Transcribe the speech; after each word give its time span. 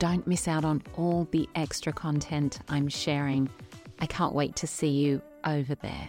Don't 0.00 0.26
miss 0.26 0.48
out 0.48 0.64
on 0.64 0.82
all 0.96 1.28
the 1.30 1.46
extra 1.54 1.92
content 1.92 2.60
I'm 2.70 2.88
sharing. 2.88 3.50
I 3.98 4.06
can't 4.06 4.34
wait 4.34 4.56
to 4.56 4.66
see 4.66 4.88
you 4.88 5.20
over 5.44 5.74
there. 5.74 6.08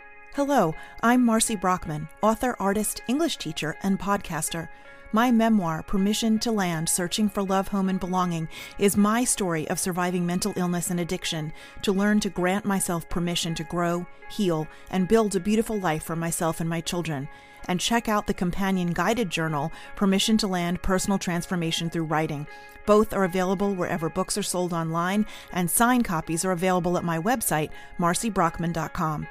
Hello, 0.35 0.73
I'm 1.03 1.25
Marcy 1.25 1.57
Brockman, 1.57 2.07
author, 2.21 2.55
artist, 2.57 3.01
English 3.09 3.35
teacher, 3.35 3.75
and 3.83 3.99
podcaster. 3.99 4.69
My 5.11 5.29
memoir, 5.29 5.83
Permission 5.83 6.39
to 6.39 6.53
Land 6.53 6.87
Searching 6.87 7.27
for 7.27 7.43
Love, 7.43 7.67
Home, 7.67 7.89
and 7.89 7.99
Belonging, 7.99 8.47
is 8.79 8.95
my 8.95 9.25
story 9.25 9.67
of 9.67 9.77
surviving 9.77 10.25
mental 10.25 10.53
illness 10.55 10.89
and 10.89 11.01
addiction 11.01 11.51
to 11.81 11.91
learn 11.91 12.21
to 12.21 12.29
grant 12.29 12.63
myself 12.63 13.09
permission 13.09 13.53
to 13.55 13.65
grow, 13.65 14.05
heal, 14.29 14.69
and 14.89 15.09
build 15.09 15.35
a 15.35 15.39
beautiful 15.41 15.77
life 15.77 16.03
for 16.03 16.15
myself 16.15 16.61
and 16.61 16.69
my 16.69 16.79
children. 16.79 17.27
And 17.67 17.81
check 17.81 18.07
out 18.07 18.25
the 18.25 18.33
companion 18.33 18.93
guided 18.93 19.29
journal, 19.29 19.69
Permission 19.97 20.37
to 20.37 20.47
Land 20.47 20.81
Personal 20.81 21.19
Transformation 21.19 21.89
Through 21.89 22.05
Writing. 22.05 22.47
Both 22.85 23.11
are 23.13 23.25
available 23.25 23.75
wherever 23.75 24.07
books 24.07 24.37
are 24.37 24.43
sold 24.43 24.71
online, 24.71 25.25
and 25.51 25.69
signed 25.69 26.05
copies 26.05 26.45
are 26.45 26.53
available 26.53 26.97
at 26.97 27.03
my 27.03 27.19
website, 27.19 27.71
marcybrockman.com. 27.99 29.27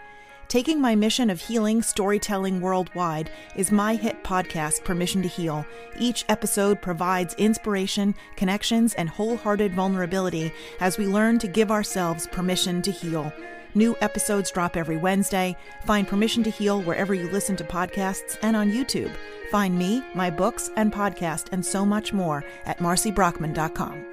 Taking 0.51 0.81
my 0.81 0.97
mission 0.97 1.31
of 1.31 1.41
healing 1.41 1.81
storytelling 1.81 2.61
worldwide 2.61 3.31
is 3.55 3.71
my 3.71 3.95
hit 3.95 4.25
podcast, 4.25 4.83
Permission 4.83 5.23
to 5.23 5.29
Heal. 5.29 5.65
Each 5.97 6.25
episode 6.29 6.83
provides 6.83 7.35
inspiration, 7.35 8.17
connections, 8.35 8.95
and 8.95 9.09
wholehearted 9.09 9.73
vulnerability 9.73 10.53
as 10.81 10.99
we 10.99 11.07
learn 11.07 11.39
to 11.39 11.47
give 11.47 11.71
ourselves 11.71 12.27
permission 12.27 12.83
to 12.83 12.91
heal. 12.91 13.33
New 13.77 13.97
episodes 14.01 14.51
drop 14.51 14.77
every 14.77 14.97
Wednesday. 14.97 15.57
Find 15.85 16.09
Permission 16.09 16.43
to 16.43 16.51
Heal 16.51 16.83
wherever 16.83 17.15
you 17.15 17.31
listen 17.31 17.55
to 17.55 17.63
podcasts 17.63 18.37
and 18.43 18.57
on 18.57 18.73
YouTube. 18.73 19.15
Find 19.53 19.79
me, 19.79 20.03
my 20.17 20.31
books, 20.31 20.69
and 20.75 20.93
podcast, 20.93 21.53
and 21.53 21.65
so 21.65 21.87
much 21.87 22.13
more 22.13 22.45
at 22.65 22.79
marcybrockman.com. 22.79 24.05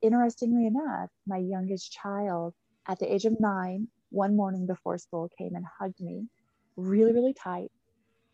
Interestingly 0.00 0.66
enough, 0.66 1.10
my 1.26 1.36
youngest 1.36 1.92
child 1.92 2.54
at 2.86 2.98
the 2.98 3.12
age 3.12 3.24
of 3.24 3.40
nine, 3.40 3.88
one 4.10 4.36
morning 4.36 4.66
before 4.66 4.98
school 4.98 5.30
came 5.38 5.54
and 5.54 5.64
hugged 5.78 6.00
me 6.00 6.26
really, 6.76 7.12
really 7.12 7.34
tight, 7.34 7.70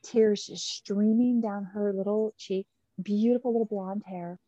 tears 0.03 0.47
just 0.47 0.69
streaming 0.69 1.41
down 1.41 1.65
her 1.65 1.93
little 1.93 2.35
cheek, 2.39 2.67
beautiful 3.03 3.53
little 3.53 3.67
blonde 3.67 4.03
hair. 4.07 4.39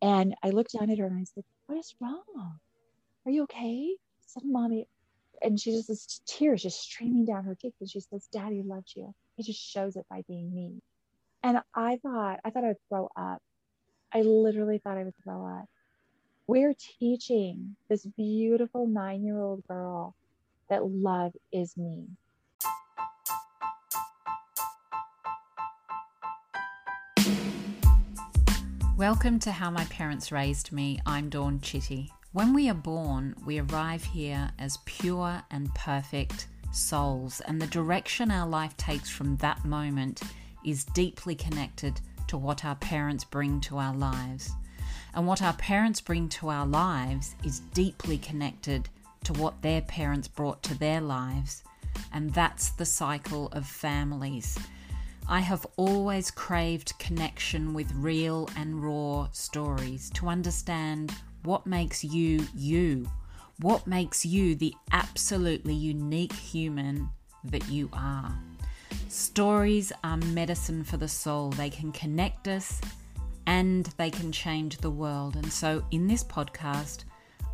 And 0.00 0.34
I 0.42 0.50
looked 0.50 0.72
down 0.72 0.90
at 0.90 0.98
her 0.98 1.06
and 1.06 1.18
I 1.18 1.24
said, 1.24 1.44
What 1.66 1.78
is 1.78 1.94
wrong? 2.00 2.58
Are 3.26 3.30
you 3.30 3.42
okay? 3.44 3.90
I 3.94 4.24
said, 4.26 4.44
Mommy. 4.44 4.86
And 5.42 5.58
she 5.58 5.72
just, 5.72 5.88
this 5.88 6.20
tears 6.26 6.62
just 6.62 6.80
streaming 6.80 7.24
down 7.24 7.44
her 7.44 7.54
cheek. 7.54 7.74
And 7.80 7.90
she 7.90 8.00
says, 8.00 8.28
Daddy 8.32 8.62
loves 8.64 8.92
you. 8.96 9.14
He 9.36 9.42
just 9.42 9.60
shows 9.60 9.96
it 9.96 10.06
by 10.10 10.22
being 10.26 10.52
me. 10.52 10.80
And 11.42 11.58
I 11.74 11.98
thought, 12.02 12.40
I 12.44 12.50
thought 12.50 12.64
I 12.64 12.68
would 12.68 12.88
throw 12.88 13.08
up. 13.16 13.40
I 14.12 14.22
literally 14.22 14.78
thought 14.78 14.98
I 14.98 15.04
would 15.04 15.14
throw 15.22 15.46
up 15.46 15.68
we're 16.48 16.74
teaching 16.98 17.76
this 17.90 18.06
beautiful 18.16 18.86
nine 18.86 19.22
year 19.22 19.38
old 19.38 19.62
girl 19.68 20.14
that 20.70 20.82
love 20.82 21.32
is 21.52 21.76
me. 21.76 22.06
Welcome 28.96 29.38
to 29.40 29.52
How 29.52 29.70
My 29.70 29.84
Parents 29.90 30.32
Raised 30.32 30.72
Me. 30.72 30.98
I'm 31.04 31.28
Dawn 31.28 31.60
Chitty. 31.60 32.10
When 32.32 32.54
we 32.54 32.70
are 32.70 32.74
born, 32.74 33.34
we 33.44 33.58
arrive 33.58 34.02
here 34.02 34.50
as 34.58 34.78
pure 34.86 35.42
and 35.50 35.72
perfect 35.74 36.48
souls, 36.72 37.42
and 37.42 37.60
the 37.60 37.66
direction 37.66 38.30
our 38.30 38.48
life 38.48 38.74
takes 38.78 39.10
from 39.10 39.36
that 39.36 39.66
moment 39.66 40.22
is 40.64 40.84
deeply 40.94 41.34
connected 41.34 42.00
to 42.28 42.38
what 42.38 42.64
our 42.64 42.76
parents 42.76 43.24
bring 43.24 43.60
to 43.60 43.76
our 43.76 43.94
lives. 43.94 44.50
And 45.18 45.26
what 45.26 45.42
our 45.42 45.54
parents 45.54 46.00
bring 46.00 46.28
to 46.28 46.48
our 46.48 46.64
lives 46.64 47.34
is 47.42 47.58
deeply 47.74 48.18
connected 48.18 48.88
to 49.24 49.32
what 49.32 49.60
their 49.62 49.80
parents 49.80 50.28
brought 50.28 50.62
to 50.62 50.78
their 50.78 51.00
lives. 51.00 51.64
And 52.12 52.32
that's 52.32 52.68
the 52.68 52.84
cycle 52.84 53.48
of 53.48 53.66
families. 53.66 54.56
I 55.28 55.40
have 55.40 55.66
always 55.76 56.30
craved 56.30 56.96
connection 57.00 57.74
with 57.74 57.92
real 57.96 58.48
and 58.56 58.80
raw 58.80 59.28
stories 59.32 60.08
to 60.10 60.28
understand 60.28 61.12
what 61.42 61.66
makes 61.66 62.04
you 62.04 62.46
you, 62.54 63.10
what 63.58 63.88
makes 63.88 64.24
you 64.24 64.54
the 64.54 64.72
absolutely 64.92 65.74
unique 65.74 66.32
human 66.32 67.08
that 67.42 67.68
you 67.68 67.90
are. 67.92 68.38
Stories 69.08 69.92
are 70.04 70.18
medicine 70.18 70.84
for 70.84 70.96
the 70.96 71.08
soul. 71.08 71.50
They 71.50 71.70
can 71.70 71.90
connect 71.90 72.46
us 72.46 72.80
and 73.48 73.86
they 73.96 74.10
can 74.10 74.30
change 74.30 74.76
the 74.76 74.90
world. 74.90 75.34
And 75.34 75.50
so, 75.50 75.82
in 75.90 76.06
this 76.06 76.22
podcast, 76.22 77.04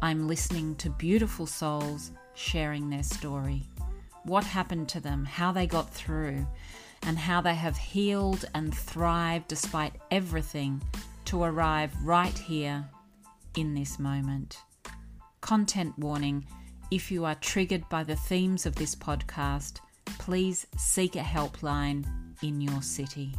I'm 0.03 0.27
listening 0.27 0.75
to 0.77 0.91
beautiful 0.91 1.47
souls 1.47 2.11
sharing 2.35 2.91
their 2.91 3.05
story. 3.05 3.69
What 4.25 4.43
happened 4.43 4.89
to 4.89 5.01
them, 5.01 5.25
how 5.25 5.53
they 5.53 5.69
got 5.69 5.89
through, 5.95 6.49
and 7.07 7.17
how 7.17 7.41
they 7.41 7.55
have 7.55 7.77
healed 7.77 8.45
and 8.55 8.75
thrived 8.75 9.47
despite 9.47 9.95
everything 10.11 10.83
to 11.27 11.45
arrive 11.45 11.93
right 12.03 12.37
here 12.37 12.85
in 13.57 13.73
this 13.75 14.01
moment. 14.01 14.59
Content 15.43 15.97
warning 15.97 16.45
if 16.91 17.13
you 17.13 17.25
are 17.25 17.37
triggered 17.37 17.89
by 17.89 18.03
the 18.03 18.17
themes 18.17 18.67
of 18.67 18.75
this 18.75 18.97
podcast, 18.97 19.79
please 20.19 20.67
seek 20.77 21.15
a 21.15 21.21
helpline 21.21 22.05
in 22.43 22.61
your 22.61 22.83
city. 22.83 23.33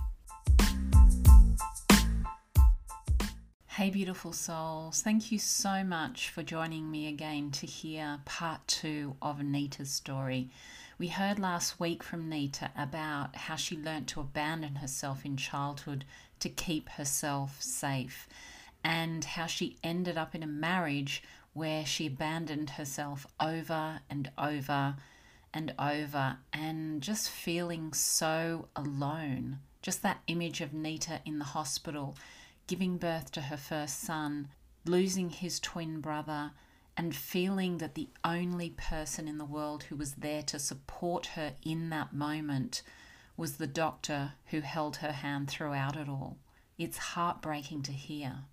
Hey, 3.75 3.89
beautiful 3.89 4.31
souls. 4.31 5.01
Thank 5.01 5.33
you 5.33 5.37
so 5.37 5.83
much 5.83 6.29
for 6.29 6.43
joining 6.43 6.89
me 6.89 7.09
again 7.09 7.51
to 7.51 7.67
hear 7.67 8.21
part 8.23 8.65
two 8.69 9.17
of 9.21 9.43
Nita's 9.43 9.91
story. 9.91 10.49
We 10.97 11.09
heard 11.09 11.39
last 11.39 11.77
week 11.77 12.01
from 12.01 12.29
Nita 12.29 12.71
about 12.77 13.35
how 13.35 13.57
she 13.57 13.75
learnt 13.75 14.07
to 14.07 14.21
abandon 14.21 14.75
herself 14.75 15.25
in 15.25 15.35
childhood 15.35 16.05
to 16.39 16.47
keep 16.47 16.87
herself 16.87 17.61
safe, 17.61 18.29
and 18.81 19.25
how 19.25 19.45
she 19.45 19.75
ended 19.83 20.17
up 20.17 20.33
in 20.33 20.41
a 20.41 20.47
marriage 20.47 21.21
where 21.51 21.85
she 21.85 22.07
abandoned 22.07 22.69
herself 22.69 23.27
over 23.41 23.99
and 24.09 24.31
over 24.37 24.95
and 25.53 25.73
over, 25.77 26.37
and 26.53 27.01
just 27.01 27.29
feeling 27.29 27.91
so 27.91 28.69
alone. 28.73 29.59
Just 29.81 30.01
that 30.01 30.21
image 30.27 30.61
of 30.61 30.73
Nita 30.73 31.19
in 31.25 31.39
the 31.39 31.45
hospital 31.45 32.15
giving 32.67 32.97
birth 32.97 33.31
to 33.31 33.41
her 33.41 33.57
first 33.57 33.99
son, 33.99 34.49
losing 34.85 35.29
his 35.29 35.59
twin 35.59 36.01
brother, 36.01 36.51
and 36.97 37.15
feeling 37.15 37.77
that 37.79 37.95
the 37.95 38.09
only 38.23 38.69
person 38.69 39.27
in 39.27 39.37
the 39.37 39.45
world 39.45 39.83
who 39.83 39.95
was 39.95 40.13
there 40.15 40.41
to 40.43 40.57
support 40.57 41.27
her 41.27 41.53
in 41.63 41.89
that 41.89 42.13
moment 42.13 42.81
was 43.37 43.57
the 43.57 43.67
doctor 43.67 44.33
who 44.45 44.61
held 44.61 44.97
her 44.97 45.11
hand 45.11 45.49
throughout 45.49 45.97
it 45.97 46.07
all. 46.07 46.37
It's 46.77 46.97
heartbreaking 46.97 47.83
to 47.83 47.91
hear. 47.91 48.45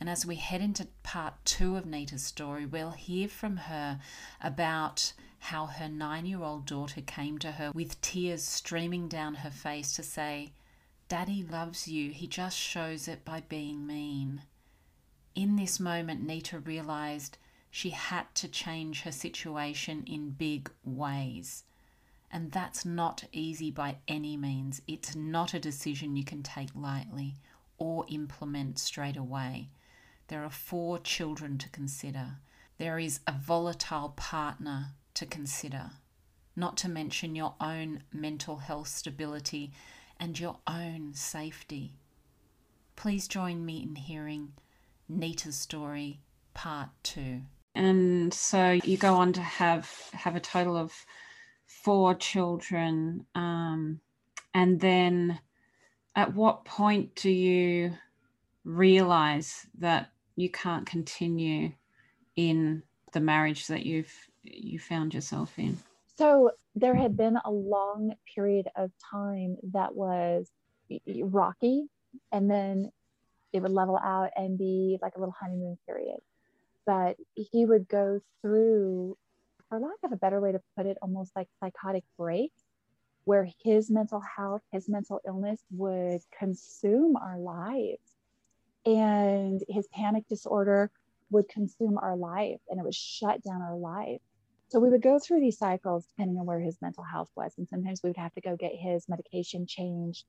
And 0.00 0.08
as 0.08 0.24
we 0.24 0.36
head 0.36 0.60
into 0.60 0.88
part 1.02 1.34
two 1.44 1.76
of 1.76 1.84
Nita's 1.84 2.24
story, 2.24 2.66
we'll 2.66 2.92
hear 2.92 3.28
from 3.28 3.56
her 3.56 3.98
about 4.40 5.12
how 5.40 5.66
her 5.66 5.88
nine 5.88 6.26
year 6.26 6.42
old 6.42 6.66
daughter 6.66 7.00
came 7.00 7.38
to 7.38 7.52
her 7.52 7.72
with 7.72 8.00
tears 8.00 8.42
streaming 8.44 9.08
down 9.08 9.36
her 9.36 9.50
face 9.50 9.92
to 9.94 10.02
say, 10.02 10.52
Daddy 11.08 11.42
loves 11.42 11.88
you, 11.88 12.10
he 12.10 12.26
just 12.26 12.56
shows 12.56 13.08
it 13.08 13.24
by 13.24 13.42
being 13.48 13.86
mean. 13.86 14.42
In 15.34 15.56
this 15.56 15.80
moment, 15.80 16.26
Nita 16.26 16.58
realized 16.58 17.38
she 17.70 17.90
had 17.90 18.34
to 18.34 18.48
change 18.48 19.02
her 19.02 19.12
situation 19.12 20.04
in 20.06 20.30
big 20.30 20.70
ways. 20.84 21.64
And 22.30 22.52
that's 22.52 22.84
not 22.84 23.24
easy 23.32 23.70
by 23.70 23.96
any 24.06 24.36
means. 24.36 24.82
It's 24.86 25.16
not 25.16 25.54
a 25.54 25.60
decision 25.60 26.14
you 26.14 26.24
can 26.24 26.42
take 26.42 26.68
lightly 26.74 27.36
or 27.78 28.04
implement 28.08 28.78
straight 28.78 29.16
away. 29.16 29.70
There 30.26 30.44
are 30.44 30.50
four 30.50 30.98
children 30.98 31.56
to 31.58 31.70
consider. 31.70 32.36
There 32.76 32.98
is 32.98 33.20
a 33.26 33.32
volatile 33.32 34.12
partner 34.14 34.88
to 35.14 35.24
consider, 35.24 35.92
not 36.54 36.76
to 36.78 36.88
mention 36.88 37.34
your 37.34 37.54
own 37.60 38.02
mental 38.12 38.58
health 38.58 38.88
stability 38.88 39.72
and 40.20 40.38
your 40.38 40.58
own 40.66 41.12
safety. 41.14 41.94
Please 42.96 43.28
join 43.28 43.64
me 43.64 43.82
in 43.82 43.94
hearing 43.94 44.52
Nita's 45.08 45.56
story, 45.56 46.20
part 46.54 46.88
two. 47.02 47.42
And 47.74 48.34
so 48.34 48.72
you 48.82 48.96
go 48.96 49.14
on 49.14 49.32
to 49.34 49.40
have 49.40 49.88
have 50.12 50.34
a 50.34 50.40
total 50.40 50.76
of 50.76 50.92
four 51.66 52.14
children, 52.14 53.24
um, 53.34 54.00
and 54.54 54.80
then 54.80 55.38
at 56.16 56.34
what 56.34 56.64
point 56.64 57.14
do 57.14 57.30
you 57.30 57.92
realize 58.64 59.66
that 59.78 60.10
you 60.34 60.50
can't 60.50 60.86
continue 60.86 61.72
in 62.34 62.82
the 63.12 63.20
marriage 63.20 63.68
that 63.68 63.86
you've 63.86 64.12
you 64.42 64.80
found 64.80 65.14
yourself 65.14 65.56
in? 65.58 65.78
So 66.18 66.50
there 66.74 66.96
had 66.96 67.16
been 67.16 67.38
a 67.44 67.50
long 67.50 68.14
period 68.34 68.66
of 68.76 68.90
time 69.10 69.56
that 69.72 69.94
was 69.94 70.50
rocky, 71.22 71.86
and 72.32 72.50
then 72.50 72.90
it 73.52 73.62
would 73.62 73.70
level 73.70 73.96
out 73.96 74.30
and 74.36 74.58
be 74.58 74.98
like 75.00 75.14
a 75.16 75.20
little 75.20 75.34
honeymoon 75.38 75.78
period. 75.86 76.18
But 76.86 77.16
he 77.34 77.64
would 77.64 77.86
go 77.88 78.20
through, 78.42 79.16
for 79.68 79.78
lack 79.78 79.98
of 80.02 80.10
a 80.12 80.16
better 80.16 80.40
way 80.40 80.52
to 80.52 80.60
put 80.76 80.86
it, 80.86 80.98
almost 81.00 81.32
like 81.36 81.48
psychotic 81.60 82.02
breaks 82.18 82.62
where 83.24 83.48
his 83.62 83.90
mental 83.90 84.22
health, 84.36 84.62
his 84.72 84.88
mental 84.88 85.20
illness 85.26 85.60
would 85.70 86.22
consume 86.36 87.14
our 87.16 87.38
lives. 87.38 88.16
And 88.86 89.62
his 89.68 89.86
panic 89.88 90.26
disorder 90.28 90.90
would 91.30 91.48
consume 91.48 91.98
our 91.98 92.16
life 92.16 92.60
and 92.68 92.80
it 92.80 92.84
would 92.84 92.94
shut 92.94 93.42
down 93.42 93.60
our 93.60 93.76
life. 93.76 94.22
So 94.68 94.80
we 94.80 94.90
would 94.90 95.02
go 95.02 95.18
through 95.18 95.40
these 95.40 95.58
cycles 95.58 96.06
depending 96.06 96.38
on 96.38 96.46
where 96.46 96.60
his 96.60 96.76
mental 96.82 97.02
health 97.02 97.30
was. 97.34 97.54
And 97.56 97.66
sometimes 97.68 98.00
we 98.02 98.10
would 98.10 98.18
have 98.18 98.34
to 98.34 98.40
go 98.40 98.56
get 98.56 98.72
his 98.74 99.08
medication 99.08 99.66
changed. 99.66 100.24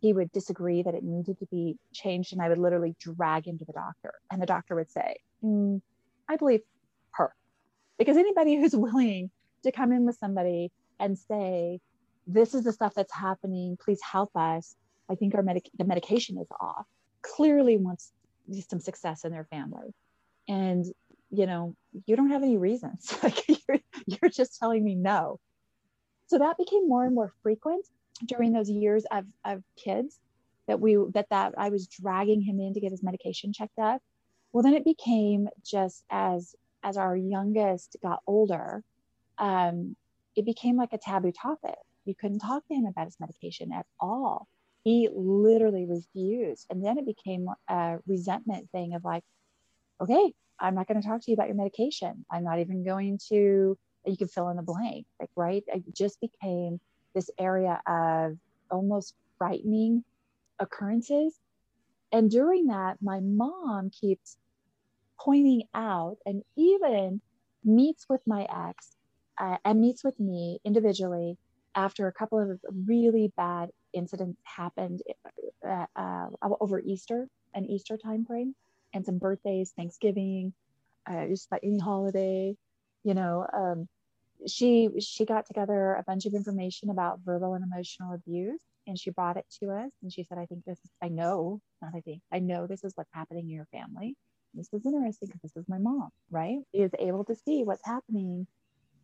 He 0.00 0.12
would 0.12 0.30
disagree 0.32 0.82
that 0.82 0.94
it 0.94 1.02
needed 1.02 1.38
to 1.40 1.46
be 1.46 1.76
changed. 1.92 2.32
And 2.32 2.40
I 2.40 2.48
would 2.48 2.58
literally 2.58 2.94
drag 3.00 3.46
him 3.46 3.58
to 3.58 3.64
the 3.64 3.72
doctor. 3.72 4.14
And 4.30 4.40
the 4.40 4.46
doctor 4.46 4.76
would 4.76 4.90
say, 4.90 5.16
mm, 5.44 5.80
I 6.28 6.36
believe 6.36 6.60
her. 7.12 7.34
Because 7.98 8.16
anybody 8.16 8.56
who's 8.56 8.76
willing 8.76 9.30
to 9.64 9.72
come 9.72 9.92
in 9.92 10.06
with 10.06 10.16
somebody 10.18 10.70
and 11.00 11.18
say, 11.18 11.80
this 12.26 12.54
is 12.54 12.62
the 12.62 12.72
stuff 12.72 12.94
that's 12.94 13.12
happening, 13.12 13.76
please 13.82 14.00
help 14.02 14.30
us. 14.36 14.76
I 15.10 15.16
think 15.16 15.34
our 15.34 15.42
medic- 15.42 15.70
the 15.76 15.84
medication 15.84 16.38
is 16.38 16.46
off. 16.60 16.86
Clearly 17.22 17.76
wants 17.76 18.12
some 18.68 18.80
success 18.80 19.24
in 19.24 19.32
their 19.32 19.46
family. 19.50 19.92
And 20.48 20.84
you 21.30 21.46
know, 21.46 21.74
you 22.06 22.16
don't 22.16 22.30
have 22.30 22.42
any 22.42 22.58
reasons. 22.58 23.16
like 23.22 23.48
you're, 23.48 23.78
you're 24.06 24.30
just 24.30 24.58
telling 24.58 24.84
me 24.84 24.94
no. 24.94 25.38
So 26.26 26.38
that 26.38 26.58
became 26.58 26.88
more 26.88 27.04
and 27.04 27.14
more 27.14 27.32
frequent 27.42 27.86
during 28.24 28.52
those 28.52 28.70
years 28.70 29.04
of, 29.10 29.24
of 29.44 29.62
kids 29.76 30.20
that 30.66 30.80
we 30.80 30.96
that 31.14 31.26
that 31.30 31.54
I 31.58 31.70
was 31.70 31.88
dragging 31.88 32.40
him 32.40 32.60
in 32.60 32.74
to 32.74 32.80
get 32.80 32.92
his 32.92 33.02
medication 33.02 33.52
checked 33.52 33.78
up. 33.78 34.00
Well, 34.52 34.62
then 34.62 34.74
it 34.74 34.84
became 34.84 35.48
just 35.64 36.04
as 36.10 36.54
as 36.82 36.96
our 36.96 37.16
youngest 37.16 37.96
got 38.02 38.20
older, 38.26 38.82
um, 39.38 39.96
it 40.36 40.44
became 40.44 40.76
like 40.76 40.92
a 40.92 40.98
taboo 40.98 41.32
topic. 41.32 41.76
You 42.04 42.14
couldn't 42.14 42.38
talk 42.38 42.66
to 42.68 42.74
him 42.74 42.86
about 42.86 43.06
his 43.06 43.18
medication 43.20 43.72
at 43.72 43.86
all. 43.98 44.46
He 44.84 45.08
literally 45.12 45.86
refused, 45.86 46.66
and 46.70 46.84
then 46.84 46.98
it 46.98 47.06
became 47.06 47.48
a 47.68 47.98
resentment 48.06 48.70
thing 48.70 48.94
of 48.94 49.04
like, 49.04 49.24
okay, 50.00 50.32
I'm 50.60 50.74
not 50.74 50.86
going 50.86 51.00
to 51.00 51.06
talk 51.06 51.22
to 51.22 51.30
you 51.30 51.34
about 51.34 51.48
your 51.48 51.56
medication. 51.56 52.24
I'm 52.30 52.44
not 52.44 52.58
even 52.60 52.84
going 52.84 53.18
to, 53.30 53.78
you 54.04 54.16
can 54.16 54.28
fill 54.28 54.48
in 54.50 54.56
the 54.56 54.62
blank, 54.62 55.06
like, 55.18 55.30
right? 55.36 55.64
It 55.68 55.82
just 55.94 56.20
became 56.20 56.80
this 57.14 57.30
area 57.38 57.80
of 57.86 58.36
almost 58.70 59.14
frightening 59.38 60.04
occurrences. 60.58 61.34
And 62.12 62.30
during 62.30 62.66
that, 62.66 62.98
my 63.00 63.20
mom 63.20 63.90
keeps 63.90 64.36
pointing 65.18 65.62
out 65.74 66.16
and 66.26 66.42
even 66.56 67.20
meets 67.64 68.06
with 68.08 68.20
my 68.26 68.46
ex 68.68 68.96
uh, 69.38 69.56
and 69.64 69.80
meets 69.80 70.04
with 70.04 70.18
me 70.18 70.60
individually 70.64 71.36
after 71.74 72.06
a 72.06 72.12
couple 72.12 72.38
of 72.38 72.58
really 72.86 73.32
bad 73.36 73.70
incidents 73.92 74.40
happened 74.44 75.02
uh, 75.66 75.86
uh, 75.96 76.26
over 76.60 76.80
Easter, 76.80 77.28
an 77.54 77.64
Easter 77.66 77.96
time 77.96 78.24
frame 78.24 78.54
and 78.94 79.04
some 79.04 79.18
birthdays, 79.18 79.72
Thanksgiving, 79.76 80.52
uh, 81.06 81.26
just 81.28 81.46
about 81.48 81.60
any 81.64 81.78
holiday, 81.78 82.56
you 83.04 83.14
know. 83.14 83.46
Um, 83.52 83.88
she 84.46 84.90
she 85.00 85.24
got 85.26 85.46
together 85.46 85.94
a 85.94 86.04
bunch 86.04 86.26
of 86.26 86.34
information 86.34 86.90
about 86.90 87.20
verbal 87.24 87.54
and 87.54 87.64
emotional 87.64 88.14
abuse, 88.14 88.60
and 88.86 88.98
she 88.98 89.10
brought 89.10 89.36
it 89.36 89.46
to 89.62 89.70
us. 89.70 89.90
And 90.02 90.12
she 90.12 90.24
said, 90.24 90.38
"I 90.38 90.46
think 90.46 90.64
this 90.64 90.78
is. 90.80 90.90
I 91.02 91.08
know, 91.08 91.60
not 91.82 91.92
I 91.96 92.00
think. 92.00 92.22
I 92.32 92.40
know 92.40 92.66
this 92.66 92.84
is 92.84 92.92
what's 92.96 93.12
happening 93.14 93.44
in 93.44 93.54
your 93.54 93.66
family. 93.72 94.16
This 94.54 94.68
is 94.72 94.84
interesting 94.86 95.28
because 95.28 95.52
this 95.54 95.56
is 95.56 95.68
my 95.68 95.78
mom, 95.78 96.10
right? 96.30 96.58
Is 96.72 96.90
able 96.98 97.24
to 97.26 97.34
see 97.36 97.64
what's 97.64 97.84
happening 97.84 98.46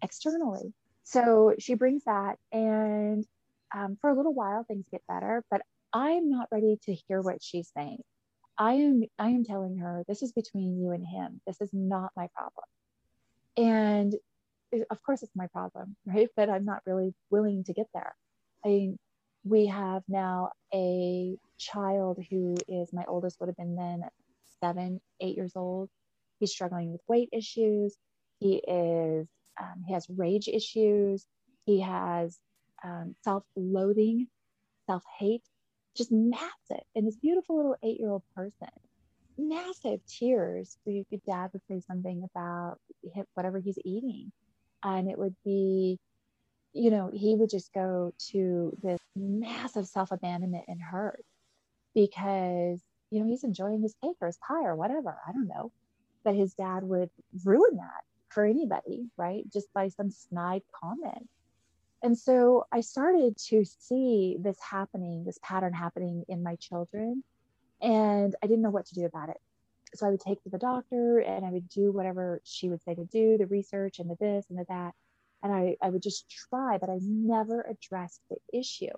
externally. 0.03 0.73
So 1.05 1.55
she 1.59 1.75
brings 1.75 2.05
that, 2.05 2.39
and 2.53 3.25
um, 3.75 3.97
for 4.01 4.11
a 4.11 4.15
little 4.17 4.35
while 4.35 4.65
things 4.65 4.87
get 4.91 5.03
better, 5.09 5.45
but 5.51 5.63
I'm 5.93 6.31
not 6.31 6.49
ready 6.51 6.79
to 6.85 6.95
hear 6.95 7.21
what 7.21 7.43
she's 7.43 7.71
saying. 7.77 8.03
I 8.59 8.75
am 8.75 9.03
I 9.19 9.29
am 9.29 9.45
telling 9.45 9.79
her 9.79 10.05
this 10.09 10.23
is 10.23 10.33
between 10.33 10.79
you 10.79 10.93
and 10.93 11.07
him. 11.07 11.41
This 11.47 11.61
is 11.61 11.71
not 11.73 12.13
my 12.17 12.29
problem. 12.35 12.65
And 13.57 14.15
of 14.91 15.03
course 15.03 15.23
it's 15.23 15.37
my 15.37 15.47
problem, 15.49 15.97
right? 16.07 16.29
But 16.37 16.51
I'm 16.51 16.65
not 16.65 16.83
really 16.87 17.15
willing 17.31 17.65
to 17.65 17.73
get 17.73 17.87
there. 17.95 18.15
I 18.65 18.69
mean, 18.69 18.99
we 19.45 19.67
have 19.67 20.03
now 20.09 20.51
a 20.75 21.37
child 21.59 22.19
who 22.31 22.57
is 22.69 22.93
my 22.93 23.05
oldest 23.07 23.39
would 23.41 23.49
have 23.49 23.57
been 23.57 23.77
then 23.77 24.03
seven, 24.61 25.01
eight 25.21 25.37
years 25.37 25.53
old. 25.55 25.89
He's 26.41 26.51
struggling 26.51 26.93
with 26.93 27.01
weight 27.09 27.29
issues. 27.33 27.97
He 28.41 28.57
is 28.57 29.29
um, 29.61 29.85
he 29.87 29.95
has 29.95 30.07
rage 30.11 30.49
issues. 30.49 31.27
He 31.65 31.81
has 31.81 32.39
um, 32.85 33.15
self-loathing, 33.25 34.29
self-hate 34.87 35.43
just 35.97 36.13
massive 36.13 36.85
and 36.95 37.07
this 37.07 37.17
beautiful 37.17 37.57
little 37.57 37.77
eight 37.83 37.99
year 38.01 38.11
old 38.11 38.23
person. 38.37 38.69
massive 39.39 40.01
tears. 40.07 40.79
So 40.85 40.91
your 40.93 41.05
dad 41.27 41.51
would 41.53 41.63
say 41.69 41.81
something 41.87 42.27
about 42.35 42.79
whatever 43.35 43.59
he's 43.61 43.79
eating, 43.85 44.33
and 44.85 45.11
it 45.11 45.19
would 45.19 45.37
be, 45.45 45.99
you 46.73 46.91
know, 46.91 47.11
he 47.15 47.37
would 47.37 47.51
just 47.51 47.73
go 47.75 48.13
to 48.33 48.73
this 48.83 49.01
massive 49.17 49.87
self 49.87 50.13
abandonment 50.13 50.65
and 50.69 50.81
hurt 50.83 51.25
because 51.95 52.81
you 53.11 53.21
know 53.21 53.27
he's 53.27 53.45
enjoying 53.45 53.83
his 53.83 53.95
cake 54.03 54.17
or 54.21 54.29
his 54.29 54.39
pie 54.47 54.65
or 54.65 54.77
whatever. 54.77 55.17
I 55.29 55.33
don't 55.33 55.49
know, 55.49 55.73
but 56.25 56.35
his 56.37 56.55
dad 56.55 56.85
would 56.85 57.11
ruin 57.45 57.77
that 57.77 58.03
for 58.31 58.45
anybody, 58.45 59.07
right? 59.17 59.45
Just 59.53 59.69
by 59.75 59.89
some 59.89 60.11
snide 60.11 60.63
comment. 60.83 61.29
And 62.03 62.17
so 62.17 62.67
I 62.71 62.81
started 62.83 63.37
to 63.49 63.65
see 63.65 64.37
this 64.39 64.59
happening, 64.61 65.25
this 65.25 65.39
pattern 65.43 65.73
happening 65.73 66.25
in 66.29 66.43
my 66.43 66.57
children 66.57 67.25
and 67.81 68.35
I 68.43 68.47
didn't 68.47 68.63
know 68.63 68.71
what 68.71 68.87
to 68.87 68.95
do 68.95 69.07
about 69.07 69.29
it. 69.29 69.39
So 69.95 70.07
I 70.07 70.11
would 70.11 70.21
take 70.21 70.43
to 70.43 70.51
the 70.51 70.59
doctor 70.59 71.19
and 71.21 71.45
I 71.45 71.51
would 71.51 71.69
do 71.69 71.93
whatever 71.93 72.41
she 72.45 72.69
would 72.69 72.83
say 72.83 72.95
to 72.95 73.05
do, 73.05 73.39
the 73.39 73.47
research 73.47 73.99
and 73.99 74.11
the 74.11 74.17
this 74.17 74.47
and 74.51 74.59
the 74.59 74.65
that. 74.69 74.95
And 75.43 75.53
I, 75.53 75.77
I 75.83 75.91
would 75.91 76.03
just 76.03 76.29
try, 76.29 76.79
but 76.79 76.91
I 76.91 76.99
never 77.03 77.63
addressed 77.63 78.21
the 78.31 78.37
issue. 78.53 78.93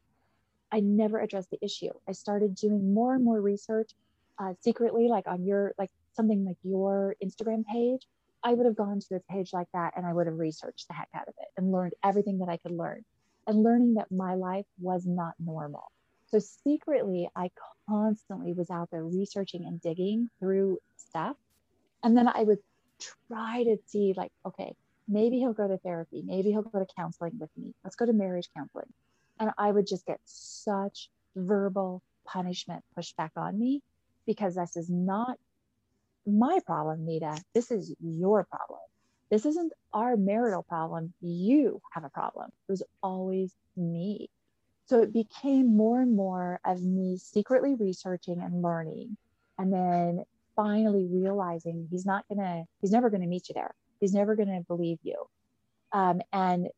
I 0.72 0.80
never 0.80 1.20
addressed 1.20 1.50
the 1.50 1.62
issue. 1.62 1.90
I 2.08 2.12
started 2.12 2.54
doing 2.54 2.94
more 2.94 3.14
and 3.14 3.24
more 3.24 3.40
research 3.40 3.92
uh, 4.38 4.54
secretly, 4.60 5.08
like 5.08 5.26
on 5.26 5.44
your, 5.44 5.74
like 5.78 5.90
something 6.14 6.44
like 6.44 6.56
your 6.62 7.16
Instagram 7.22 7.64
page. 7.66 8.06
I 8.42 8.54
would 8.54 8.66
have 8.66 8.76
gone 8.76 9.00
to 9.00 9.16
a 9.16 9.20
page 9.32 9.52
like 9.52 9.68
that 9.72 9.94
and 9.96 10.06
I 10.06 10.12
would 10.12 10.26
have 10.26 10.38
researched 10.38 10.88
the 10.88 10.94
heck 10.94 11.08
out 11.14 11.28
of 11.28 11.34
it 11.40 11.48
and 11.56 11.72
learned 11.72 11.94
everything 12.04 12.38
that 12.38 12.48
I 12.48 12.56
could 12.56 12.72
learn 12.72 13.04
and 13.46 13.62
learning 13.62 13.94
that 13.94 14.12
my 14.12 14.34
life 14.34 14.66
was 14.78 15.06
not 15.06 15.34
normal. 15.38 15.90
So 16.30 16.38
secretly, 16.38 17.28
I 17.34 17.50
constantly 17.88 18.52
was 18.52 18.70
out 18.70 18.90
there 18.90 19.04
researching 19.04 19.64
and 19.64 19.80
digging 19.80 20.28
through 20.38 20.78
stuff. 20.96 21.36
And 22.02 22.16
then 22.16 22.28
I 22.28 22.42
would 22.42 22.58
try 23.28 23.64
to 23.64 23.78
see, 23.86 24.12
like, 24.16 24.30
okay, 24.44 24.74
maybe 25.08 25.38
he'll 25.38 25.54
go 25.54 25.66
to 25.66 25.78
therapy. 25.78 26.22
Maybe 26.24 26.50
he'll 26.50 26.62
go 26.62 26.78
to 26.78 26.86
counseling 26.96 27.38
with 27.38 27.50
me. 27.56 27.74
Let's 27.82 27.96
go 27.96 28.04
to 28.04 28.12
marriage 28.12 28.50
counseling. 28.54 28.92
And 29.40 29.50
I 29.56 29.70
would 29.70 29.86
just 29.86 30.04
get 30.04 30.20
such 30.24 31.08
verbal 31.34 32.02
punishment 32.26 32.84
pushed 32.94 33.16
back 33.16 33.32
on 33.36 33.58
me 33.58 33.80
because 34.26 34.56
this 34.56 34.76
is 34.76 34.90
not 34.90 35.38
my 36.28 36.60
problem, 36.66 37.06
Nita. 37.06 37.42
This 37.54 37.70
is 37.70 37.94
your 38.00 38.44
problem. 38.44 38.80
This 39.30 39.46
isn't 39.46 39.72
our 39.92 40.16
marital 40.16 40.62
problem. 40.62 41.12
You 41.20 41.80
have 41.92 42.04
a 42.04 42.10
problem. 42.10 42.50
It 42.68 42.72
was 42.72 42.82
always 43.02 43.52
me. 43.76 44.30
So 44.86 45.02
it 45.02 45.12
became 45.12 45.76
more 45.76 46.00
and 46.00 46.16
more 46.16 46.60
of 46.64 46.82
me 46.82 47.18
secretly 47.18 47.74
researching 47.74 48.40
and 48.40 48.62
learning. 48.62 49.16
And 49.58 49.72
then 49.72 50.24
finally 50.56 51.06
realizing 51.10 51.88
he's 51.90 52.06
not 52.06 52.26
going 52.28 52.38
to, 52.38 52.64
he's 52.80 52.90
never 52.90 53.10
going 53.10 53.20
to 53.22 53.26
meet 53.26 53.48
you 53.48 53.54
there. 53.54 53.74
He's 54.00 54.14
never 54.14 54.34
going 54.34 54.48
to 54.48 54.64
believe 54.66 54.98
you. 55.02 55.26
Um, 55.92 56.20
and 56.32 56.68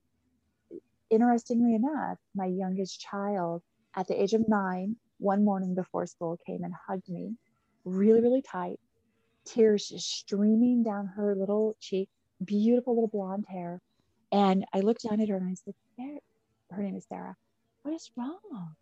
interestingly 1.08 1.74
enough, 1.74 2.18
my 2.34 2.46
youngest 2.46 3.00
child 3.00 3.62
at 3.94 4.08
the 4.08 4.20
age 4.20 4.32
of 4.32 4.48
nine, 4.48 4.96
one 5.18 5.44
morning 5.44 5.74
before 5.74 6.06
school 6.06 6.38
came 6.46 6.64
and 6.64 6.74
hugged 6.88 7.08
me 7.08 7.34
really, 7.84 8.20
really 8.20 8.42
tight, 8.42 8.78
tears 9.44 9.88
just 9.88 10.10
streaming 10.10 10.82
down 10.82 11.06
her 11.06 11.34
little 11.34 11.76
cheek, 11.80 12.08
beautiful 12.44 12.94
little 12.94 13.08
blonde 13.08 13.46
hair. 13.48 13.80
And 14.32 14.64
I 14.72 14.80
looked 14.80 15.02
down 15.08 15.20
at 15.20 15.28
her 15.28 15.36
and 15.36 15.48
I 15.48 15.54
said, 15.54 15.74
her 16.70 16.82
name 16.82 16.96
is 16.96 17.06
Sarah. 17.08 17.36
What 17.82 17.94
is 17.94 18.10
wrong? 18.16 18.74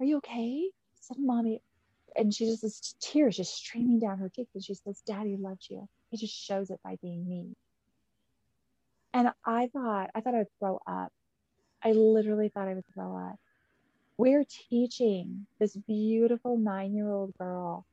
Are 0.00 0.04
you 0.04 0.18
okay? 0.18 0.64
I 0.66 0.96
said, 1.00 1.16
Mommy. 1.18 1.62
And 2.16 2.32
she 2.32 2.46
just, 2.46 2.62
this 2.62 2.94
tears 3.00 3.36
just 3.36 3.54
streaming 3.54 3.98
down 3.98 4.18
her 4.18 4.28
cheeks. 4.28 4.50
And 4.54 4.64
she 4.64 4.74
says, 4.74 5.02
Daddy 5.06 5.36
loves 5.36 5.68
you. 5.70 5.88
He 6.10 6.16
just 6.16 6.34
shows 6.34 6.70
it 6.70 6.80
by 6.82 6.96
being 7.02 7.28
me. 7.28 7.54
And 9.12 9.30
I 9.44 9.68
thought, 9.72 10.10
I 10.14 10.20
thought 10.20 10.34
I 10.34 10.38
would 10.38 10.58
throw 10.58 10.80
up. 10.86 11.12
I 11.82 11.92
literally 11.92 12.48
thought 12.48 12.68
I 12.68 12.74
would 12.74 12.84
throw 12.94 13.16
up. 13.16 13.36
We're 14.16 14.44
teaching 14.70 15.46
this 15.60 15.76
beautiful 15.76 16.58
nine 16.58 16.94
year 16.94 17.10
old 17.10 17.36
girl 17.38 17.86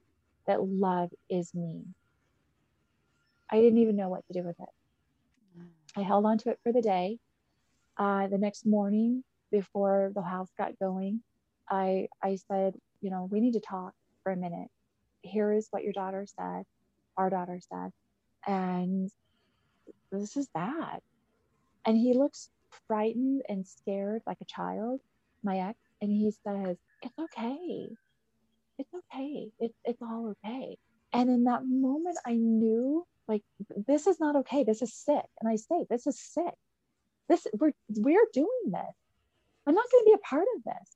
that 0.48 0.64
love 0.64 1.10
is 1.30 1.54
me. 1.54 1.84
I 3.52 3.58
didn't 3.58 3.80
even 3.80 3.96
know 3.96 4.10
what 4.10 4.26
to 4.28 4.34
do 4.34 4.46
with 4.46 4.60
it. 4.60 4.70
I 5.98 6.02
held 6.02 6.26
on 6.26 6.38
to 6.40 6.50
it 6.50 6.60
for 6.64 6.72
the 6.72 6.82
day. 6.82 7.20
Uh, 7.98 8.28
the 8.28 8.38
next 8.38 8.66
morning, 8.66 9.24
before 9.52 10.12
the 10.16 10.22
house 10.22 10.50
got 10.58 10.78
going, 10.80 11.22
I 11.70 12.08
I 12.22 12.38
said, 12.48 12.76
you 13.02 13.10
know, 13.10 13.28
we 13.32 13.40
need 13.40 13.54
to 13.54 13.62
talk 13.62 13.94
for 14.24 14.32
a 14.32 14.38
minute. 14.38 14.70
Here 15.22 15.54
is 15.54 15.68
what 15.72 15.84
your 15.84 15.94
daughter 15.94 16.26
said, 16.28 16.64
our 17.18 17.30
daughter 17.30 17.60
said, 17.62 17.92
and 18.48 19.10
this 20.12 20.38
is 20.38 20.48
bad. 20.54 21.00
And 21.86 21.98
he 21.98 22.14
looks 22.14 22.50
frightened 22.88 23.44
and 23.48 23.66
scared 23.66 24.22
like 24.28 24.38
a 24.42 24.46
child, 24.46 25.02
my 25.44 25.60
ex, 25.60 25.80
and 26.02 26.12
he 26.12 26.32
says, 26.32 26.78
It's 27.02 27.18
okay. 27.20 27.90
It's 28.78 28.94
okay. 28.94 29.50
It, 29.60 29.74
it's 29.84 30.02
all 30.02 30.36
okay. 30.46 30.78
And 31.14 31.30
in 31.30 31.46
that 31.46 31.66
moment, 31.66 32.18
I 32.26 32.34
knew 32.34 33.06
like 33.28 33.44
this 33.88 34.08
is 34.08 34.20
not 34.20 34.36
okay. 34.38 34.64
This 34.64 34.82
is 34.82 34.94
sick. 34.94 35.26
And 35.40 35.50
I 35.50 35.56
say, 35.56 35.86
This 35.90 36.08
is 36.08 36.20
sick. 36.20 36.54
This 37.30 37.48
we're 37.54 37.74
we're 37.90 38.28
doing 38.34 38.66
this. 38.66 38.96
I'm 39.68 39.74
not 39.74 39.92
going 39.92 40.04
to 40.04 40.12
be 40.12 40.16
a 40.16 40.28
part 40.28 40.48
of 40.58 40.64
this. 40.64 40.96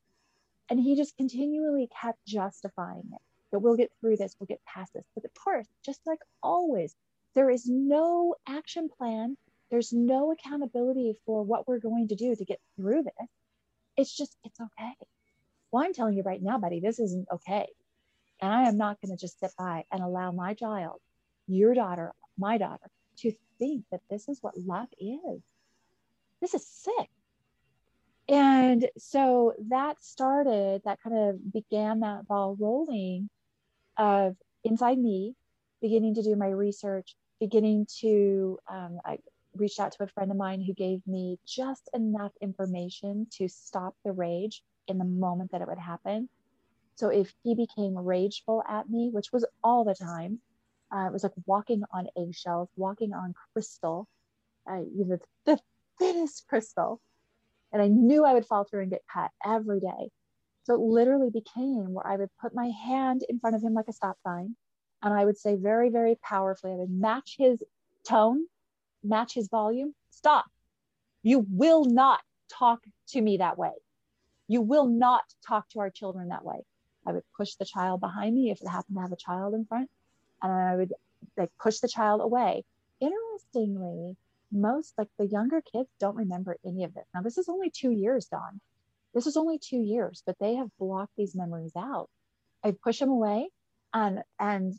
And 0.69 0.79
he 0.79 0.95
just 0.95 1.17
continually 1.17 1.89
kept 2.01 2.23
justifying 2.27 3.09
it 3.11 3.21
that 3.51 3.59
we'll 3.59 3.75
get 3.75 3.91
through 3.99 4.17
this, 4.17 4.35
we'll 4.39 4.47
get 4.47 4.63
past 4.65 4.93
this. 4.93 5.05
But 5.15 5.25
of 5.25 5.31
course, 5.33 5.67
just 5.83 6.01
like 6.05 6.19
always, 6.43 6.95
there 7.33 7.49
is 7.49 7.65
no 7.67 8.35
action 8.47 8.89
plan, 8.95 9.37
there's 9.71 9.93
no 9.93 10.31
accountability 10.31 11.15
for 11.25 11.43
what 11.43 11.67
we're 11.67 11.79
going 11.79 12.09
to 12.09 12.15
do 12.15 12.35
to 12.35 12.45
get 12.45 12.59
through 12.75 13.03
this. 13.03 13.29
It's 13.97 14.15
just, 14.15 14.37
it's 14.43 14.59
okay. 14.59 14.93
Well, 15.71 15.83
I'm 15.83 15.93
telling 15.93 16.15
you 16.15 16.23
right 16.23 16.41
now, 16.41 16.57
buddy, 16.57 16.79
this 16.79 16.99
isn't 16.99 17.27
okay. 17.31 17.67
And 18.41 18.51
I 18.51 18.63
am 18.63 18.77
not 18.77 18.99
going 19.01 19.15
to 19.15 19.21
just 19.21 19.39
sit 19.39 19.51
by 19.57 19.83
and 19.91 20.01
allow 20.01 20.31
my 20.31 20.53
child, 20.53 20.99
your 21.47 21.73
daughter, 21.73 22.13
my 22.37 22.57
daughter, 22.57 22.89
to 23.17 23.31
think 23.59 23.85
that 23.91 24.01
this 24.09 24.29
is 24.29 24.39
what 24.41 24.57
love 24.57 24.87
is. 24.99 25.41
This 26.41 26.53
is 26.53 26.65
sick 26.65 27.09
and 28.29 28.87
so 28.97 29.53
that 29.69 30.01
started 30.03 30.83
that 30.85 31.01
kind 31.01 31.17
of 31.17 31.51
began 31.51 32.01
that 32.01 32.27
ball 32.27 32.55
rolling 32.59 33.27
of 33.97 34.35
inside 34.63 34.99
me 34.99 35.35
beginning 35.81 36.13
to 36.13 36.21
do 36.21 36.35
my 36.35 36.49
research 36.49 37.15
beginning 37.39 37.87
to 38.01 38.59
um, 38.71 38.99
i 39.03 39.17
reached 39.55 39.79
out 39.79 39.91
to 39.91 40.03
a 40.03 40.07
friend 40.07 40.29
of 40.29 40.37
mine 40.37 40.61
who 40.61 40.73
gave 40.75 41.01
me 41.07 41.39
just 41.47 41.89
enough 41.93 42.31
information 42.39 43.25
to 43.31 43.47
stop 43.47 43.95
the 44.05 44.11
rage 44.11 44.61
in 44.89 44.97
the 44.97 45.05
moment 45.05 45.51
that 45.51 45.61
it 45.61 45.67
would 45.67 45.79
happen 45.79 46.29
so 46.95 47.09
if 47.09 47.33
he 47.43 47.55
became 47.55 47.97
rageful 47.97 48.63
at 48.67 48.89
me 48.89 49.09
which 49.11 49.31
was 49.31 49.45
all 49.63 49.83
the 49.83 49.95
time 49.95 50.39
uh, 50.93 51.05
it 51.07 51.13
was 51.13 51.23
like 51.23 51.33
walking 51.45 51.83
on 51.93 52.07
eggshells 52.17 52.69
walking 52.75 53.13
on 53.13 53.33
crystal 53.53 54.07
uh, 54.69 54.81
know, 54.95 55.17
the 55.45 55.59
thinnest 55.99 56.45
crystal 56.47 57.01
and 57.71 57.81
I 57.81 57.87
knew 57.87 58.25
I 58.25 58.33
would 58.33 58.45
fall 58.45 58.63
through 58.63 58.81
and 58.81 58.91
get 58.91 59.01
cut 59.11 59.31
every 59.45 59.79
day. 59.79 60.11
So 60.63 60.73
it 60.73 60.79
literally 60.79 61.29
became 61.29 61.93
where 61.93 62.05
I 62.05 62.17
would 62.17 62.29
put 62.41 62.53
my 62.53 62.69
hand 62.69 63.23
in 63.27 63.39
front 63.39 63.55
of 63.55 63.63
him 63.63 63.73
like 63.73 63.87
a 63.87 63.93
stop 63.93 64.17
sign. 64.23 64.55
And 65.01 65.13
I 65.13 65.23
would 65.23 65.37
say 65.37 65.55
very, 65.55 65.89
very 65.89 66.17
powerfully, 66.21 66.73
I 66.73 66.75
would 66.75 66.91
match 66.91 67.35
his 67.37 67.63
tone, 68.07 68.45
match 69.03 69.33
his 69.33 69.47
volume. 69.47 69.95
Stop. 70.11 70.45
You 71.23 71.45
will 71.49 71.85
not 71.85 72.19
talk 72.51 72.79
to 73.09 73.21
me 73.21 73.37
that 73.37 73.57
way. 73.57 73.71
You 74.49 74.63
will 74.63 74.87
not 74.87 75.23
talk 75.47 75.69
to 75.69 75.79
our 75.79 75.91
children 75.91 76.29
that 76.29 76.43
way. 76.43 76.65
I 77.05 77.13
would 77.13 77.23
push 77.37 77.53
the 77.53 77.65
child 77.65 78.01
behind 78.01 78.35
me 78.35 78.49
if 78.49 78.59
it 78.59 78.67
happened 78.67 78.97
to 78.97 79.01
have 79.01 79.11
a 79.11 79.15
child 79.15 79.53
in 79.53 79.63
front, 79.63 79.89
and 80.41 80.51
I 80.51 80.75
would 80.75 80.91
like 81.37 81.51
push 81.61 81.77
the 81.79 81.87
child 81.87 82.19
away. 82.19 82.65
Interestingly, 82.99 84.17
most 84.51 84.95
like 84.97 85.07
the 85.19 85.27
younger 85.27 85.61
kids 85.61 85.87
don't 85.99 86.15
remember 86.15 86.57
any 86.65 86.83
of 86.83 86.95
this. 86.95 87.05
Now, 87.13 87.21
this 87.21 87.37
is 87.37 87.47
only 87.47 87.69
two 87.69 87.91
years, 87.91 88.25
Dawn. 88.25 88.59
This 89.13 89.27
is 89.27 89.37
only 89.37 89.59
two 89.59 89.81
years, 89.81 90.23
but 90.25 90.39
they 90.39 90.55
have 90.55 90.75
blocked 90.79 91.15
these 91.15 91.35
memories 91.35 91.75
out. 91.77 92.09
I 92.63 92.71
push 92.71 92.97
them 92.97 93.09
away, 93.09 93.49
and 93.93 94.23
and 94.39 94.73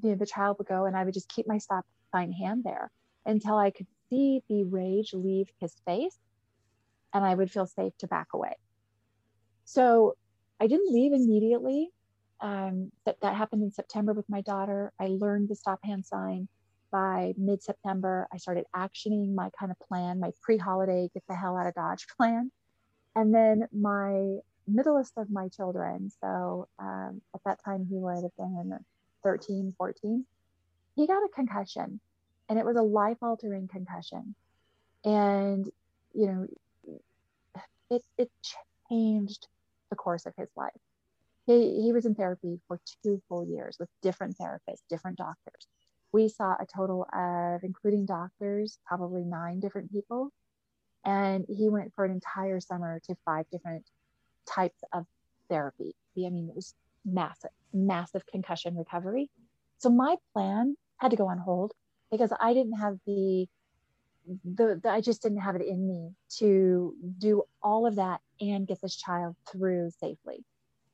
the, 0.00 0.14
the 0.14 0.26
child 0.26 0.56
would 0.56 0.68
go, 0.68 0.86
and 0.86 0.96
I 0.96 1.04
would 1.04 1.14
just 1.14 1.28
keep 1.28 1.46
my 1.46 1.58
stop 1.58 1.84
sign 2.12 2.32
hand 2.32 2.64
there 2.64 2.90
until 3.26 3.58
I 3.58 3.72
could 3.72 3.86
see 4.08 4.42
the 4.48 4.64
rage 4.64 5.12
leave 5.12 5.48
his 5.60 5.74
face, 5.84 6.18
and 7.12 7.22
I 7.26 7.34
would 7.34 7.50
feel 7.50 7.66
safe 7.66 7.92
to 7.98 8.06
back 8.06 8.28
away. 8.32 8.56
So 9.64 10.16
I 10.60 10.66
didn't 10.66 10.92
leave 10.92 11.12
immediately. 11.12 11.90
Um, 12.40 12.90
that 13.06 13.16
that 13.22 13.36
happened 13.36 13.62
in 13.62 13.70
September 13.70 14.12
with 14.12 14.28
my 14.28 14.40
daughter. 14.40 14.92
I 15.00 15.06
learned 15.06 15.48
the 15.48 15.54
stop 15.54 15.78
hand 15.84 16.04
sign 16.04 16.48
by 16.92 17.32
mid 17.38 17.62
September, 17.62 18.28
I 18.32 18.36
started 18.36 18.66
actioning 18.76 19.34
my 19.34 19.50
kind 19.58 19.72
of 19.72 19.88
plan, 19.88 20.20
my 20.20 20.30
pre 20.42 20.58
holiday 20.58 21.10
get 21.12 21.24
the 21.26 21.34
hell 21.34 21.56
out 21.56 21.66
of 21.66 21.74
Dodge 21.74 22.06
plan. 22.16 22.52
And 23.16 23.34
then 23.34 23.66
my 23.72 24.36
middleest 24.68 25.14
of 25.16 25.30
my 25.30 25.48
children, 25.48 26.10
so 26.22 26.68
um, 26.78 27.20
at 27.34 27.40
that 27.44 27.58
time 27.64 27.86
he 27.90 27.96
would 27.96 28.22
have 28.22 28.36
been 28.38 28.78
13, 29.24 29.74
14, 29.76 30.24
he 30.94 31.06
got 31.06 31.24
a 31.24 31.28
concussion 31.34 32.00
and 32.48 32.58
it 32.58 32.64
was 32.64 32.76
a 32.76 32.82
life 32.82 33.18
altering 33.22 33.68
concussion. 33.68 34.34
And, 35.04 35.68
you 36.14 36.26
know, 36.26 36.46
it, 37.90 38.02
it 38.16 38.30
changed 38.92 39.48
the 39.90 39.96
course 39.96 40.26
of 40.26 40.34
his 40.36 40.48
life. 40.56 40.72
He, 41.46 41.82
he 41.82 41.92
was 41.92 42.06
in 42.06 42.14
therapy 42.14 42.60
for 42.68 42.78
two 43.02 43.20
full 43.28 43.46
years 43.46 43.76
with 43.80 43.88
different 44.02 44.36
therapists, 44.38 44.82
different 44.88 45.18
doctors. 45.18 45.66
We 46.12 46.28
saw 46.28 46.54
a 46.60 46.66
total 46.66 47.06
of, 47.12 47.64
including 47.64 48.06
doctors, 48.06 48.78
probably 48.86 49.24
nine 49.24 49.60
different 49.60 49.90
people. 49.90 50.30
And 51.04 51.44
he 51.48 51.68
went 51.68 51.92
for 51.94 52.04
an 52.04 52.12
entire 52.12 52.60
summer 52.60 53.00
to 53.06 53.16
five 53.24 53.46
different 53.50 53.84
types 54.46 54.78
of 54.92 55.06
therapy. 55.48 55.94
I 56.16 56.28
mean, 56.28 56.48
it 56.48 56.54
was 56.54 56.74
massive, 57.04 57.50
massive 57.72 58.24
concussion 58.26 58.76
recovery. 58.76 59.30
So 59.78 59.90
my 59.90 60.16
plan 60.32 60.76
had 60.98 61.10
to 61.10 61.16
go 61.16 61.28
on 61.28 61.38
hold 61.38 61.72
because 62.10 62.32
I 62.38 62.54
didn't 62.54 62.74
have 62.74 62.98
the, 63.06 63.48
the, 64.44 64.80
the 64.80 64.90
I 64.90 65.00
just 65.00 65.22
didn't 65.22 65.40
have 65.40 65.56
it 65.56 65.66
in 65.66 65.88
me 65.88 66.10
to 66.38 66.94
do 67.18 67.42
all 67.62 67.86
of 67.86 67.96
that 67.96 68.20
and 68.50 68.66
get 68.66 68.80
this 68.82 68.96
child 68.96 69.36
through 69.50 69.90
safely. 70.00 70.44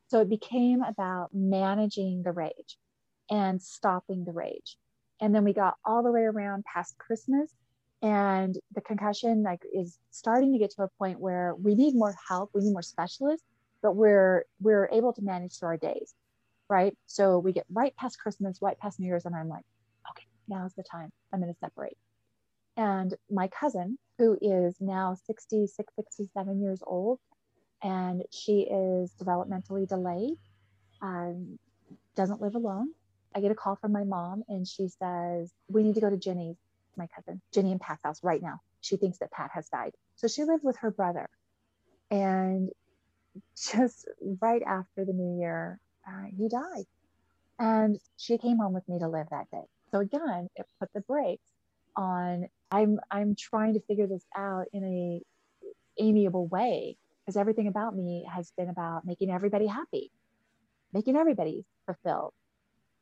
So 0.08 0.20
it 0.20 0.28
became 0.28 0.82
about 0.82 1.30
managing 1.32 2.22
the 2.22 2.32
rage 2.32 2.78
and 3.30 3.60
stopping 3.60 4.24
the 4.24 4.32
rage. 4.32 4.76
And 5.20 5.34
then 5.34 5.44
we 5.44 5.52
got 5.52 5.76
all 5.84 6.02
the 6.02 6.12
way 6.12 6.22
around 6.22 6.64
past 6.64 6.96
Christmas 6.98 7.50
and 8.00 8.56
the 8.74 8.80
concussion 8.80 9.42
like 9.42 9.62
is 9.72 9.98
starting 10.10 10.52
to 10.52 10.58
get 10.58 10.70
to 10.72 10.82
a 10.82 10.88
point 10.98 11.18
where 11.18 11.54
we 11.56 11.74
need 11.74 11.94
more 11.94 12.14
help, 12.28 12.50
we 12.54 12.62
need 12.62 12.72
more 12.72 12.82
specialists, 12.82 13.44
but 13.82 13.96
we're 13.96 14.44
we're 14.60 14.88
able 14.92 15.12
to 15.14 15.22
manage 15.22 15.58
through 15.58 15.70
our 15.70 15.76
days. 15.76 16.14
Right. 16.70 16.96
So 17.06 17.38
we 17.38 17.52
get 17.52 17.66
right 17.72 17.96
past 17.96 18.20
Christmas, 18.20 18.58
right 18.62 18.78
past 18.78 19.00
New 19.00 19.06
Year's, 19.06 19.24
and 19.24 19.34
I'm 19.34 19.48
like, 19.48 19.64
okay, 20.10 20.26
now's 20.48 20.74
the 20.74 20.84
time. 20.84 21.10
I'm 21.32 21.40
gonna 21.40 21.54
separate. 21.60 21.96
And 22.76 23.14
my 23.30 23.48
cousin, 23.48 23.98
who 24.18 24.38
is 24.40 24.76
now 24.80 25.16
66, 25.26 25.92
67 25.96 26.62
years 26.62 26.80
old, 26.86 27.18
and 27.82 28.22
she 28.32 28.60
is 28.62 29.12
developmentally 29.20 29.88
delayed, 29.88 30.36
um, 31.02 31.58
doesn't 32.16 32.40
live 32.40 32.54
alone. 32.54 32.92
I 33.34 33.40
get 33.40 33.50
a 33.50 33.54
call 33.54 33.76
from 33.76 33.92
my 33.92 34.04
mom 34.04 34.42
and 34.48 34.66
she 34.66 34.88
says, 34.88 35.52
We 35.68 35.82
need 35.82 35.94
to 35.94 36.00
go 36.00 36.10
to 36.10 36.16
Jenny's, 36.16 36.56
my 36.96 37.06
cousin, 37.14 37.40
Jenny 37.52 37.72
and 37.72 37.80
Pat's 37.80 38.02
house 38.02 38.22
right 38.22 38.42
now. 38.42 38.60
She 38.80 38.96
thinks 38.96 39.18
that 39.18 39.30
Pat 39.30 39.50
has 39.54 39.68
died. 39.68 39.92
So 40.16 40.28
she 40.28 40.44
lived 40.44 40.64
with 40.64 40.76
her 40.78 40.90
brother. 40.90 41.28
And 42.10 42.70
just 43.72 44.08
right 44.40 44.62
after 44.62 45.04
the 45.04 45.12
new 45.12 45.38
year, 45.40 45.78
uh, 46.06 46.26
he 46.36 46.48
died. 46.48 46.86
And 47.58 47.98
she 48.16 48.38
came 48.38 48.58
home 48.58 48.72
with 48.72 48.88
me 48.88 48.98
to 48.98 49.08
live 49.08 49.26
that 49.30 49.50
day. 49.50 49.64
So 49.92 50.00
again, 50.00 50.48
it 50.56 50.66
put 50.80 50.92
the 50.94 51.00
brakes 51.00 51.50
on 51.96 52.46
I'm 52.70 53.00
I'm 53.10 53.34
trying 53.34 53.74
to 53.74 53.80
figure 53.80 54.06
this 54.06 54.24
out 54.36 54.66
in 54.72 54.84
a 54.84 56.02
amiable 56.02 56.46
way 56.46 56.96
because 57.28 57.36
everything 57.36 57.68
about 57.68 57.94
me 57.94 58.26
has 58.34 58.52
been 58.56 58.70
about 58.70 59.04
making 59.04 59.30
everybody 59.30 59.66
happy, 59.66 60.10
making 60.94 61.14
everybody 61.14 61.66
fulfilled. 61.84 62.32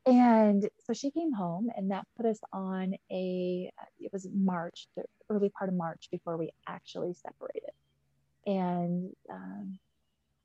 And 0.05 0.67
so 0.85 0.91
she 0.91 1.11
came 1.11 1.31
home, 1.31 1.69
and 1.77 1.91
that 1.91 2.05
put 2.17 2.25
us 2.25 2.41
on 2.51 2.95
a, 3.09 3.71
it 4.01 4.11
was 4.11 4.27
March, 4.35 4.87
the 4.97 5.05
early 5.29 5.47
part 5.47 5.69
of 5.69 5.77
March 5.77 6.09
before 6.11 6.35
we 6.35 6.51
actually 6.67 7.13
separated. 7.13 7.71
And, 8.45 9.11
um, 9.31 9.79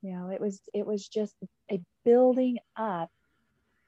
you 0.01 0.13
know, 0.13 0.29
it 0.29 0.39
was, 0.39 0.61
it 0.73 0.85
was 0.85 1.05
just 1.05 1.35
a 1.69 1.81
building 2.05 2.59
up 2.77 3.11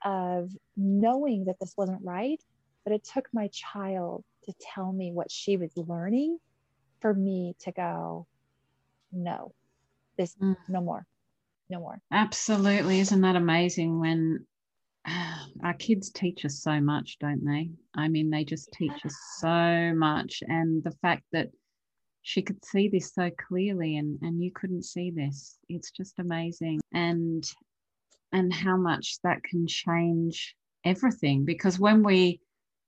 of 0.04 0.52
knowing 0.76 1.46
that 1.46 1.56
this 1.62 1.74
wasn't 1.78 2.04
right, 2.04 2.42
but 2.84 2.92
it 2.92 3.06
took 3.06 3.30
my 3.32 3.48
child 3.54 4.26
to 4.44 4.54
tell 4.60 4.92
me 4.92 5.14
what 5.14 5.32
she 5.32 5.56
was 5.56 5.72
learning 5.78 6.38
for 7.00 7.14
me 7.14 7.56
to 7.60 7.72
go, 7.72 8.28
no, 9.14 9.54
this 10.18 10.36
mm. 10.42 10.56
no 10.70 10.82
more 10.82 11.06
no 11.70 11.80
more. 11.80 12.00
Absolutely. 12.12 13.00
Isn't 13.00 13.22
that 13.22 13.36
amazing 13.36 14.00
when 14.00 14.46
our 15.64 15.74
kids 15.74 16.12
teach 16.12 16.46
us 16.46 16.62
so 16.62 16.80
much 16.80 17.18
don't 17.20 17.44
they? 17.46 17.70
I 17.96 18.08
mean 18.08 18.30
they 18.30 18.44
just 18.44 18.72
teach 18.72 19.06
us 19.06 19.16
so 19.38 19.94
much 19.96 20.44
and 20.48 20.84
the 20.84 20.96
fact 21.02 21.24
that 21.32 21.50
she 22.22 22.42
could 22.42 22.64
see 22.66 22.88
this 22.88 23.14
so 23.14 23.30
clearly 23.48 23.98
and 23.98 24.20
and 24.22 24.44
you 24.44 24.52
couldn't 24.52 24.84
see 24.84 25.12
this 25.12 25.58
it's 25.70 25.92
just 25.92 26.20
amazing. 26.20 26.82
And 26.94 27.44
and 28.32 28.54
how 28.54 28.78
much 28.78 29.18
that 29.24 29.44
can 29.44 29.68
change 29.68 30.56
everything 30.84 31.46
because 31.46 31.80
when 31.80 32.04
we 32.04 32.40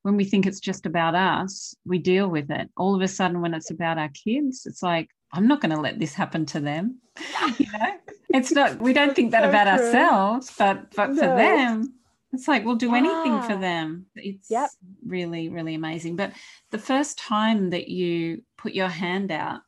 when 0.03 0.15
we 0.15 0.23
think 0.23 0.45
it's 0.45 0.59
just 0.59 0.85
about 0.85 1.15
us 1.15 1.75
we 1.85 1.99
deal 1.99 2.27
with 2.27 2.49
it. 2.51 2.69
All 2.77 2.95
of 2.95 3.01
a 3.01 3.07
sudden 3.07 3.41
when 3.41 3.53
it's 3.53 3.71
about 3.71 3.97
our 3.97 4.09
kids 4.09 4.65
it's 4.65 4.83
like 4.83 5.09
I'm 5.31 5.47
not 5.47 5.61
going 5.61 5.71
to 5.71 5.81
let 5.81 5.99
this 5.99 6.13
happen 6.13 6.45
to 6.47 6.59
them. 6.59 6.99
you 7.57 7.65
know, 7.71 7.93
it's 8.29 8.51
not. 8.51 8.79
We 8.79 8.93
don't 8.93 9.15
think 9.15 9.31
that 9.31 9.43
so 9.43 9.49
about 9.49 9.63
true. 9.63 9.85
ourselves, 9.85 10.53
but 10.57 10.95
but 10.95 11.11
no. 11.11 11.15
for 11.15 11.27
them, 11.27 11.93
it's 12.31 12.47
like 12.47 12.65
we'll 12.65 12.75
do 12.75 12.89
yeah. 12.89 12.97
anything 12.97 13.41
for 13.41 13.53
ah. 13.53 13.59
them. 13.59 14.05
It's 14.15 14.49
yep. 14.49 14.69
really 15.05 15.49
really 15.49 15.75
amazing. 15.75 16.15
But 16.15 16.33
the 16.71 16.77
first 16.77 17.17
time 17.17 17.71
that 17.71 17.87
you 17.87 18.43
put 18.57 18.73
your 18.73 18.89
hand 18.89 19.31
out 19.31 19.61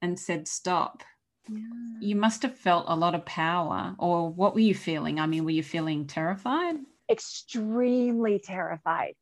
and 0.00 0.18
said 0.18 0.48
stop, 0.48 1.02
yeah. 1.48 1.58
you 2.00 2.16
must 2.16 2.42
have 2.42 2.56
felt 2.56 2.86
a 2.88 2.96
lot 2.96 3.14
of 3.14 3.24
power. 3.24 3.94
Or 3.98 4.30
what 4.30 4.54
were 4.54 4.60
you 4.60 4.74
feeling? 4.74 5.18
I 5.18 5.26
mean, 5.26 5.44
were 5.44 5.50
you 5.50 5.62
feeling 5.62 6.06
terrified? 6.06 6.76
Extremely 7.10 8.38
terrified. 8.38 9.14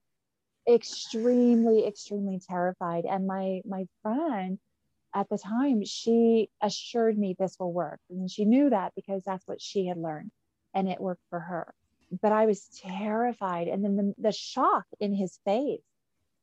Extremely, 0.69 1.87
extremely 1.87 2.41
terrified. 2.47 3.05
And 3.05 3.27
my 3.27 3.63
my 3.65 3.87
friend 4.03 4.59
at 5.15 5.29
the 5.29 5.39
time, 5.39 5.85
she 5.85 6.51
assured 6.63 7.19
me 7.19 7.35
this 7.39 7.57
will 7.59 7.73
work. 7.73 8.01
And 8.11 8.31
she 8.31 8.45
knew 8.45 8.71
that 8.71 8.93
because 8.95 9.23
that's 9.25 9.47
what 9.47 9.61
she 9.61 9.87
had 9.87 9.97
learned 9.97 10.31
and 10.75 10.89
it 10.89 11.01
worked 11.01 11.25
for 11.31 11.41
her. 11.41 11.75
But 12.23 12.33
I 12.33 12.47
was 12.47 12.69
terrified. 12.85 13.69
And 13.69 13.85
then 13.85 13.97
the, 13.97 14.15
the 14.19 14.33
shock 14.33 14.85
in 14.99 15.15
his 15.15 15.39
face, 15.45 15.83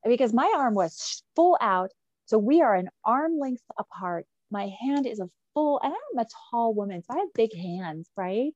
because 0.05 0.33
my 0.33 0.51
arm 0.55 0.73
was 0.73 1.23
full 1.35 1.57
out. 1.61 1.91
So 2.25 2.37
we 2.37 2.61
are 2.61 2.75
an 2.75 2.89
arm 3.05 3.39
length 3.39 3.63
apart. 3.77 4.25
My 4.51 4.71
hand 4.81 5.05
is 5.05 5.19
a 5.19 5.29
full, 5.53 5.79
and 5.81 5.93
I'm 5.93 6.19
a 6.19 6.27
tall 6.51 6.73
woman. 6.73 7.01
So 7.03 7.15
I 7.15 7.19
have 7.19 7.33
big 7.33 7.55
hands, 7.55 8.09
right? 8.15 8.51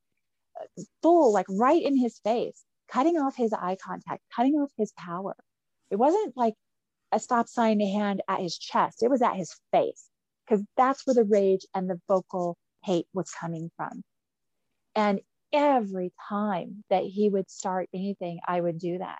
Full, 1.01 1.33
like 1.33 1.45
right 1.49 1.81
in 1.81 1.97
his 1.97 2.19
face, 2.19 2.63
cutting 2.89 3.17
off 3.17 3.35
his 3.35 3.53
eye 3.53 3.77
contact, 3.81 4.21
cutting 4.35 4.55
off 4.55 4.71
his 4.77 4.91
power. 4.97 5.35
It 5.89 5.95
wasn't 5.95 6.35
like 6.37 6.53
a 7.11 7.19
stop 7.19 7.47
sign 7.47 7.79
hand 7.79 8.21
at 8.27 8.39
his 8.39 8.57
chest. 8.57 9.03
It 9.03 9.09
was 9.09 9.21
at 9.21 9.35
his 9.35 9.55
face 9.71 10.09
because 10.45 10.65
that's 10.77 11.05
where 11.05 11.13
the 11.13 11.23
rage 11.23 11.65
and 11.73 11.89
the 11.89 11.99
vocal 12.07 12.57
hate 12.83 13.07
was 13.13 13.31
coming 13.31 13.71
from. 13.77 14.03
And 14.95 15.21
every 15.53 16.11
time 16.29 16.83
that 16.89 17.03
he 17.03 17.29
would 17.29 17.49
start 17.49 17.89
anything, 17.93 18.39
I 18.47 18.59
would 18.59 18.79
do 18.79 18.97
that. 18.99 19.19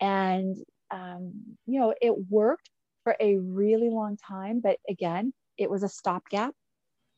And, 0.00 0.56
um, 0.90 1.32
you 1.66 1.80
know, 1.80 1.94
it 2.00 2.14
worked 2.30 2.70
for 3.04 3.16
a 3.20 3.36
really 3.36 3.90
long 3.90 4.16
time. 4.16 4.60
But 4.60 4.78
again, 4.88 5.32
it 5.56 5.70
was 5.70 5.82
a 5.82 5.88
stopgap 5.88 6.54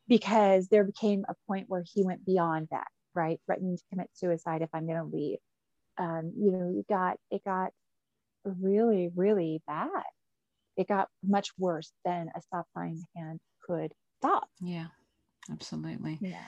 because 0.09 0.69
there 0.69 0.85
became 0.85 1.25
a 1.29 1.35
point 1.47 1.67
where 1.69 1.85
he 1.87 2.03
went 2.03 2.25
beyond 2.25 2.69
that, 2.71 2.89
right? 3.15 3.41
Threatening 3.47 3.77
to 3.77 3.83
commit 3.91 4.11
suicide 4.15 4.63
if 4.63 4.71
I'm 4.73 4.87
going 4.87 4.99
to 4.99 5.17
leave. 5.17 5.39
Um, 5.99 6.33
you 6.37 6.51
know, 6.53 6.75
it 6.79 6.87
got, 6.89 7.19
it 7.31 7.45
got 7.45 7.73
really, 8.45 9.11
really 9.15 9.63
bad. 9.67 10.05
It 10.77 10.89
got 10.89 11.09
much 11.23 11.51
worse 11.59 11.93
than 12.05 12.31
a 12.35 12.41
stop 12.43 12.67
sign 12.75 13.03
hand 13.17 13.41
could 13.67 13.93
stop. 14.19 14.49
Yeah, 14.61 14.89
absolutely. 15.51 16.19
Yeah. 16.21 16.45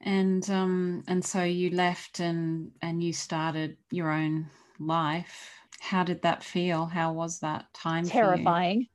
And 0.00 0.48
um 0.50 1.04
and 1.06 1.24
so 1.24 1.44
you 1.44 1.70
left 1.70 2.20
and 2.20 2.72
and 2.80 3.02
you 3.02 3.12
started 3.12 3.76
your 3.90 4.10
own 4.10 4.50
life. 4.78 5.50
How 5.80 6.04
did 6.04 6.22
that 6.22 6.42
feel? 6.42 6.86
How 6.86 7.12
was 7.12 7.40
that 7.40 7.72
time? 7.74 8.04
Terrifying. 8.06 8.86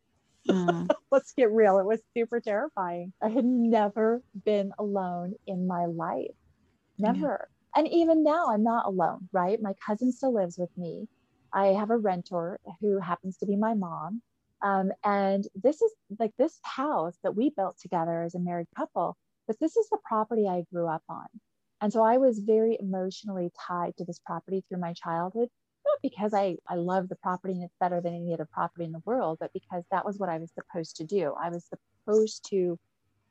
Mm. 0.50 0.90
Let's 1.12 1.34
get 1.34 1.52
real. 1.52 1.80
It 1.80 1.86
was 1.86 2.02
super 2.16 2.40
terrifying. 2.40 3.14
I 3.22 3.30
had 3.30 3.46
never 3.46 4.22
been 4.46 4.72
alone 4.80 5.34
in 5.46 5.68
my 5.68 5.86
life. 5.86 6.32
Never. 6.98 7.50
Yeah. 7.76 7.82
And 7.82 7.88
even 7.90 8.24
now, 8.24 8.48
I'm 8.48 8.64
not 8.64 8.86
alone, 8.86 9.30
right? 9.32 9.62
My 9.62 9.74
cousin 9.86 10.12
still 10.12 10.34
lives 10.34 10.58
with 10.58 10.70
me. 10.78 11.08
I 11.58 11.74
have 11.74 11.90
a 11.90 11.98
renter 11.98 12.60
who 12.82 13.00
happens 13.00 13.38
to 13.38 13.48
be 13.48 13.56
my 13.56 13.74
mom. 13.74 14.22
Um, 14.62 14.92
and 15.04 15.44
this 15.56 15.82
is 15.82 15.92
like 16.20 16.32
this 16.38 16.60
house 16.62 17.18
that 17.24 17.36
we 17.36 17.50
built 17.50 17.80
together 17.80 18.22
as 18.22 18.36
a 18.36 18.40
married 18.40 18.68
couple, 18.78 19.18
but 19.48 19.60
this 19.60 19.76
is 19.76 19.90
the 19.90 19.98
property 20.08 20.48
I 20.48 20.66
grew 20.72 20.88
up 20.88 21.02
on. 21.10 21.26
And 21.82 21.92
so 21.92 22.04
I 22.04 22.18
was 22.18 22.38
very 22.38 22.78
emotionally 22.80 23.52
tied 23.68 23.98
to 23.98 24.06
this 24.06 24.20
property 24.24 24.64
through 24.70 24.82
my 24.82 24.94
childhood, 24.94 25.50
not 25.84 25.98
because 26.04 26.32
I, 26.36 26.58
I 26.68 26.76
love 26.76 27.10
the 27.10 27.16
property 27.16 27.56
and 27.56 27.64
it's 27.64 27.76
better 27.80 28.02
than 28.02 28.14
any 28.14 28.36
other 28.36 28.48
property 28.52 28.86
in 28.86 28.92
the 28.92 29.02
world, 29.04 29.40
but 29.40 29.52
because 29.52 29.84
that 29.90 30.06
was 30.06 30.20
what 30.20 30.30
I 30.30 30.38
was 30.38 30.52
supposed 30.54 30.98
to 30.98 31.06
do. 31.06 31.34
I 31.42 31.50
was 31.50 31.66
supposed 31.66 32.48
to 32.52 32.78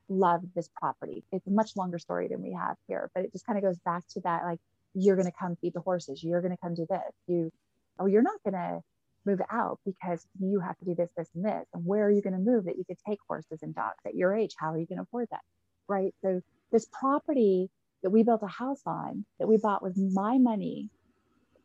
love 0.08 0.42
this 0.56 0.68
property. 0.74 1.22
It's 1.30 1.46
a 1.46 1.50
much 1.52 1.76
longer 1.76 2.00
story 2.00 2.26
than 2.26 2.42
we 2.42 2.54
have 2.54 2.76
here, 2.88 3.08
but 3.14 3.24
it 3.24 3.32
just 3.32 3.46
kind 3.46 3.56
of 3.56 3.62
goes 3.62 3.78
back 3.84 4.02
to 4.14 4.20
that 4.22 4.42
like 4.42 4.58
you're 4.94 5.16
going 5.16 5.30
to 5.30 5.38
come 5.38 5.56
feed 5.60 5.74
the 5.74 5.80
horses. 5.80 6.24
You're 6.24 6.40
going 6.40 6.56
to 6.56 6.60
come 6.60 6.74
do 6.74 6.86
this. 6.90 7.12
You, 7.28 7.52
oh, 7.98 8.06
you're 8.06 8.22
not 8.22 8.42
going 8.44 8.54
to 8.54 8.80
move 9.24 9.40
out 9.50 9.80
because 9.85 10.24
you 10.40 10.61
have 10.61 10.78
to 10.78 10.85
do 10.85 10.94
this, 10.94 11.11
this, 11.16 11.28
and 11.35 11.44
this. 11.44 11.66
And 11.74 11.85
where 11.85 12.04
are 12.04 12.11
you 12.11 12.22
going 12.22 12.35
to 12.35 12.38
move 12.38 12.64
that 12.64 12.78
you 12.78 12.85
could 12.85 12.98
take 13.06 13.18
horses 13.28 13.61
and 13.62 13.74
dogs 13.74 13.98
at 14.06 14.14
your 14.14 14.35
age? 14.35 14.54
How 14.59 14.72
are 14.72 14.78
you 14.78 14.87
going 14.87 14.98
to 14.98 15.02
afford 15.02 15.28
that? 15.30 15.40
Right. 15.88 16.14
So 16.22 16.40
this 16.72 16.87
property 16.92 17.70
that 18.02 18.11
we 18.11 18.22
built 18.22 18.42
a 18.42 18.48
house 18.48 18.82
on 18.87 19.24
that 19.38 19.46
we 19.46 19.56
bought 19.56 19.82
with 19.82 19.96
my 19.96 20.38
money, 20.38 20.90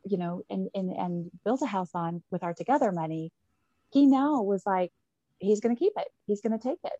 you 0.04 0.18
know, 0.18 0.42
and 0.50 0.68
and 0.74 0.90
and 0.90 1.30
built 1.44 1.62
a 1.62 1.66
house 1.66 1.90
on 1.94 2.22
with 2.30 2.42
our 2.42 2.54
together 2.54 2.92
money, 2.92 3.30
he 3.92 4.06
now 4.06 4.42
was 4.42 4.62
like, 4.66 4.90
he's 5.38 5.60
going 5.60 5.74
to 5.74 5.78
keep 5.78 5.92
it. 5.96 6.08
He's 6.26 6.40
going 6.40 6.58
to 6.58 6.62
take 6.62 6.78
it. 6.84 6.92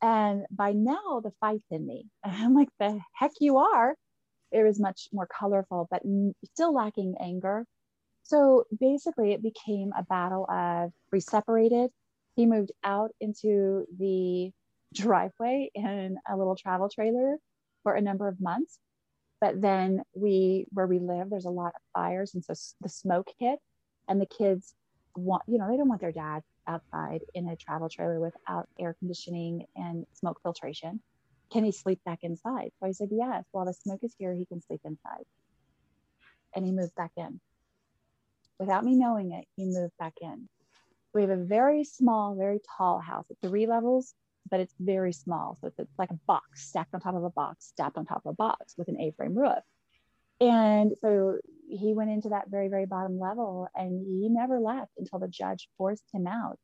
And 0.00 0.46
by 0.50 0.72
now, 0.72 1.20
the 1.22 1.32
fight's 1.40 1.66
in 1.70 1.86
me. 1.86 2.06
And 2.24 2.32
I'm 2.36 2.54
like, 2.54 2.68
the 2.78 3.00
heck 3.14 3.32
you 3.40 3.58
are. 3.58 3.94
It 4.50 4.62
was 4.62 4.80
much 4.80 5.08
more 5.12 5.26
colorful, 5.26 5.88
but 5.90 6.02
still 6.54 6.72
lacking 6.72 7.16
anger. 7.20 7.66
So 8.28 8.64
basically, 8.78 9.32
it 9.32 9.42
became 9.42 9.90
a 9.96 10.02
battle 10.02 10.46
of 10.50 10.92
we 11.10 11.18
separated. 11.18 11.90
He 12.36 12.44
moved 12.44 12.72
out 12.84 13.10
into 13.22 13.86
the 13.98 14.52
driveway 14.92 15.70
in 15.74 16.18
a 16.28 16.36
little 16.36 16.54
travel 16.54 16.90
trailer 16.90 17.38
for 17.82 17.94
a 17.94 18.02
number 18.02 18.28
of 18.28 18.38
months. 18.38 18.78
But 19.40 19.62
then 19.62 20.02
we, 20.14 20.66
where 20.72 20.86
we 20.86 20.98
live, 20.98 21.30
there's 21.30 21.46
a 21.46 21.50
lot 21.50 21.68
of 21.74 21.80
fires. 21.94 22.34
And 22.34 22.44
so 22.44 22.52
the 22.82 22.90
smoke 22.90 23.28
hit, 23.38 23.60
and 24.08 24.20
the 24.20 24.26
kids 24.26 24.74
want, 25.16 25.44
you 25.46 25.56
know, 25.56 25.66
they 25.70 25.78
don't 25.78 25.88
want 25.88 26.02
their 26.02 26.12
dad 26.12 26.42
outside 26.66 27.22
in 27.32 27.48
a 27.48 27.56
travel 27.56 27.88
trailer 27.88 28.20
without 28.20 28.68
air 28.78 28.94
conditioning 28.98 29.64
and 29.74 30.04
smoke 30.12 30.38
filtration. 30.42 31.00
Can 31.50 31.64
he 31.64 31.72
sleep 31.72 32.00
back 32.04 32.18
inside? 32.24 32.72
So 32.78 32.88
I 32.88 32.92
said, 32.92 33.08
Yes, 33.10 33.44
while 33.52 33.64
the 33.64 33.72
smoke 33.72 34.00
is 34.02 34.14
here, 34.18 34.34
he 34.34 34.44
can 34.44 34.60
sleep 34.60 34.82
inside. 34.84 35.24
And 36.54 36.66
he 36.66 36.72
moved 36.72 36.94
back 36.94 37.12
in. 37.16 37.40
Without 38.58 38.84
me 38.84 38.94
knowing 38.94 39.32
it, 39.32 39.46
he 39.56 39.66
moved 39.66 39.96
back 39.98 40.14
in. 40.20 40.48
We 41.14 41.22
have 41.22 41.30
a 41.30 41.36
very 41.36 41.84
small, 41.84 42.34
very 42.36 42.60
tall 42.76 42.98
house 42.98 43.26
at 43.30 43.36
three 43.40 43.66
levels, 43.66 44.14
but 44.50 44.60
it's 44.60 44.74
very 44.78 45.12
small. 45.12 45.56
So 45.60 45.68
it's, 45.68 45.78
it's 45.78 45.98
like 45.98 46.10
a 46.10 46.18
box 46.26 46.66
stacked 46.68 46.94
on 46.94 47.00
top 47.00 47.14
of 47.14 47.24
a 47.24 47.30
box, 47.30 47.66
stacked 47.66 47.96
on 47.96 48.04
top 48.04 48.22
of 48.24 48.30
a 48.30 48.34
box 48.34 48.74
with 48.76 48.88
an 48.88 49.00
A 49.00 49.12
frame 49.12 49.36
roof. 49.36 49.62
And 50.40 50.92
so 51.00 51.38
he 51.68 51.94
went 51.94 52.10
into 52.10 52.30
that 52.30 52.48
very, 52.48 52.68
very 52.68 52.86
bottom 52.86 53.18
level 53.18 53.68
and 53.74 54.06
he 54.06 54.28
never 54.28 54.60
left 54.60 54.92
until 54.96 55.18
the 55.18 55.28
judge 55.28 55.68
forced 55.76 56.04
him 56.12 56.26
out. 56.26 56.58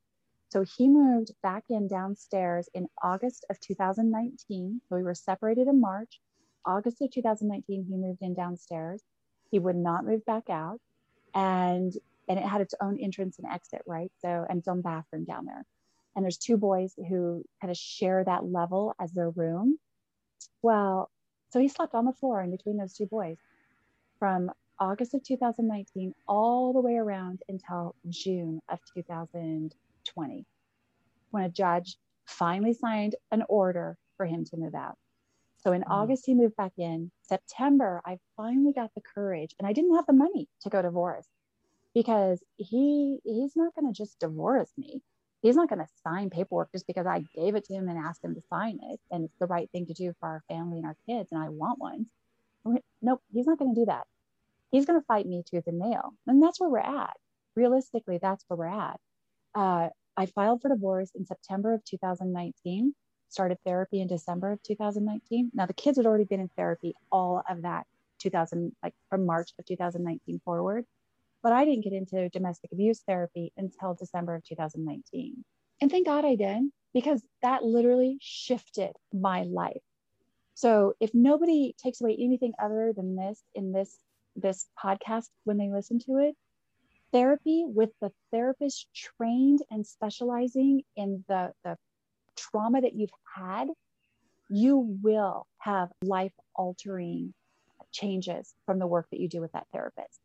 So 0.50 0.64
he 0.76 0.88
moved 0.88 1.32
back 1.42 1.64
in 1.68 1.88
downstairs 1.88 2.68
in 2.74 2.86
August 3.02 3.44
of 3.50 3.58
2019. 3.60 4.80
So 4.88 4.96
we 4.96 5.02
were 5.02 5.14
separated 5.14 5.66
in 5.66 5.80
March. 5.80 6.20
August 6.64 7.02
of 7.02 7.10
2019, 7.10 7.86
he 7.88 7.96
moved 7.96 8.22
in 8.22 8.34
downstairs. 8.34 9.02
He 9.50 9.58
would 9.58 9.76
not 9.76 10.06
move 10.06 10.24
back 10.24 10.48
out. 10.48 10.80
And 11.34 11.92
and 12.28 12.38
it 12.38 12.44
had 12.44 12.60
its 12.62 12.74
own 12.80 12.98
entrance 12.98 13.38
and 13.38 13.46
exit, 13.50 13.82
right? 13.86 14.10
So 14.22 14.46
and 14.48 14.58
its 14.58 14.68
own 14.68 14.80
bathroom 14.80 15.24
down 15.24 15.44
there. 15.44 15.64
And 16.16 16.24
there's 16.24 16.38
two 16.38 16.56
boys 16.56 16.94
who 16.96 17.44
kind 17.60 17.70
of 17.70 17.76
share 17.76 18.24
that 18.24 18.44
level 18.44 18.94
as 19.00 19.12
their 19.12 19.30
room. 19.30 19.78
Well, 20.62 21.10
so 21.50 21.60
he 21.60 21.68
slept 21.68 21.94
on 21.94 22.04
the 22.04 22.12
floor 22.12 22.40
in 22.40 22.50
between 22.50 22.76
those 22.76 22.94
two 22.94 23.06
boys 23.06 23.36
from 24.18 24.50
August 24.78 25.14
of 25.14 25.22
2019 25.22 26.14
all 26.26 26.72
the 26.72 26.80
way 26.80 26.96
around 26.96 27.42
until 27.48 27.94
June 28.08 28.60
of 28.68 28.80
2020, 28.94 30.46
when 31.30 31.44
a 31.44 31.48
judge 31.48 31.96
finally 32.26 32.72
signed 32.72 33.14
an 33.30 33.44
order 33.48 33.96
for 34.16 34.26
him 34.26 34.44
to 34.46 34.56
move 34.56 34.74
out. 34.74 34.96
So 35.64 35.72
in 35.72 35.82
mm-hmm. 35.82 35.92
August, 35.92 36.26
he 36.26 36.34
moved 36.34 36.56
back 36.56 36.72
in. 36.78 37.10
September, 37.22 38.00
I 38.04 38.18
finally 38.36 38.72
got 38.72 38.90
the 38.94 39.00
courage, 39.00 39.54
and 39.58 39.66
I 39.66 39.72
didn't 39.72 39.96
have 39.96 40.06
the 40.06 40.12
money 40.12 40.48
to 40.62 40.70
go 40.70 40.82
divorce 40.82 41.26
because 41.94 42.42
he 42.56 43.18
he's 43.24 43.56
not 43.56 43.74
going 43.74 43.92
to 43.92 43.96
just 43.96 44.18
divorce 44.18 44.70
me. 44.76 45.02
He's 45.42 45.56
not 45.56 45.68
going 45.68 45.80
to 45.80 45.88
sign 46.02 46.30
paperwork 46.30 46.72
just 46.72 46.86
because 46.86 47.06
I 47.06 47.24
gave 47.34 47.54
it 47.54 47.64
to 47.66 47.74
him 47.74 47.88
and 47.88 47.98
asked 47.98 48.24
him 48.24 48.34
to 48.34 48.42
sign 48.48 48.78
it, 48.82 49.00
and 49.10 49.24
it's 49.24 49.38
the 49.38 49.46
right 49.46 49.70
thing 49.72 49.86
to 49.86 49.94
do 49.94 50.14
for 50.20 50.28
our 50.28 50.42
family 50.48 50.78
and 50.78 50.86
our 50.86 50.96
kids, 51.06 51.32
and 51.32 51.42
I 51.42 51.48
want 51.48 51.78
one. 51.78 52.06
Nope, 53.02 53.22
he's 53.32 53.46
not 53.46 53.58
going 53.58 53.74
to 53.74 53.80
do 53.80 53.86
that 53.86 54.04
he's 54.74 54.86
going 54.86 55.00
to 55.00 55.06
fight 55.06 55.26
me 55.26 55.44
tooth 55.48 55.68
and 55.68 55.78
nail. 55.78 56.14
And 56.26 56.42
that's 56.42 56.60
where 56.60 56.68
we're 56.68 56.78
at. 56.80 57.16
Realistically, 57.54 58.18
that's 58.20 58.44
where 58.48 58.56
we're 58.56 58.66
at. 58.66 58.98
Uh, 59.54 59.88
I 60.16 60.26
filed 60.26 60.62
for 60.62 60.68
divorce 60.68 61.10
in 61.14 61.24
September 61.26 61.74
of 61.74 61.84
2019, 61.84 62.92
started 63.34 63.58
therapy 63.64 64.00
in 64.00 64.06
December 64.06 64.52
of 64.52 64.62
2019. 64.62 65.50
Now, 65.52 65.66
the 65.66 65.74
kids 65.74 65.98
had 65.98 66.06
already 66.06 66.24
been 66.24 66.40
in 66.40 66.48
therapy 66.56 66.94
all 67.10 67.42
of 67.48 67.62
that 67.62 67.86
2000, 68.20 68.72
like 68.82 68.94
from 69.10 69.26
March 69.26 69.50
of 69.58 69.66
2019 69.66 70.40
forward. 70.44 70.86
But 71.42 71.52
I 71.52 71.64
didn't 71.64 71.84
get 71.84 71.92
into 71.92 72.28
domestic 72.30 72.70
abuse 72.72 73.00
therapy 73.00 73.52
until 73.56 73.94
December 73.94 74.36
of 74.36 74.44
2019. 74.44 75.44
And 75.80 75.90
thank 75.90 76.06
God 76.06 76.24
I 76.24 76.36
did, 76.36 76.62
because 76.94 77.22
that 77.42 77.64
literally 77.64 78.18
shifted 78.20 78.92
my 79.12 79.42
life. 79.42 79.82
So 80.54 80.94
if 81.00 81.10
nobody 81.12 81.74
takes 81.82 82.00
away 82.00 82.16
anything 82.18 82.52
other 82.62 82.92
than 82.96 83.16
this 83.16 83.42
in 83.54 83.72
this 83.72 83.98
this 84.36 84.66
podcast 84.82 85.26
when 85.44 85.58
they 85.58 85.70
listen 85.70 85.98
to 86.00 86.16
it 86.18 86.34
therapy 87.14 87.64
with 87.64 87.90
the 88.00 88.10
therapist 88.32 88.88
trained 88.92 89.60
and 89.70 89.86
specializing 89.86 90.82
in 90.96 91.24
the, 91.28 91.52
the 91.62 91.76
trauma 92.36 92.80
that 92.80 92.94
you've 92.94 93.10
had 93.36 93.68
you 94.50 94.98
will 95.02 95.46
have 95.58 95.88
life 96.02 96.32
altering 96.54 97.32
changes 97.92 98.54
from 98.66 98.78
the 98.78 98.86
work 98.86 99.06
that 99.10 99.20
you 99.20 99.28
do 99.28 99.40
with 99.40 99.52
that 99.52 99.66
therapist. 99.72 100.20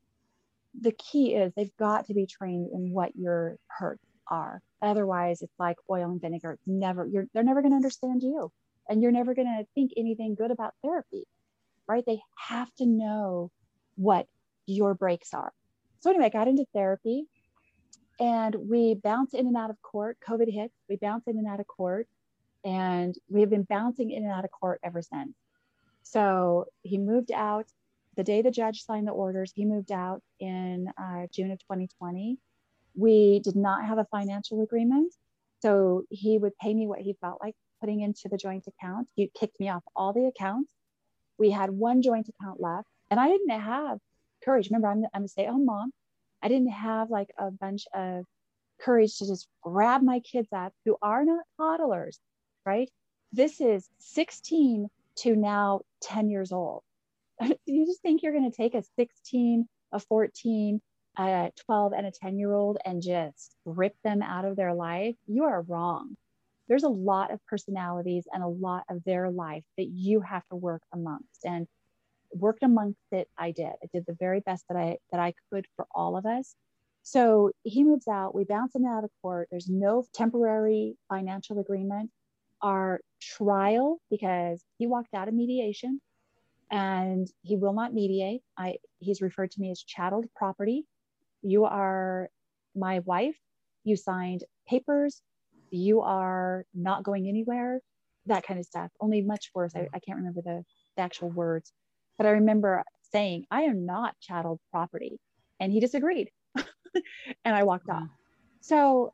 The 0.79 0.91
key 0.91 1.35
is 1.35 1.53
they've 1.55 1.75
got 1.77 2.07
to 2.07 2.13
be 2.13 2.25
trained 2.25 2.69
in 2.73 2.91
what 2.91 3.15
your 3.15 3.57
hurts 3.67 4.05
are. 4.29 4.61
Otherwise 4.81 5.41
it's 5.41 5.57
like 5.59 5.77
oil 5.89 6.11
and 6.11 6.21
vinegar. 6.21 6.53
It's 6.53 6.67
never 6.67 7.05
you're 7.05 7.27
they're 7.33 7.43
never 7.43 7.61
going 7.61 7.71
to 7.71 7.77
understand 7.77 8.23
you 8.23 8.51
and 8.89 9.01
you're 9.01 9.11
never 9.11 9.33
going 9.33 9.47
to 9.47 9.65
think 9.75 9.91
anything 9.97 10.35
good 10.35 10.51
about 10.51 10.73
therapy 10.83 11.25
right? 11.89 12.05
They 12.05 12.21
have 12.37 12.73
to 12.75 12.85
know 12.85 13.51
what 13.95 14.27
your 14.67 14.93
breaks 14.93 15.33
are. 15.33 15.51
So 15.99 16.11
anyway, 16.11 16.27
I 16.27 16.29
got 16.29 16.47
into 16.47 16.65
therapy 16.73 17.25
and 18.19 18.55
we 18.55 18.95
bounce 18.95 19.33
in 19.33 19.47
and 19.47 19.57
out 19.57 19.69
of 19.69 19.81
court. 19.81 20.17
COVID 20.27 20.51
hits, 20.51 20.75
we 20.89 20.97
bounce 20.97 21.27
in 21.27 21.37
and 21.37 21.47
out 21.47 21.59
of 21.59 21.67
court, 21.67 22.07
and 22.63 23.15
we 23.29 23.41
have 23.41 23.49
been 23.49 23.63
bouncing 23.63 24.11
in 24.11 24.23
and 24.23 24.31
out 24.31 24.45
of 24.45 24.51
court 24.51 24.79
ever 24.83 25.01
since. 25.01 25.35
So 26.03 26.65
he 26.81 26.97
moved 26.97 27.31
out 27.31 27.67
the 28.15 28.23
day 28.23 28.41
the 28.41 28.51
judge 28.51 28.83
signed 28.83 29.07
the 29.07 29.11
orders. 29.11 29.53
He 29.55 29.65
moved 29.65 29.91
out 29.91 30.21
in 30.39 30.91
uh, 30.97 31.27
June 31.31 31.51
of 31.51 31.59
2020. 31.59 32.37
We 32.95 33.39
did 33.39 33.55
not 33.55 33.85
have 33.85 33.97
a 33.97 34.07
financial 34.11 34.61
agreement, 34.61 35.13
so 35.61 36.03
he 36.09 36.37
would 36.37 36.57
pay 36.57 36.73
me 36.73 36.87
what 36.87 36.99
he 36.99 37.15
felt 37.21 37.39
like 37.41 37.55
putting 37.79 38.01
into 38.01 38.27
the 38.29 38.37
joint 38.37 38.65
account. 38.67 39.07
He 39.15 39.31
kicked 39.33 39.59
me 39.59 39.69
off 39.69 39.83
all 39.95 40.11
the 40.11 40.25
accounts. 40.25 40.73
We 41.37 41.51
had 41.51 41.69
one 41.69 42.01
joint 42.01 42.27
account 42.27 42.59
left. 42.59 42.87
And 43.09 43.19
I 43.19 43.27
didn't 43.27 43.49
have 43.49 43.99
courage. 44.43 44.69
Remember, 44.69 44.87
I'm, 44.87 45.05
I'm 45.13 45.23
a 45.23 45.27
stay 45.27 45.45
at 45.45 45.51
home 45.51 45.65
mom. 45.65 45.91
I 46.41 46.47
didn't 46.47 46.71
have 46.71 47.09
like 47.09 47.29
a 47.37 47.51
bunch 47.51 47.85
of 47.93 48.25
courage 48.79 49.17
to 49.17 49.27
just 49.27 49.47
grab 49.61 50.01
my 50.01 50.19
kids 50.19 50.47
up 50.53 50.73
who 50.85 50.97
are 51.01 51.25
not 51.25 51.43
toddlers, 51.57 52.19
right? 52.65 52.89
This 53.31 53.61
is 53.61 53.87
16 53.99 54.87
to 55.17 55.35
now 55.35 55.81
10 56.03 56.29
years 56.29 56.51
old. 56.51 56.83
you 57.65 57.85
just 57.85 58.01
think 58.01 58.23
you're 58.23 58.33
going 58.33 58.49
to 58.49 58.55
take 58.55 58.73
a 58.73 58.83
16, 58.97 59.67
a 59.91 59.99
14, 59.99 60.81
a 61.17 61.51
12, 61.65 61.93
and 61.93 62.07
a 62.07 62.11
10 62.11 62.37
year 62.39 62.53
old 62.53 62.77
and 62.85 63.01
just 63.01 63.55
rip 63.65 63.95
them 64.03 64.21
out 64.21 64.45
of 64.45 64.55
their 64.55 64.73
life? 64.73 65.15
You 65.27 65.43
are 65.43 65.61
wrong. 65.61 66.15
There's 66.67 66.83
a 66.83 66.89
lot 66.89 67.31
of 67.31 67.43
personalities 67.47 68.25
and 68.31 68.43
a 68.43 68.47
lot 68.47 68.83
of 68.89 69.03
their 69.03 69.29
life 69.29 69.63
that 69.77 69.87
you 69.87 70.21
have 70.21 70.47
to 70.49 70.55
work 70.55 70.83
amongst. 70.93 71.43
And 71.43 71.67
worked 72.33 72.63
amongst 72.63 72.99
it 73.11 73.27
i 73.37 73.51
did. 73.51 73.73
I 73.83 73.87
did 73.93 74.05
the 74.07 74.15
very 74.19 74.39
best 74.41 74.65
that 74.69 74.77
i 74.77 74.97
that 75.11 75.19
i 75.19 75.33
could 75.51 75.65
for 75.75 75.85
all 75.93 76.17
of 76.17 76.25
us. 76.25 76.55
So 77.01 77.51
he 77.63 77.83
moves 77.83 78.07
out 78.07 78.35
we 78.35 78.43
bounce 78.43 78.75
him 78.75 78.85
out 78.85 79.03
of 79.03 79.11
court. 79.21 79.47
There's 79.51 79.69
no 79.69 80.05
temporary 80.13 80.95
financial 81.09 81.59
agreement. 81.59 82.11
Our 82.61 83.01
trial 83.21 83.99
because 84.09 84.63
he 84.77 84.87
walked 84.87 85.13
out 85.13 85.27
of 85.27 85.33
mediation 85.33 86.01
and 86.71 87.27
he 87.41 87.55
will 87.55 87.73
not 87.73 87.93
mediate. 87.93 88.41
I 88.57 88.77
he's 88.99 89.21
referred 89.21 89.51
to 89.51 89.61
me 89.61 89.71
as 89.71 89.81
chattel 89.81 90.23
property. 90.35 90.85
You 91.41 91.65
are 91.65 92.29
my 92.75 92.99
wife. 92.99 93.37
You 93.83 93.95
signed 93.95 94.43
papers. 94.67 95.21
You 95.71 96.01
are 96.01 96.65
not 96.73 97.03
going 97.03 97.27
anywhere. 97.27 97.79
That 98.25 98.45
kind 98.45 98.59
of 98.59 98.65
stuff. 98.65 98.91
Only 98.99 99.21
much 99.21 99.51
worse. 99.55 99.73
I, 99.75 99.87
I 99.93 99.99
can't 99.99 100.17
remember 100.17 100.41
the, 100.41 100.63
the 100.95 101.01
actual 101.01 101.29
words 101.29 101.71
but 102.19 102.27
I 102.27 102.31
remember 102.31 102.83
saying, 103.13 103.45
I 103.49 103.61
am 103.61 103.85
not 103.85 104.19
chattel 104.19 104.59
property. 104.71 105.19
And 105.59 105.71
he 105.71 105.79
disagreed. 105.79 106.29
and 107.45 107.55
I 107.55 107.63
walked 107.63 107.89
off. 107.89 108.09
So 108.59 109.13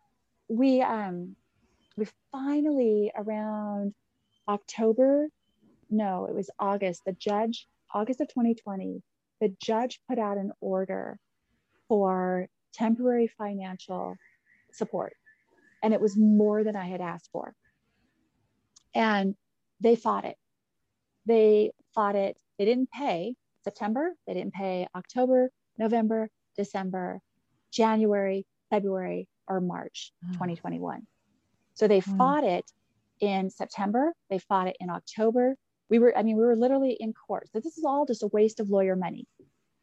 we 0.49 0.81
um 0.81 1.35
we 1.95 2.07
finally 2.31 3.11
around 3.15 3.93
October, 4.47 5.29
no, 5.89 6.25
it 6.25 6.35
was 6.35 6.49
August, 6.59 7.03
the 7.05 7.13
judge, 7.13 7.67
August 7.93 8.21
of 8.21 8.27
2020, 8.27 9.01
the 9.39 9.45
the 9.47 9.55
judge 9.61 9.99
put 10.09 10.17
out 10.17 10.37
an 10.37 10.51
order 10.59 11.19
for 11.87 12.47
temporary 12.73 13.27
financial 13.27 14.15
support. 14.73 15.13
And 15.83 15.93
it 15.93 16.01
was 16.01 16.17
more 16.17 16.63
than 16.63 16.75
I 16.75 16.85
had 16.85 17.01
asked 17.01 17.29
for. 17.31 17.53
And 18.95 19.35
they 19.79 19.95
fought 19.95 20.25
it. 20.25 20.37
They 21.25 21.71
fought 21.93 22.15
it. 22.15 22.37
They 22.57 22.65
didn't 22.65 22.91
pay 22.91 23.35
September, 23.65 24.13
they 24.27 24.33
didn't 24.33 24.53
pay 24.53 24.87
October, 24.95 25.49
November, 25.77 26.29
December, 26.55 27.19
January, 27.71 28.45
February, 28.69 29.27
or 29.47 29.59
March 29.59 30.13
oh. 30.23 30.33
2021. 30.33 31.01
So 31.73 31.87
they 31.87 31.97
oh. 31.97 32.17
fought 32.17 32.43
it 32.43 32.71
in 33.19 33.49
September, 33.49 34.13
they 34.29 34.39
fought 34.39 34.67
it 34.67 34.77
in 34.79 34.89
October. 34.89 35.55
We 35.89 35.99
were, 35.99 36.17
I 36.17 36.23
mean, 36.23 36.37
we 36.37 36.45
were 36.45 36.55
literally 36.55 36.97
in 36.99 37.13
court. 37.13 37.49
So 37.51 37.59
this 37.59 37.77
is 37.77 37.83
all 37.83 38.05
just 38.05 38.23
a 38.23 38.27
waste 38.27 38.59
of 38.59 38.69
lawyer 38.69 38.95
money. 38.95 39.27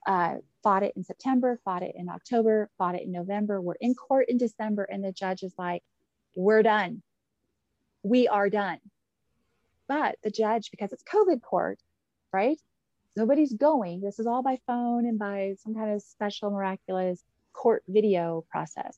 Uh, 0.06 0.36
fought 0.62 0.82
it 0.82 0.94
in 0.96 1.04
September, 1.04 1.60
fought 1.64 1.82
it 1.82 1.94
in 1.96 2.08
October, 2.08 2.70
fought 2.78 2.96
it 2.96 3.02
in 3.02 3.12
November. 3.12 3.60
We're 3.60 3.74
in 3.80 3.94
court 3.94 4.28
in 4.28 4.36
December, 4.36 4.84
and 4.84 5.04
the 5.04 5.12
judge 5.12 5.42
is 5.42 5.54
like, 5.58 5.82
We're 6.34 6.62
done. 6.62 7.02
We 8.02 8.26
are 8.26 8.50
done. 8.50 8.78
But 9.92 10.16
the 10.22 10.30
judge, 10.30 10.70
because 10.70 10.90
it's 10.94 11.02
COVID 11.02 11.42
court, 11.42 11.78
right? 12.32 12.58
Nobody's 13.14 13.52
going. 13.52 14.00
This 14.00 14.18
is 14.18 14.26
all 14.26 14.42
by 14.42 14.58
phone 14.66 15.04
and 15.04 15.18
by 15.18 15.56
some 15.62 15.74
kind 15.74 15.92
of 15.92 16.00
special, 16.00 16.50
miraculous 16.50 17.22
court 17.52 17.82
video 17.86 18.42
process. 18.50 18.96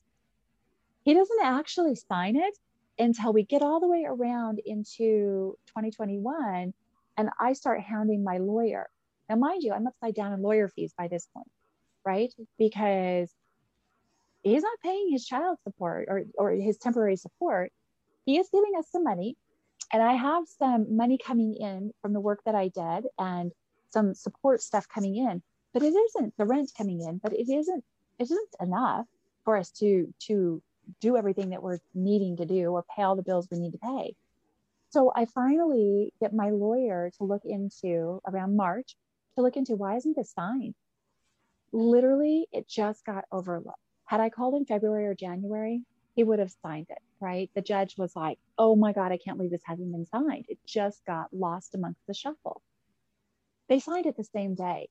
He 1.03 1.13
doesn't 1.13 1.43
actually 1.43 1.95
sign 1.95 2.37
it 2.37 2.57
until 2.97 3.33
we 3.33 3.43
get 3.43 3.61
all 3.61 3.81
the 3.81 3.89
way 3.89 4.05
around 4.07 4.61
into 4.65 5.57
2021 5.67 6.73
and 7.17 7.29
I 7.41 7.51
start 7.51 7.81
hounding 7.81 8.23
my 8.23 8.37
lawyer. 8.37 8.87
Now, 9.27 9.35
mind 9.35 9.63
you, 9.63 9.73
I'm 9.73 9.87
upside 9.87 10.15
down 10.15 10.31
in 10.31 10.41
lawyer 10.41 10.69
fees 10.69 10.93
by 10.97 11.09
this 11.09 11.27
point, 11.33 11.51
right? 12.05 12.33
Because 12.57 13.29
he's 14.43 14.63
not 14.63 14.79
paying 14.81 15.09
his 15.11 15.25
child 15.25 15.57
support 15.65 16.05
or, 16.07 16.23
or 16.37 16.51
his 16.51 16.77
temporary 16.77 17.17
support. 17.17 17.73
He 18.25 18.37
is 18.37 18.47
giving 18.49 18.71
us 18.77 18.89
some 18.89 19.03
money. 19.03 19.35
And 19.95 20.03
I 20.03 20.15
have 20.15 20.45
some 20.45 20.97
money 20.97 21.17
coming 21.17 21.53
in 21.53 21.93
from 22.01 22.11
the 22.11 22.19
work 22.19 22.41
that 22.43 22.53
I 22.53 22.67
did 22.67 23.07
and 23.17 23.53
some 23.91 24.13
support 24.13 24.61
stuff 24.61 24.89
coming 24.89 25.15
in. 25.15 25.41
But 25.71 25.83
it 25.83 25.93
isn't 25.93 26.35
the 26.37 26.43
rent 26.43 26.73
coming 26.77 26.99
in, 26.99 27.17
but 27.23 27.31
it 27.31 27.49
isn't 27.49 27.81
it 28.19 28.23
isn't 28.23 28.55
enough 28.59 29.05
for 29.45 29.55
us 29.55 29.71
to 29.79 30.13
to 30.27 30.61
do 30.99 31.15
everything 31.15 31.51
that 31.51 31.63
we're 31.63 31.79
needing 31.93 32.35
to 32.35 32.45
do 32.45 32.71
or 32.71 32.83
pay 32.93 33.03
all 33.03 33.15
the 33.15 33.23
bills 33.23 33.47
we 33.49 33.57
need 33.57 33.71
to 33.71 33.77
pay. 33.77 34.17
So 34.89 35.13
I 35.15 35.27
finally 35.27 36.11
get 36.19 36.33
my 36.33 36.49
lawyer 36.49 37.09
to 37.17 37.23
look 37.23 37.45
into 37.45 38.21
around 38.27 38.57
March 38.57 38.97
to 39.35 39.41
look 39.41 39.55
into 39.55 39.77
why 39.77 39.95
isn't 39.95 40.17
this 40.17 40.33
signed? 40.33 40.75
Literally, 41.71 42.47
it 42.51 42.67
just 42.67 43.05
got 43.05 43.23
overlooked. 43.31 43.79
Had 44.03 44.19
I 44.19 44.29
called 44.29 44.55
in 44.55 44.65
February 44.65 45.05
or 45.05 45.15
January, 45.15 45.83
he 46.15 46.23
would 46.23 46.39
have 46.39 46.51
signed 46.63 46.87
it, 46.89 47.01
right? 47.19 47.49
The 47.55 47.61
judge 47.61 47.97
was 47.97 48.15
like, 48.15 48.39
oh 48.57 48.75
my 48.75 48.93
God, 48.93 49.11
I 49.11 49.17
can't 49.17 49.37
believe 49.37 49.51
this 49.51 49.61
hasn't 49.65 49.91
been 49.91 50.05
signed. 50.05 50.45
It 50.47 50.57
just 50.65 51.05
got 51.05 51.27
lost 51.33 51.75
amongst 51.75 51.99
the 52.07 52.13
shuffle. 52.13 52.61
They 53.67 53.79
signed 53.79 54.05
it 54.05 54.15
the 54.15 54.23
same 54.23 54.55
day. 54.55 54.89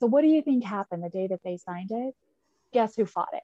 So, 0.00 0.06
what 0.06 0.22
do 0.22 0.28
you 0.28 0.42
think 0.42 0.64
happened 0.64 1.04
the 1.04 1.10
day 1.10 1.26
that 1.28 1.42
they 1.44 1.58
signed 1.58 1.90
it? 1.92 2.14
Guess 2.72 2.96
who 2.96 3.04
fought 3.04 3.28
it? 3.34 3.42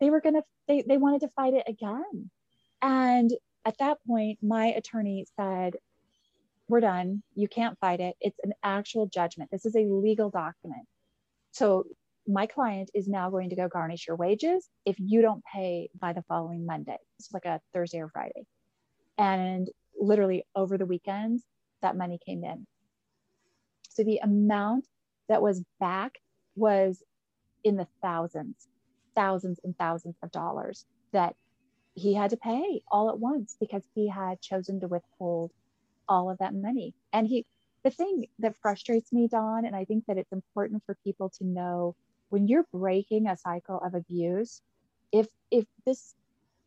They 0.00 0.10
were 0.10 0.20
going 0.20 0.36
to, 0.36 0.42
they, 0.66 0.82
they 0.82 0.96
wanted 0.96 1.20
to 1.20 1.28
fight 1.28 1.54
it 1.54 1.64
again. 1.68 2.30
And 2.80 3.30
at 3.64 3.76
that 3.78 3.98
point, 4.06 4.38
my 4.42 4.66
attorney 4.66 5.26
said, 5.36 5.74
we're 6.68 6.80
done. 6.80 7.22
You 7.34 7.48
can't 7.48 7.78
fight 7.78 8.00
it. 8.00 8.16
It's 8.20 8.38
an 8.42 8.54
actual 8.62 9.06
judgment. 9.06 9.50
This 9.50 9.66
is 9.66 9.76
a 9.76 9.80
legal 9.80 10.30
document. 10.30 10.86
So 11.50 11.84
my 12.26 12.46
client 12.46 12.90
is 12.94 13.08
now 13.08 13.30
going 13.30 13.50
to 13.50 13.56
go 13.56 13.68
garnish 13.68 14.06
your 14.06 14.16
wages 14.16 14.68
if 14.84 14.96
you 14.98 15.22
don't 15.22 15.42
pay 15.44 15.88
by 15.98 16.12
the 16.12 16.22
following 16.22 16.66
Monday. 16.66 16.98
It's 17.18 17.32
like 17.32 17.44
a 17.44 17.60
Thursday 17.72 18.00
or 18.00 18.08
Friday. 18.08 18.46
And 19.18 19.68
literally 19.98 20.44
over 20.54 20.78
the 20.78 20.86
weekends, 20.86 21.42
that 21.82 21.96
money 21.96 22.18
came 22.24 22.44
in. 22.44 22.66
So 23.88 24.04
the 24.04 24.18
amount 24.22 24.86
that 25.28 25.42
was 25.42 25.62
back 25.78 26.18
was 26.56 27.02
in 27.64 27.76
the 27.76 27.86
thousands, 28.02 28.68
thousands 29.14 29.60
and 29.64 29.76
thousands 29.76 30.16
of 30.22 30.30
dollars 30.30 30.86
that 31.12 31.34
he 31.94 32.14
had 32.14 32.30
to 32.30 32.36
pay 32.36 32.82
all 32.90 33.10
at 33.10 33.18
once 33.18 33.56
because 33.58 33.82
he 33.94 34.08
had 34.08 34.40
chosen 34.40 34.80
to 34.80 34.88
withhold 34.88 35.50
all 36.08 36.30
of 36.30 36.38
that 36.38 36.54
money. 36.54 36.94
And 37.12 37.26
he, 37.26 37.46
the 37.82 37.90
thing 37.90 38.26
that 38.38 38.56
frustrates 38.62 39.12
me, 39.12 39.28
Dawn, 39.28 39.64
and 39.64 39.74
I 39.74 39.84
think 39.84 40.06
that 40.06 40.18
it's 40.18 40.32
important 40.32 40.82
for 40.86 40.96
people 41.04 41.30
to 41.38 41.44
know 41.44 41.96
when 42.30 42.48
you're 42.48 42.66
breaking 42.72 43.26
a 43.26 43.36
cycle 43.36 43.78
of 43.78 43.94
abuse, 43.94 44.60
if 45.12 45.28
if 45.50 45.66
this, 45.84 46.14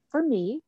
for 0.10 0.22
me, 0.22 0.62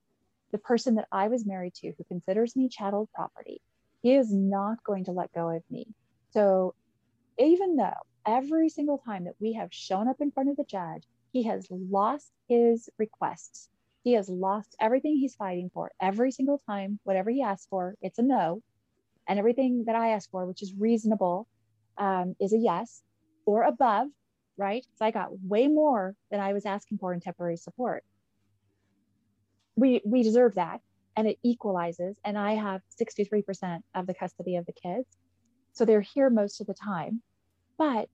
the 0.51 0.57
person 0.57 0.95
that 0.95 1.07
I 1.11 1.27
was 1.27 1.45
married 1.45 1.75
to 1.75 1.93
who 1.97 2.03
considers 2.05 2.55
me 2.55 2.69
chattel 2.69 3.09
property, 3.13 3.61
he 4.01 4.15
is 4.15 4.33
not 4.33 4.83
going 4.83 5.05
to 5.05 5.11
let 5.11 5.33
go 5.33 5.49
of 5.49 5.63
me. 5.69 5.87
So 6.31 6.73
even 7.37 7.75
though 7.75 7.91
every 8.25 8.69
single 8.69 8.97
time 8.97 9.25
that 9.25 9.35
we 9.39 9.53
have 9.53 9.73
shown 9.73 10.07
up 10.07 10.17
in 10.19 10.31
front 10.31 10.49
of 10.49 10.57
the 10.57 10.63
judge, 10.63 11.03
he 11.31 11.43
has 11.43 11.67
lost 11.69 12.31
his 12.47 12.89
requests 12.97 13.69
he 14.05 14.13
has 14.13 14.29
lost 14.29 14.75
everything 14.79 15.17
he's 15.17 15.33
fighting 15.33 15.71
for 15.73 15.91
every 15.99 16.31
single 16.31 16.61
time. 16.69 16.99
Whatever 17.03 17.31
he 17.31 17.41
asks 17.41 17.65
for, 17.67 17.95
it's 18.03 18.19
a 18.19 18.21
no. 18.21 18.61
And 19.27 19.39
everything 19.39 19.85
that 19.87 19.95
I 19.95 20.09
ask 20.09 20.29
for, 20.29 20.45
which 20.45 20.61
is 20.61 20.75
reasonable, 20.77 21.47
um, 21.97 22.35
is 22.39 22.53
a 22.53 22.57
yes 22.59 23.01
or 23.47 23.63
above, 23.63 24.09
right? 24.57 24.85
So 24.95 25.05
I 25.05 25.11
got 25.11 25.29
way 25.41 25.67
more 25.67 26.15
than 26.31 26.39
I 26.39 26.53
was 26.53 26.65
asking 26.65 26.97
for 26.99 27.13
in 27.13 27.19
temporary 27.19 27.57
support. 27.57 28.03
We, 29.75 30.01
we 30.05 30.23
deserve 30.23 30.55
that. 30.55 30.81
And 31.17 31.27
it 31.27 31.37
equalizes. 31.43 32.17
And 32.25 32.37
I 32.37 32.53
have 32.53 32.81
63% 33.01 33.79
of 33.93 34.05
the 34.05 34.13
custody 34.13 34.57
of 34.57 34.65
the 34.65 34.73
kids. 34.73 35.07
So 35.71 35.85
they're 35.85 36.01
here 36.01 36.29
most 36.29 36.59
of 36.59 36.67
the 36.67 36.73
time. 36.73 37.21
But 37.77 38.09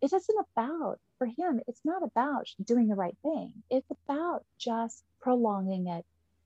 it 0.00 0.12
isn't 0.12 0.46
about 0.56 0.98
for 1.18 1.26
him 1.26 1.60
it's 1.66 1.80
not 1.84 2.02
about 2.02 2.46
doing 2.64 2.88
the 2.88 2.94
right 2.94 3.16
thing 3.22 3.52
it's 3.70 3.90
about 3.90 4.44
just 4.58 5.04
prolonging 5.20 5.88
it 5.88 6.04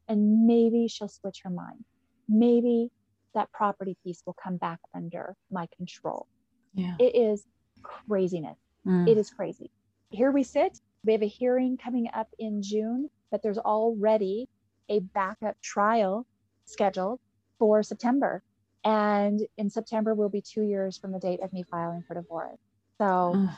and 0.09 0.47
maybe 0.47 0.89
she'll 0.89 1.09
switch 1.09 1.41
her 1.45 1.51
mind 1.51 1.85
maybe 2.29 2.91
that 3.35 3.51
property 3.53 3.97
piece 4.03 4.23
will 4.27 4.37
come 4.43 4.57
back 4.57 4.81
under 4.95 5.37
my 5.51 5.67
control 5.77 6.27
yeah 6.75 6.95
it 6.99 7.15
is 7.15 7.45
craziness 7.83 8.59
mm. 8.87 9.09
it 9.09 9.17
is 9.17 9.31
crazy 9.31 9.71
here 10.11 10.31
we 10.31 10.43
sit 10.43 10.81
we 11.05 11.13
have 11.13 11.23
a 11.23 11.29
hearing 11.29 11.77
coming 11.77 12.09
up 12.15 12.29
in 12.39 12.63
june 12.63 13.09
but 13.31 13.43
there's 13.43 13.59
already 13.59 14.49
a 14.89 15.01
backup 15.01 15.61
trial 15.61 16.27
scheduled 16.65 17.21
for 17.59 17.83
september 17.83 18.43
and 18.85 19.41
in 19.59 19.71
september 19.71 20.15
will 20.15 20.29
be 20.29 20.43
two 20.43 20.63
years 20.63 20.97
from 20.99 21.13
the 21.13 21.19
date 21.19 21.41
of 21.43 21.53
me 21.53 21.63
filing 21.71 22.03
for 22.07 22.15
divorce 22.15 22.59
so 22.99 23.49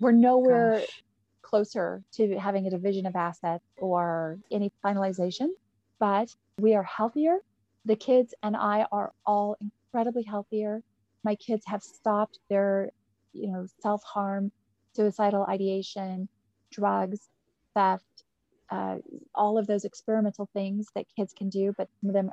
we're 0.00 0.12
nowhere 0.12 0.78
Gosh. 0.80 1.02
closer 1.42 2.02
to 2.12 2.38
having 2.38 2.66
a 2.66 2.70
division 2.70 3.06
of 3.06 3.16
assets 3.16 3.64
or 3.76 4.38
any 4.50 4.72
finalization, 4.84 5.48
but 5.98 6.34
we 6.58 6.74
are 6.74 6.84
healthier. 6.84 7.38
The 7.84 7.96
kids 7.96 8.34
and 8.42 8.56
I 8.56 8.86
are 8.92 9.12
all 9.26 9.56
incredibly 9.60 10.22
healthier. 10.22 10.82
My 11.24 11.34
kids 11.34 11.64
have 11.66 11.82
stopped 11.82 12.38
their, 12.48 12.90
you 13.32 13.50
know, 13.50 13.66
self-harm, 13.80 14.52
suicidal 14.98 15.46
ideation, 15.48 16.28
drugs, 16.72 17.28
theft, 17.74 18.24
uh, 18.70 18.96
all 19.34 19.56
of 19.56 19.66
those 19.66 19.84
experimental 19.84 20.48
things 20.52 20.88
that 20.94 21.06
kids 21.16 21.32
can 21.32 21.48
do, 21.48 21.72
but 21.78 21.88
some 22.00 22.10
of 22.10 22.14
them 22.14 22.30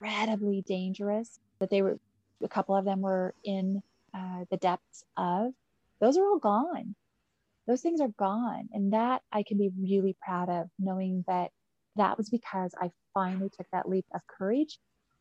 incredibly 0.00 0.62
dangerous. 0.62 1.38
That 1.60 1.70
they 1.70 1.82
were, 1.82 1.98
a 2.42 2.48
couple 2.48 2.74
of 2.76 2.84
them 2.84 3.02
were 3.02 3.34
in 3.44 3.82
uh, 4.14 4.44
the 4.50 4.56
depths 4.56 5.04
of 5.16 5.52
those 6.00 6.16
are 6.16 6.24
all 6.24 6.38
gone. 6.38 6.94
Those 7.66 7.82
things 7.82 8.00
are 8.00 8.08
gone. 8.08 8.68
And 8.72 8.92
that 8.92 9.22
I 9.30 9.42
can 9.42 9.58
be 9.58 9.70
really 9.78 10.16
proud 10.24 10.48
of 10.48 10.68
knowing 10.78 11.24
that 11.26 11.50
that 11.96 12.16
was 12.16 12.30
because 12.30 12.72
I 12.80 12.90
finally 13.12 13.50
took 13.50 13.66
that 13.72 13.88
leap 13.88 14.06
of 14.14 14.20
courage 14.26 14.78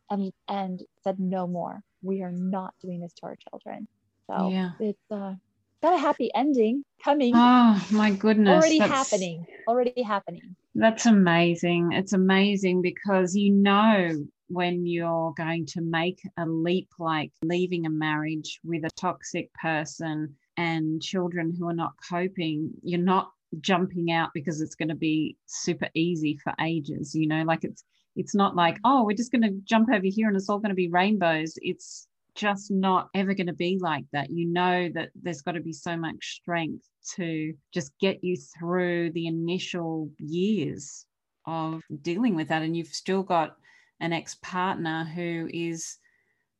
and 0.10 0.32
and 0.47 0.82
said 1.04 1.19
no 1.19 1.47
more. 1.47 1.82
We 2.02 2.21
are 2.21 2.32
not 2.32 2.73
doing 2.82 3.02
this 3.02 3.13
to 3.15 3.26
our 3.26 3.36
children. 3.50 3.88
So 4.30 4.50
yeah. 4.50 4.71
it's 4.80 5.12
uh, 5.12 5.34
got 5.81 5.93
a 5.93 5.97
happy 5.97 6.31
ending 6.35 6.83
coming. 7.03 7.33
Oh 7.35 7.85
my 7.91 8.11
goodness. 8.11 8.63
Already 8.63 8.79
happening. 8.79 9.45
Already 9.67 10.01
happening. 10.01 10.55
That's 10.75 11.05
amazing. 11.05 11.91
It's 11.93 12.13
amazing 12.13 12.81
because 12.81 13.35
you 13.35 13.51
know 13.51 14.11
when 14.49 14.85
you're 14.85 15.33
going 15.35 15.65
to 15.65 15.81
make 15.81 16.21
a 16.37 16.45
leap 16.45 16.89
like 16.99 17.31
leaving 17.43 17.85
a 17.85 17.89
marriage 17.89 18.59
with 18.63 18.85
a 18.85 18.89
toxic 18.91 19.51
person 19.53 20.35
and 20.55 21.01
children 21.01 21.53
who 21.57 21.67
are 21.67 21.73
not 21.73 21.93
coping, 22.09 22.71
you're 22.83 22.99
not 22.99 23.31
jumping 23.59 24.11
out 24.11 24.29
because 24.33 24.61
it's 24.61 24.75
going 24.75 24.89
to 24.89 24.95
be 24.95 25.37
super 25.45 25.89
easy 25.93 26.37
for 26.43 26.53
ages, 26.61 27.13
you 27.15 27.27
know, 27.27 27.43
like 27.43 27.63
it's 27.63 27.83
it's 28.15 28.33
not 28.33 28.55
like, 28.55 28.79
oh, 28.83 29.03
we're 29.03 29.15
just 29.15 29.31
going 29.31 29.43
to 29.43 29.61
jump 29.63 29.89
over 29.93 30.05
here 30.05 30.27
and 30.27 30.35
it's 30.35 30.49
all 30.49 30.57
going 30.57 30.69
to 30.69 30.75
be 30.75 30.89
rainbows. 30.89 31.53
It's 31.61 32.07
just 32.38 32.71
not 32.71 33.10
ever 33.15 33.34
going 33.34 33.47
to 33.47 33.54
be 33.54 33.78
like 33.82 34.06
that. 34.13 34.30
You 34.30 34.47
know 34.47 34.89
that 34.93 35.10
there's 35.21 35.41
got 35.41 35.54
to 35.54 35.62
be 35.62 35.73
so 35.73 35.97
much 35.97 36.38
strength 36.41 36.86
to 37.15 37.54
just 37.73 37.91
get 38.00 38.23
you 38.23 38.38
through 38.38 39.12
the 39.12 39.28
initial 39.28 40.10
years 40.19 41.06
of 41.45 41.82
dealing 42.02 42.36
with 42.36 42.47
that. 42.50 42.62
And 42.62 42.78
you've 42.78 42.88
still 42.88 43.23
got 43.23 43.58
an 44.00 44.13
ex 44.13 44.36
partner 44.41 45.04
who 45.04 45.50
is 45.52 45.97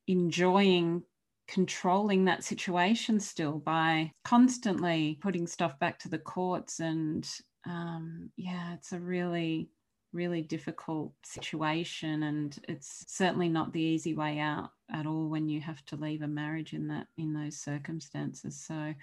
enjoying 0.08 1.04
controlling 1.48 2.26
that 2.26 2.44
situation 2.44 3.20
still 3.20 3.60
by 3.60 4.12
constantly 4.26 5.18
putting 5.22 5.48
stuff 5.48 5.80
back 5.80 5.98
to 5.98 6.10
the 6.10 6.18
courts 6.18 6.82
and 6.82 7.30
um, 7.66 8.30
yeah 8.36 8.74
it's 8.74 8.92
a 8.92 9.00
really 9.00 9.70
really 10.18 10.42
difficult 10.42 11.14
situation 11.24 12.24
and 12.24 12.58
it's 12.68 13.06
certainly 13.08 13.48
not 13.48 13.72
the 13.72 13.82
easy 13.82 14.16
way 14.16 14.40
out 14.40 14.72
at 14.92 15.06
all 15.06 15.30
when 15.30 15.48
you 15.48 15.62
have 15.62 15.86
to 15.86 15.96
leave 15.96 16.24
a 16.24 16.28
marriage 16.28 16.74
in 16.74 16.88
that 16.88 17.06
in 17.18 17.34
those 17.34 17.56
circumstances. 17.56 18.60
So 18.60 18.96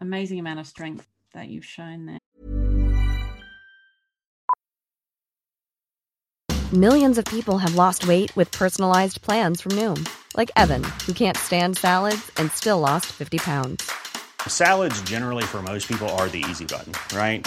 amazing 0.00 0.38
amount 0.38 0.60
of 0.60 0.66
strength 0.66 1.08
that 1.32 1.48
you've 1.48 1.64
shown 1.64 2.06
there. 2.06 2.18
Millions 6.72 7.16
of 7.18 7.24
people 7.24 7.58
have 7.58 7.74
lost 7.74 8.06
weight 8.06 8.34
with 8.36 8.50
personalized 8.52 9.22
plans 9.22 9.62
from 9.62 9.72
noom 9.72 10.06
like 10.36 10.50
evan 10.56 10.84
who 11.06 11.14
can't 11.14 11.36
stand 11.36 11.76
salads 11.78 12.30
and 12.36 12.50
still 12.50 12.80
lost 12.80 13.06
50 13.06 13.38
pounds. 13.38 13.90
Salads 14.46 15.00
generally 15.02 15.44
for 15.44 15.62
most 15.62 15.88
people 15.88 16.08
are 16.10 16.28
the 16.28 16.44
easy 16.50 16.66
button 16.66 16.92
right 17.16 17.46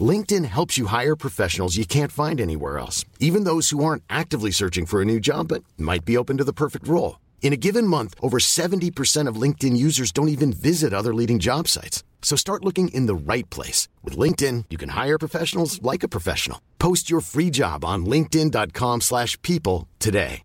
LinkedIn 0.00 0.44
helps 0.44 0.76
you 0.76 0.86
hire 0.86 1.16
professionals 1.16 1.76
you 1.76 1.86
can't 1.86 2.12
find 2.12 2.40
anywhere 2.40 2.78
else, 2.78 3.04
even 3.20 3.44
those 3.44 3.70
who 3.70 3.82
aren't 3.84 4.02
actively 4.10 4.50
searching 4.50 4.84
for 4.84 5.00
a 5.00 5.04
new 5.04 5.20
job 5.20 5.48
but 5.48 5.62
might 5.78 6.04
be 6.04 6.16
open 6.16 6.36
to 6.38 6.44
the 6.44 6.52
perfect 6.52 6.86
role. 6.88 7.20
In 7.42 7.52
a 7.52 7.56
given 7.56 7.86
month, 7.86 8.14
over 8.20 8.38
70% 8.38 9.28
of 9.28 9.40
LinkedIn 9.40 9.76
users 9.76 10.10
don't 10.12 10.28
even 10.28 10.52
visit 10.52 10.92
other 10.92 11.14
leading 11.14 11.38
job 11.38 11.68
sites. 11.68 12.02
So 12.20 12.34
start 12.34 12.64
looking 12.64 12.88
in 12.88 13.06
the 13.06 13.14
right 13.14 13.48
place. 13.50 13.88
With 14.02 14.18
LinkedIn, 14.18 14.64
you 14.68 14.76
can 14.76 14.90
hire 14.90 15.16
professionals 15.16 15.80
like 15.80 16.02
a 16.02 16.08
professional. 16.08 16.60
Post 16.78 17.08
your 17.08 17.20
free 17.20 17.50
job 17.50 17.84
on 17.84 18.04
linkedin.com 18.04 19.00
slash 19.00 19.40
people 19.42 19.88
today. 20.00 20.42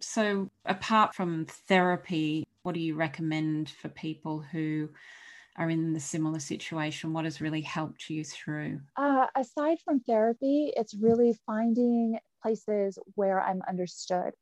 So 0.00 0.50
apart 0.64 1.14
from 1.14 1.46
therapy, 1.46 2.46
what 2.62 2.74
do 2.74 2.80
you 2.80 2.94
recommend 2.94 3.68
for 3.68 3.88
people 3.88 4.40
who 4.40 4.90
are 5.56 5.70
in 5.70 5.92
the 5.92 6.00
similar 6.00 6.38
situation? 6.38 7.12
What 7.12 7.24
has 7.24 7.40
really 7.40 7.60
helped 7.62 8.10
you 8.10 8.24
through? 8.24 8.80
Uh, 8.96 9.26
aside 9.34 9.78
from 9.84 10.00
therapy, 10.00 10.72
it's 10.76 10.94
really 10.94 11.36
finding 11.46 12.18
places 12.42 12.98
where 13.14 13.40
I'm 13.40 13.62
understood, 13.68 14.32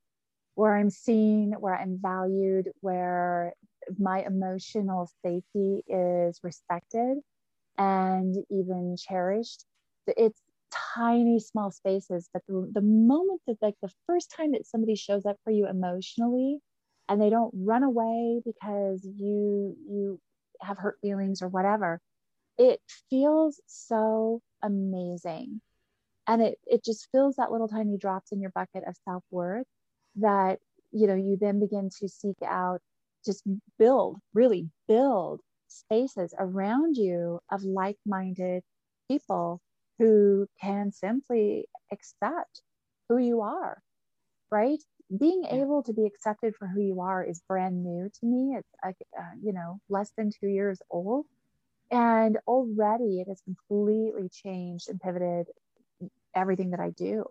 where 0.54 0.76
I'm 0.76 0.90
seen, 0.90 1.52
where 1.58 1.74
I'm 1.76 1.98
valued, 2.00 2.70
where 2.80 3.54
my 3.98 4.22
emotional 4.24 5.10
safety 5.24 5.82
is 5.88 6.38
respected 6.42 7.18
and 7.78 8.36
even 8.50 8.96
cherished. 8.98 9.64
It's 10.06 10.40
tiny, 10.70 11.38
small 11.38 11.70
spaces, 11.70 12.28
but 12.32 12.42
the, 12.48 12.70
the 12.72 12.80
moment 12.82 13.40
that, 13.46 13.56
like, 13.62 13.76
the 13.82 13.92
first 14.06 14.30
time 14.30 14.52
that 14.52 14.66
somebody 14.66 14.94
shows 14.96 15.26
up 15.26 15.36
for 15.44 15.50
you 15.50 15.66
emotionally, 15.68 16.58
and 17.08 17.20
they 17.20 17.30
don't 17.30 17.52
run 17.54 17.82
away 17.82 18.40
because 18.44 19.04
you 19.04 19.76
you 19.88 20.20
have 20.62 20.78
hurt 20.78 20.98
feelings 21.02 21.42
or 21.42 21.48
whatever 21.48 22.00
it 22.58 22.80
feels 23.10 23.60
so 23.66 24.40
amazing. 24.62 25.60
And 26.26 26.42
it 26.42 26.58
it 26.66 26.84
just 26.84 27.08
fills 27.12 27.36
that 27.36 27.50
little 27.50 27.68
tiny 27.68 27.98
drops 27.98 28.32
in 28.32 28.40
your 28.40 28.52
bucket 28.52 28.84
of 28.86 28.96
self-worth 29.04 29.66
that 30.16 30.60
you 30.92 31.06
know 31.06 31.14
you 31.14 31.36
then 31.40 31.58
begin 31.58 31.90
to 31.98 32.08
seek 32.08 32.36
out 32.46 32.80
just 33.24 33.44
build 33.78 34.18
really 34.34 34.68
build 34.88 35.40
spaces 35.68 36.34
around 36.38 36.96
you 36.96 37.40
of 37.50 37.64
like-minded 37.64 38.62
people 39.08 39.60
who 39.98 40.46
can 40.60 40.92
simply 40.92 41.66
accept 41.90 42.62
who 43.08 43.18
you 43.18 43.40
are 43.40 43.82
right 44.50 44.82
being 45.18 45.44
able 45.50 45.82
to 45.82 45.92
be 45.92 46.06
accepted 46.06 46.54
for 46.56 46.66
who 46.66 46.80
you 46.80 47.00
are 47.00 47.22
is 47.22 47.42
brand 47.46 47.84
new 47.84 48.08
to 48.08 48.26
me. 48.26 48.56
It's 48.56 48.68
uh, 48.84 49.22
you 49.42 49.52
know 49.52 49.80
less 49.88 50.12
than 50.16 50.30
two 50.30 50.48
years 50.48 50.80
old, 50.90 51.26
and 51.90 52.38
already 52.46 53.20
it 53.20 53.28
has 53.28 53.42
completely 53.42 54.28
changed 54.30 54.88
and 54.88 55.00
pivoted 55.00 55.48
everything 56.34 56.70
that 56.70 56.80
I 56.80 56.90
do. 56.90 57.24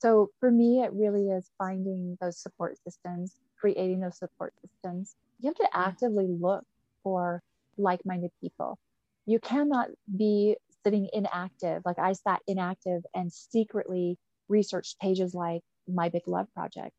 So 0.00 0.30
for 0.38 0.50
me, 0.50 0.82
it 0.82 0.92
really 0.92 1.28
is 1.28 1.50
finding 1.58 2.16
those 2.20 2.38
support 2.38 2.76
systems, 2.84 3.34
creating 3.60 4.00
those 4.00 4.18
support 4.18 4.54
systems. 4.62 5.16
You 5.40 5.48
have 5.48 5.56
to 5.56 5.76
actively 5.76 6.26
look 6.28 6.64
for 7.02 7.42
like-minded 7.76 8.30
people. 8.40 8.78
You 9.26 9.40
cannot 9.40 9.88
be 10.16 10.56
sitting 10.84 11.08
inactive. 11.12 11.82
Like 11.84 11.98
I 11.98 12.12
sat 12.12 12.40
inactive 12.46 13.02
and 13.14 13.32
secretly 13.32 14.18
researched 14.48 15.00
pages 15.00 15.34
like 15.34 15.62
my 15.88 16.08
big 16.08 16.28
love 16.28 16.46
project 16.54 16.92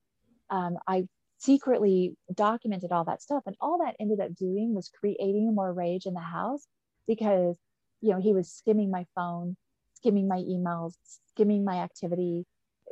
um, 0.49 0.77
I 0.87 1.07
secretly 1.37 2.15
documented 2.33 2.91
all 2.91 3.05
that 3.05 3.21
stuff. 3.21 3.43
And 3.45 3.55
all 3.59 3.79
that 3.79 3.95
ended 3.99 4.19
up 4.19 4.35
doing 4.35 4.73
was 4.73 4.89
creating 4.89 5.53
more 5.55 5.73
rage 5.73 6.05
in 6.05 6.13
the 6.13 6.19
house 6.19 6.67
because, 7.07 7.57
you 8.01 8.11
know, 8.11 8.19
he 8.19 8.33
was 8.33 8.51
skimming 8.51 8.91
my 8.91 9.05
phone, 9.15 9.55
skimming 9.95 10.27
my 10.27 10.37
emails, 10.37 10.93
skimming 11.31 11.63
my 11.63 11.77
activity, 11.77 12.45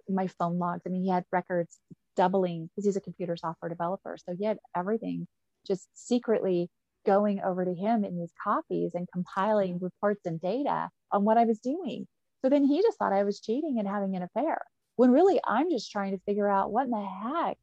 my 0.09 0.27
phone 0.27 0.57
logs. 0.57 0.83
I 0.85 0.89
mean, 0.89 1.03
he 1.03 1.09
had 1.09 1.25
records 1.31 1.77
doubling 2.15 2.67
because 2.67 2.85
he's 2.85 2.95
a 2.95 3.01
computer 3.01 3.35
software 3.35 3.69
developer. 3.69 4.17
So 4.17 4.35
he 4.37 4.45
had 4.45 4.57
everything 4.75 5.27
just 5.67 5.87
secretly 5.93 6.69
going 7.05 7.41
over 7.41 7.63
to 7.63 7.73
him 7.73 8.03
in 8.03 8.17
these 8.17 8.31
copies 8.41 8.91
and 8.93 9.07
compiling 9.11 9.79
reports 9.79 10.25
and 10.25 10.39
data 10.41 10.89
on 11.11 11.23
what 11.23 11.37
I 11.37 11.45
was 11.45 11.59
doing. 11.59 12.07
So 12.41 12.49
then 12.49 12.63
he 12.63 12.81
just 12.81 12.97
thought 12.97 13.13
I 13.13 13.23
was 13.23 13.39
cheating 13.39 13.77
and 13.79 13.87
having 13.87 14.15
an 14.15 14.23
affair 14.23 14.61
when 14.97 15.11
really 15.11 15.39
I'm 15.45 15.71
just 15.71 15.91
trying 15.91 16.11
to 16.11 16.23
figure 16.25 16.49
out 16.49 16.71
what 16.71 16.85
in 16.85 16.91
the 16.91 17.05
heck 17.05 17.57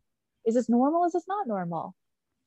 is 0.47 0.55
this 0.55 0.69
normal? 0.69 1.05
Is 1.05 1.13
this 1.13 1.29
not 1.29 1.47
normal? 1.47 1.95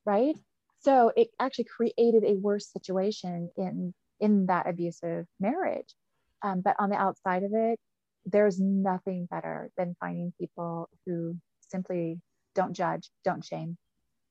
Right. 0.05 0.35
So 0.79 1.11
it 1.15 1.27
actually 1.39 1.65
created 1.65 2.23
a 2.23 2.35
worse 2.35 2.71
situation 2.71 3.51
in 3.55 3.93
in 4.19 4.47
that 4.47 4.67
abusive 4.67 5.27
marriage. 5.39 5.93
Um, 6.41 6.61
but 6.61 6.75
on 6.79 6.89
the 6.89 6.95
outside 6.95 7.43
of 7.43 7.51
it, 7.53 7.79
there's 8.25 8.59
nothing 8.59 9.27
better 9.29 9.69
than 9.77 9.95
finding 9.99 10.33
people 10.39 10.89
who 11.05 11.35
simply 11.69 12.19
don't 12.55 12.73
judge, 12.73 13.09
don't 13.23 13.43
shame. 13.43 13.77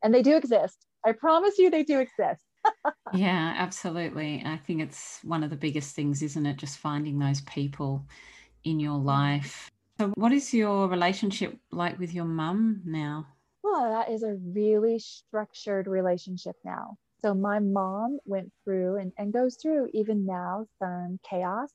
And 0.02 0.12
they 0.12 0.22
do 0.22 0.36
exist. 0.36 0.86
I 1.04 1.12
promise 1.12 1.58
you 1.58 1.70
they 1.70 1.82
do 1.82 2.00
exist. 2.00 2.44
yeah, 3.12 3.54
absolutely. 3.56 4.42
I 4.44 4.56
think 4.56 4.80
it's 4.80 5.20
one 5.22 5.44
of 5.44 5.50
the 5.50 5.56
biggest 5.56 5.94
things, 5.94 6.22
isn't 6.22 6.46
it? 6.46 6.56
Just 6.56 6.78
finding 6.78 7.18
those 7.18 7.40
people 7.42 8.06
in 8.64 8.80
your 8.80 8.98
life 8.98 9.70
so, 9.98 10.12
what 10.14 10.32
is 10.32 10.52
your 10.52 10.88
relationship 10.88 11.58
like 11.70 11.98
with 11.98 12.12
your 12.12 12.26
mum 12.26 12.82
now? 12.84 13.26
Well, 13.62 13.90
that 13.90 14.10
is 14.10 14.22
a 14.22 14.34
really 14.34 14.98
structured 14.98 15.86
relationship 15.86 16.56
now. 16.64 16.98
So, 17.22 17.32
my 17.32 17.60
mom 17.60 18.18
went 18.26 18.52
through 18.64 18.96
and, 18.96 19.12
and 19.16 19.32
goes 19.32 19.56
through 19.56 19.88
even 19.94 20.26
now 20.26 20.66
some 20.78 21.18
chaos 21.28 21.70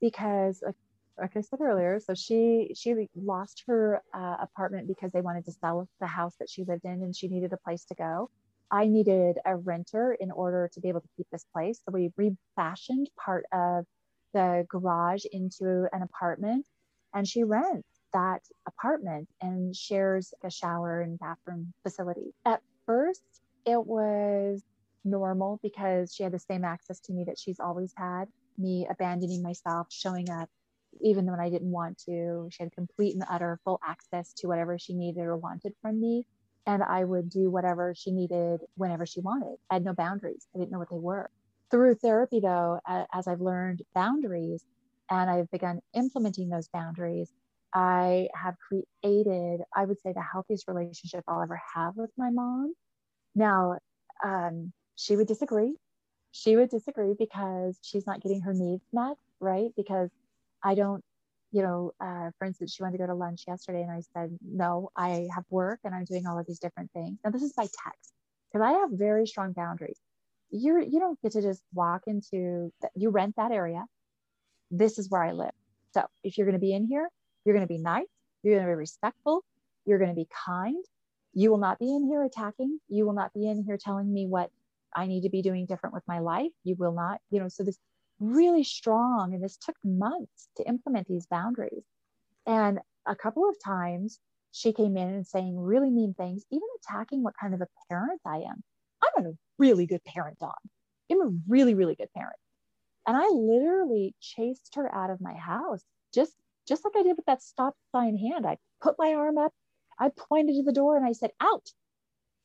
because, 0.00 0.60
like, 0.64 0.74
like 1.18 1.36
I 1.36 1.40
said 1.40 1.60
earlier, 1.60 2.00
so 2.00 2.14
she 2.14 2.72
she 2.74 3.08
lost 3.14 3.62
her 3.68 4.02
uh, 4.12 4.38
apartment 4.40 4.88
because 4.88 5.12
they 5.12 5.20
wanted 5.20 5.44
to 5.44 5.52
sell 5.52 5.88
the 6.00 6.06
house 6.06 6.34
that 6.40 6.50
she 6.50 6.64
lived 6.64 6.84
in, 6.84 7.02
and 7.02 7.14
she 7.14 7.28
needed 7.28 7.52
a 7.52 7.58
place 7.58 7.84
to 7.86 7.94
go. 7.94 8.28
I 8.72 8.86
needed 8.86 9.38
a 9.44 9.56
renter 9.56 10.14
in 10.14 10.32
order 10.32 10.68
to 10.72 10.80
be 10.80 10.88
able 10.88 11.02
to 11.02 11.08
keep 11.16 11.26
this 11.30 11.44
place, 11.52 11.80
so 11.84 11.92
we 11.92 12.10
refashioned 12.16 13.08
part 13.24 13.44
of 13.52 13.84
the 14.34 14.66
garage 14.68 15.24
into 15.30 15.86
an 15.92 16.02
apartment 16.02 16.66
and 17.14 17.26
she 17.28 17.44
rents 17.44 17.88
that 18.12 18.42
apartment 18.66 19.28
and 19.40 19.74
shares 19.74 20.34
a 20.44 20.50
shower 20.50 21.00
and 21.00 21.18
bathroom 21.18 21.72
facility. 21.82 22.34
At 22.44 22.60
first, 22.86 23.22
it 23.66 23.86
was 23.86 24.62
normal 25.04 25.58
because 25.62 26.14
she 26.14 26.22
had 26.22 26.32
the 26.32 26.38
same 26.38 26.64
access 26.64 27.00
to 27.00 27.12
me 27.12 27.24
that 27.24 27.38
she's 27.38 27.60
always 27.60 27.92
had, 27.96 28.26
me 28.58 28.86
abandoning 28.90 29.42
myself, 29.42 29.88
showing 29.90 30.30
up 30.30 30.48
even 31.00 31.26
when 31.26 31.40
I 31.40 31.50
didn't 31.50 31.70
want 31.70 31.98
to. 32.06 32.48
She 32.50 32.62
had 32.62 32.72
complete 32.72 33.14
and 33.14 33.24
utter 33.28 33.58
full 33.64 33.80
access 33.86 34.32
to 34.34 34.46
whatever 34.48 34.78
she 34.78 34.94
needed 34.94 35.22
or 35.22 35.36
wanted 35.36 35.74
from 35.82 36.00
me. 36.00 36.26
and 36.66 36.82
I 36.82 37.04
would 37.04 37.28
do 37.28 37.50
whatever 37.50 37.94
she 37.96 38.12
needed 38.12 38.60
whenever 38.76 39.06
she 39.06 39.20
wanted. 39.20 39.56
I 39.70 39.74
had 39.74 39.84
no 39.84 39.94
boundaries. 39.94 40.46
I 40.54 40.58
didn't 40.58 40.70
know 40.72 40.78
what 40.78 40.90
they 40.90 40.98
were. 40.98 41.30
Through 41.70 41.96
therapy, 41.96 42.40
though, 42.40 42.80
as 43.12 43.26
I've 43.26 43.40
learned 43.40 43.82
boundaries 43.94 44.64
and 45.12 45.28
I've 45.28 45.50
begun 45.50 45.80
implementing 45.94 46.48
those 46.48 46.68
boundaries, 46.68 47.30
I 47.74 48.28
have 48.34 48.54
created, 48.58 49.60
I 49.76 49.84
would 49.84 50.00
say, 50.00 50.12
the 50.12 50.22
healthiest 50.22 50.66
relationship 50.66 51.22
I'll 51.28 51.42
ever 51.42 51.60
have 51.74 51.96
with 51.96 52.10
my 52.16 52.30
mom. 52.30 52.74
Now, 53.34 53.76
um, 54.24 54.72
she 54.96 55.16
would 55.16 55.26
disagree. 55.26 55.74
She 56.32 56.56
would 56.56 56.70
disagree 56.70 57.14
because 57.18 57.78
she's 57.82 58.06
not 58.06 58.22
getting 58.22 58.40
her 58.40 58.54
needs 58.54 58.84
met, 58.90 59.16
right? 59.38 59.70
Because 59.76 60.08
I 60.62 60.74
don't, 60.74 61.04
you 61.50 61.62
know, 61.62 61.92
uh, 62.00 62.30
for 62.38 62.46
instance, 62.46 62.72
she 62.72 62.82
wanted 62.82 62.96
to 62.96 63.02
go 63.04 63.06
to 63.08 63.14
lunch 63.14 63.44
yesterday, 63.46 63.82
and 63.82 63.90
I 63.90 64.00
said, 64.14 64.38
no, 64.40 64.88
I 64.96 65.28
have 65.34 65.44
work 65.50 65.80
and 65.84 65.94
I'm 65.94 66.06
doing 66.06 66.26
all 66.26 66.38
of 66.38 66.46
these 66.46 66.58
different 66.58 66.90
things. 66.92 67.18
Now, 67.22 67.30
this 67.30 67.42
is 67.42 67.52
by 67.52 67.64
text 67.64 68.14
because 68.50 68.64
I 68.64 68.72
have 68.72 68.90
very 68.92 69.26
strong 69.26 69.52
boundaries. 69.52 69.98
You're, 70.50 70.80
you 70.80 71.00
don't 71.00 71.20
get 71.20 71.32
to 71.32 71.42
just 71.42 71.62
walk 71.74 72.02
into, 72.06 72.72
you 72.94 73.10
rent 73.10 73.36
that 73.36 73.52
area. 73.52 73.84
This 74.72 74.98
is 74.98 75.08
where 75.10 75.22
I 75.22 75.32
live. 75.32 75.52
So 75.94 76.02
if 76.24 76.36
you're 76.36 76.46
going 76.46 76.58
to 76.58 76.60
be 76.60 76.72
in 76.72 76.86
here, 76.86 77.08
you're 77.44 77.54
going 77.54 77.66
to 77.66 77.72
be 77.72 77.78
nice. 77.78 78.06
You're 78.42 78.54
going 78.54 78.66
to 78.66 78.72
be 78.72 78.76
respectful. 78.76 79.44
You're 79.84 79.98
going 79.98 80.10
to 80.10 80.16
be 80.16 80.26
kind. 80.46 80.84
You 81.34 81.50
will 81.50 81.58
not 81.58 81.78
be 81.78 81.94
in 81.94 82.06
here 82.06 82.24
attacking. 82.24 82.78
You 82.88 83.06
will 83.06 83.12
not 83.12 83.32
be 83.34 83.46
in 83.46 83.62
here 83.62 83.78
telling 83.78 84.12
me 84.12 84.26
what 84.26 84.50
I 84.96 85.06
need 85.06 85.22
to 85.22 85.30
be 85.30 85.42
doing 85.42 85.66
different 85.66 85.94
with 85.94 86.02
my 86.08 86.18
life. 86.18 86.50
You 86.64 86.74
will 86.78 86.92
not, 86.92 87.20
you 87.30 87.38
know, 87.38 87.48
so 87.48 87.62
this 87.62 87.78
really 88.18 88.64
strong, 88.64 89.34
and 89.34 89.42
this 89.42 89.56
took 89.56 89.76
months 89.84 90.48
to 90.56 90.68
implement 90.68 91.06
these 91.06 91.26
boundaries. 91.26 91.84
And 92.46 92.78
a 93.06 93.16
couple 93.16 93.48
of 93.48 93.56
times 93.62 94.20
she 94.52 94.72
came 94.72 94.96
in 94.96 95.08
and 95.08 95.26
saying 95.26 95.58
really 95.58 95.90
mean 95.90 96.14
things, 96.14 96.44
even 96.50 96.68
attacking 96.78 97.22
what 97.22 97.34
kind 97.40 97.54
of 97.54 97.60
a 97.60 97.68
parent 97.90 98.20
I 98.26 98.38
am. 98.38 98.62
I'm 99.02 99.26
a 99.26 99.32
really 99.58 99.86
good 99.86 100.04
parent, 100.04 100.38
Dawn. 100.38 100.52
I'm 101.10 101.20
a 101.20 101.30
really, 101.48 101.74
really 101.74 101.94
good 101.94 102.12
parent. 102.14 102.36
And 103.06 103.16
I 103.16 103.28
literally 103.28 104.14
chased 104.20 104.74
her 104.76 104.92
out 104.94 105.10
of 105.10 105.20
my 105.20 105.34
house 105.34 105.82
just 106.14 106.34
just 106.68 106.84
like 106.84 106.94
I 106.96 107.02
did 107.02 107.16
with 107.16 107.26
that 107.26 107.42
stop 107.42 107.74
sign 107.90 108.16
hand. 108.16 108.46
I 108.46 108.58
put 108.80 108.94
my 108.98 109.14
arm 109.14 109.38
up, 109.38 109.52
I 109.98 110.10
pointed 110.10 110.56
to 110.56 110.62
the 110.62 110.72
door 110.72 110.96
and 110.96 111.06
I 111.06 111.12
said, 111.12 111.30
out. 111.40 111.70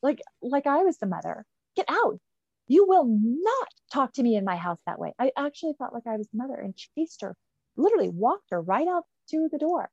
Like, 0.01 0.21
like 0.41 0.67
I 0.67 0.83
was 0.83 0.97
the 0.97 1.05
mother. 1.05 1.45
Get 1.75 1.85
out. 1.89 2.19
You 2.67 2.85
will 2.87 3.05
not 3.05 3.67
talk 3.91 4.13
to 4.13 4.23
me 4.23 4.35
in 4.35 4.43
my 4.45 4.57
house 4.57 4.79
that 4.85 4.99
way. 4.99 5.13
I 5.17 5.31
actually 5.37 5.73
felt 5.77 5.93
like 5.93 6.07
I 6.07 6.17
was 6.17 6.27
the 6.27 6.37
mother 6.37 6.55
and 6.55 6.75
chased 6.75 7.21
her, 7.21 7.35
literally 7.75 8.09
walked 8.09 8.49
her 8.51 8.61
right 8.61 8.87
out 8.87 9.05
to 9.29 9.49
the 9.51 9.57
door. 9.57 9.89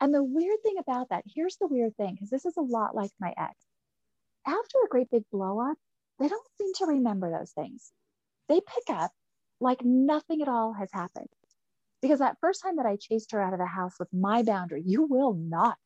And 0.00 0.14
the 0.14 0.24
weird 0.24 0.62
thing 0.62 0.76
about 0.78 1.10
that, 1.10 1.24
here's 1.26 1.56
the 1.56 1.66
weird 1.66 1.96
thing, 1.96 2.14
because 2.14 2.30
this 2.30 2.46
is 2.46 2.56
a 2.56 2.62
lot 2.62 2.96
like 2.96 3.10
my 3.20 3.34
ex. 3.36 3.54
After 4.46 4.78
a 4.84 4.88
great 4.88 5.10
big 5.10 5.24
blow 5.30 5.60
up, 5.60 5.76
they 6.18 6.28
don't 6.28 6.48
seem 6.58 6.72
to 6.74 6.86
remember 6.86 7.30
those 7.30 7.52
things. 7.52 7.92
They 8.48 8.60
pick 8.60 8.96
up 8.96 9.12
like 9.60 9.84
nothing 9.84 10.42
at 10.42 10.48
all 10.48 10.72
has 10.72 10.90
happened. 10.92 11.28
Because 12.02 12.20
that 12.20 12.38
first 12.40 12.62
time 12.62 12.76
that 12.76 12.86
I 12.86 12.96
chased 12.96 13.32
her 13.32 13.42
out 13.42 13.52
of 13.52 13.58
the 13.58 13.66
house 13.66 13.94
with 13.98 14.08
my 14.12 14.42
boundary, 14.42 14.82
you 14.86 15.04
will 15.04 15.34
not 15.34 15.76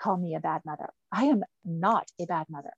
call 0.00 0.16
me 0.16 0.36
a 0.36 0.40
bad 0.40 0.62
mother. 0.64 0.90
I 1.10 1.24
am 1.24 1.42
not 1.64 2.08
a 2.20 2.26
bad 2.26 2.46
mother. 2.48 2.72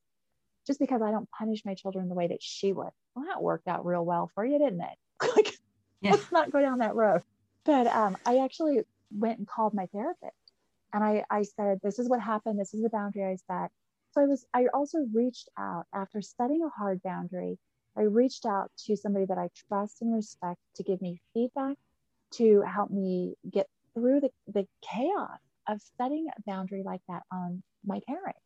Just 0.66 0.80
because 0.80 1.02
I 1.02 1.10
don't 1.10 1.28
punish 1.30 1.62
my 1.64 1.74
children 1.74 2.08
the 2.08 2.14
way 2.14 2.28
that 2.28 2.42
she 2.42 2.72
would. 2.72 2.90
Well, 3.14 3.26
that 3.26 3.42
worked 3.42 3.68
out 3.68 3.84
real 3.84 4.04
well 4.04 4.30
for 4.34 4.44
you, 4.44 4.58
didn't 4.58 4.80
it? 4.80 5.32
like, 5.36 5.54
yeah. 6.00 6.12
let's 6.12 6.32
not 6.32 6.50
go 6.50 6.60
down 6.60 6.78
that 6.78 6.94
road. 6.94 7.22
But 7.64 7.86
um, 7.88 8.16
I 8.24 8.38
actually 8.38 8.80
went 9.10 9.38
and 9.38 9.46
called 9.46 9.74
my 9.74 9.86
therapist 9.86 10.32
and 10.92 11.04
I, 11.04 11.24
I 11.30 11.42
said, 11.42 11.80
this 11.82 11.98
is 11.98 12.08
what 12.08 12.20
happened. 12.20 12.58
This 12.58 12.74
is 12.74 12.82
the 12.82 12.90
boundary 12.90 13.24
I 13.24 13.36
set. 13.36 13.70
So 14.12 14.22
I 14.22 14.26
was, 14.26 14.44
I 14.52 14.66
also 14.74 14.98
reached 15.14 15.48
out 15.58 15.86
after 15.94 16.20
setting 16.20 16.62
a 16.64 16.68
hard 16.68 17.02
boundary. 17.02 17.58
I 17.96 18.02
reached 18.02 18.46
out 18.46 18.70
to 18.86 18.96
somebody 18.96 19.26
that 19.26 19.38
I 19.38 19.48
trust 19.68 20.00
and 20.00 20.14
respect 20.14 20.60
to 20.76 20.82
give 20.82 21.02
me 21.02 21.20
feedback 21.34 21.76
to 22.32 22.62
help 22.62 22.90
me 22.90 23.34
get 23.50 23.66
through 23.94 24.20
the, 24.20 24.30
the 24.46 24.66
chaos 24.82 25.38
of 25.68 25.80
setting 25.98 26.28
a 26.28 26.42
boundary 26.46 26.82
like 26.84 27.00
that 27.08 27.22
on 27.32 27.62
my 27.84 28.00
parent. 28.06 28.36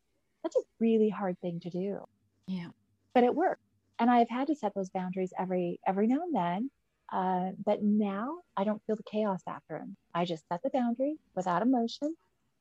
That's 0.43 0.57
a 0.57 0.61
really 0.81 1.09
hard 1.09 1.39
thing 1.41 1.61
to 1.61 1.71
do. 1.71 2.05
Yeah. 2.47 2.69
But 3.15 3.25
it 3.25 3.35
worked. 3.35 3.63
And 3.99 4.11
I've 4.11 4.29
had 4.29 4.49
to 4.49 4.55
set 4.55 4.75
those 4.75 4.91
boundaries 4.91 5.33
every 5.39 5.79
every 5.87 6.07
now 6.07 6.23
and 6.23 6.35
then. 6.35 6.71
Uh, 7.13 7.51
but 7.65 7.83
now 7.83 8.39
I 8.57 8.65
don't 8.65 8.83
feel 8.87 8.97
the 8.97 9.03
chaos 9.05 9.43
after 9.47 9.79
them. 9.79 9.97
I 10.15 10.25
just 10.25 10.49
set 10.49 10.63
the 10.63 10.71
boundary 10.71 11.17
without 11.37 11.63
emotion 11.63 12.17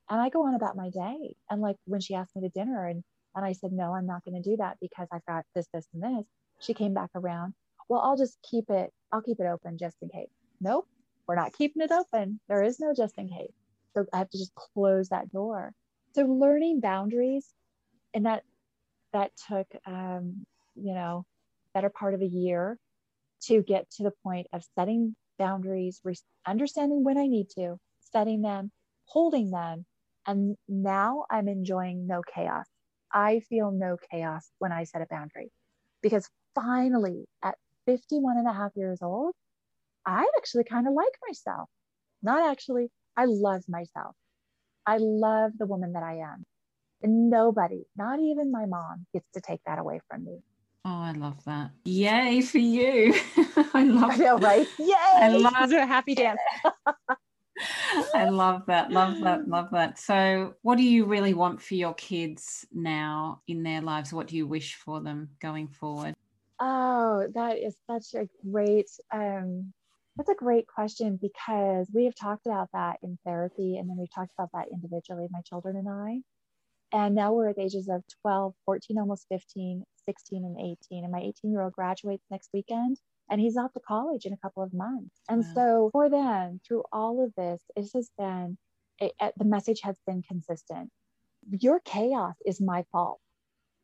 and 0.09 0.21
I 0.21 0.29
go 0.29 0.45
on 0.45 0.53
about 0.53 0.75
my 0.75 0.89
day. 0.89 1.35
And 1.49 1.61
like 1.61 1.77
when 1.85 2.01
she 2.01 2.13
asked 2.13 2.35
me 2.35 2.43
to 2.43 2.49
dinner 2.49 2.87
and 2.87 3.03
and 3.35 3.43
I 3.43 3.53
said, 3.53 3.71
no, 3.71 3.95
I'm 3.95 4.05
not 4.05 4.23
going 4.23 4.41
to 4.41 4.47
do 4.47 4.57
that 4.57 4.77
because 4.79 5.07
I've 5.11 5.25
got 5.25 5.43
this, 5.55 5.65
this, 5.73 5.87
and 5.93 6.03
this. 6.03 6.25
She 6.63 6.73
came 6.73 6.93
back 6.93 7.09
around. 7.15 7.53
Well, 7.89 8.01
I'll 8.01 8.17
just 8.17 8.37
keep 8.41 8.69
it, 8.69 8.91
I'll 9.11 9.21
keep 9.21 9.39
it 9.39 9.45
open 9.45 9.77
just 9.77 9.97
in 10.01 10.09
case. 10.09 10.29
Nope 10.61 10.87
we're 11.27 11.35
not 11.35 11.53
keeping 11.53 11.81
it 11.81 11.91
open. 11.91 12.39
There 12.47 12.63
is 12.63 12.79
no 12.79 12.93
just 12.93 13.17
in 13.17 13.29
case. 13.29 13.53
So 13.95 14.05
I 14.13 14.17
have 14.17 14.29
to 14.31 14.37
just 14.37 14.55
close 14.55 15.09
that 15.09 15.31
door. 15.31 15.73
So 16.15 16.23
learning 16.23 16.79
boundaries, 16.79 17.53
and 18.13 18.25
that 18.25 18.43
that 19.13 19.31
took 19.47 19.67
um, 19.85 20.45
you 20.75 20.93
know 20.93 21.25
better 21.73 21.89
part 21.89 22.13
of 22.13 22.21
a 22.21 22.27
year 22.27 22.77
to 23.43 23.61
get 23.63 23.89
to 23.91 24.03
the 24.03 24.13
point 24.23 24.47
of 24.53 24.63
setting 24.75 25.15
boundaries, 25.39 25.99
re- 26.03 26.15
understanding 26.45 27.03
when 27.03 27.17
I 27.17 27.27
need 27.27 27.49
to, 27.57 27.77
setting 27.99 28.41
them, 28.41 28.71
holding 29.05 29.51
them, 29.51 29.85
and 30.27 30.55
now 30.67 31.25
I'm 31.29 31.47
enjoying 31.47 32.07
no 32.07 32.21
chaos. 32.33 32.65
I 33.11 33.41
feel 33.41 33.71
no 33.71 33.97
chaos 34.11 34.49
when 34.59 34.71
I 34.71 34.83
set 34.85 35.01
a 35.01 35.07
boundary 35.09 35.51
because 36.01 36.29
finally 36.55 37.25
at 37.43 37.55
51 37.85 38.37
and 38.37 38.47
a 38.47 38.53
half 38.53 38.71
years 38.75 38.99
old, 39.01 39.33
I 40.05 40.25
actually 40.37 40.63
kind 40.63 40.87
of 40.87 40.93
like 40.93 41.13
myself. 41.27 41.69
Not 42.21 42.49
actually, 42.49 42.89
I 43.17 43.25
love 43.25 43.63
myself. 43.67 44.15
I 44.85 44.97
love 44.97 45.51
the 45.57 45.65
woman 45.65 45.93
that 45.93 46.03
I 46.03 46.17
am. 46.19 46.43
And 47.01 47.29
nobody, 47.29 47.83
not 47.97 48.19
even 48.19 48.51
my 48.51 48.65
mom, 48.65 49.05
gets 49.13 49.29
to 49.33 49.41
take 49.41 49.61
that 49.65 49.79
away 49.79 49.99
from 50.09 50.25
me. 50.25 50.39
Oh, 50.85 50.89
I 50.89 51.11
love 51.13 51.43
that. 51.45 51.71
Yay 51.85 52.41
for 52.41 52.57
you. 52.57 53.13
I 53.73 53.83
love 53.83 54.11
I 54.11 54.17
know, 54.17 54.37
right? 54.37 54.67
Yay. 54.79 54.95
I 55.15 55.29
love 55.29 55.71
a 55.71 55.85
happy 55.85 56.15
dance. 56.15 56.39
I 58.13 58.29
love 58.29 58.63
that. 58.67 58.91
Love 58.91 59.19
that. 59.21 59.47
Love 59.47 59.69
that. 59.71 59.99
So, 59.99 60.55
what 60.61 60.77
do 60.77 60.83
you 60.83 61.05
really 61.05 61.33
want 61.33 61.61
for 61.61 61.75
your 61.75 61.93
kids 61.93 62.65
now 62.73 63.41
in 63.47 63.63
their 63.63 63.81
lives? 63.81 64.11
What 64.11 64.27
do 64.27 64.35
you 64.35 64.47
wish 64.47 64.75
for 64.75 64.99
them 65.01 65.29
going 65.39 65.67
forward? 65.67 66.15
Oh, 66.65 67.27
that 67.33 67.57
is 67.57 67.75
such 67.91 68.13
a 68.13 68.29
great 68.49 68.89
um 69.11 69.73
that's 70.15 70.29
a 70.29 70.35
great 70.35 70.65
question 70.65 71.19
because 71.21 71.89
we 71.93 72.05
have 72.05 72.15
talked 72.15 72.45
about 72.45 72.69
that 72.71 72.99
in 73.03 73.17
therapy 73.25 73.77
and 73.77 73.89
then 73.89 73.97
we've 73.97 74.13
talked 74.13 74.31
about 74.37 74.51
that 74.53 74.69
individually, 74.71 75.27
my 75.29 75.41
children 75.41 75.75
and 75.75 75.89
I. 75.89 76.21
And 76.97 77.15
now 77.15 77.33
we're 77.33 77.49
at 77.49 77.57
the 77.57 77.63
ages 77.63 77.89
of 77.89 78.03
12, 78.21 78.53
14, 78.65 78.97
almost 78.97 79.25
15, 79.27 79.83
16, 80.05 80.45
and 80.45 80.77
18. 80.89 81.03
And 81.03 81.11
my 81.11 81.19
18 81.19 81.51
year 81.51 81.61
old 81.61 81.73
graduates 81.73 82.23
next 82.31 82.49
weekend 82.53 82.97
and 83.29 83.41
he's 83.41 83.57
off 83.57 83.73
to 83.73 83.81
college 83.81 84.25
in 84.25 84.31
a 84.31 84.37
couple 84.37 84.63
of 84.63 84.73
months. 84.73 85.19
And 85.27 85.43
wow. 85.43 85.53
so 85.53 85.89
for 85.91 86.09
them, 86.09 86.61
through 86.65 86.83
all 86.93 87.21
of 87.21 87.33
this, 87.35 87.61
it 87.75 87.89
has 87.93 88.09
been, 88.17 88.57
it, 88.99 89.11
the 89.35 89.45
message 89.45 89.81
has 89.81 89.97
been 90.07 90.21
consistent. 90.21 90.91
Your 91.49 91.81
chaos 91.81 92.35
is 92.45 92.61
my 92.61 92.85
fault. 92.93 93.19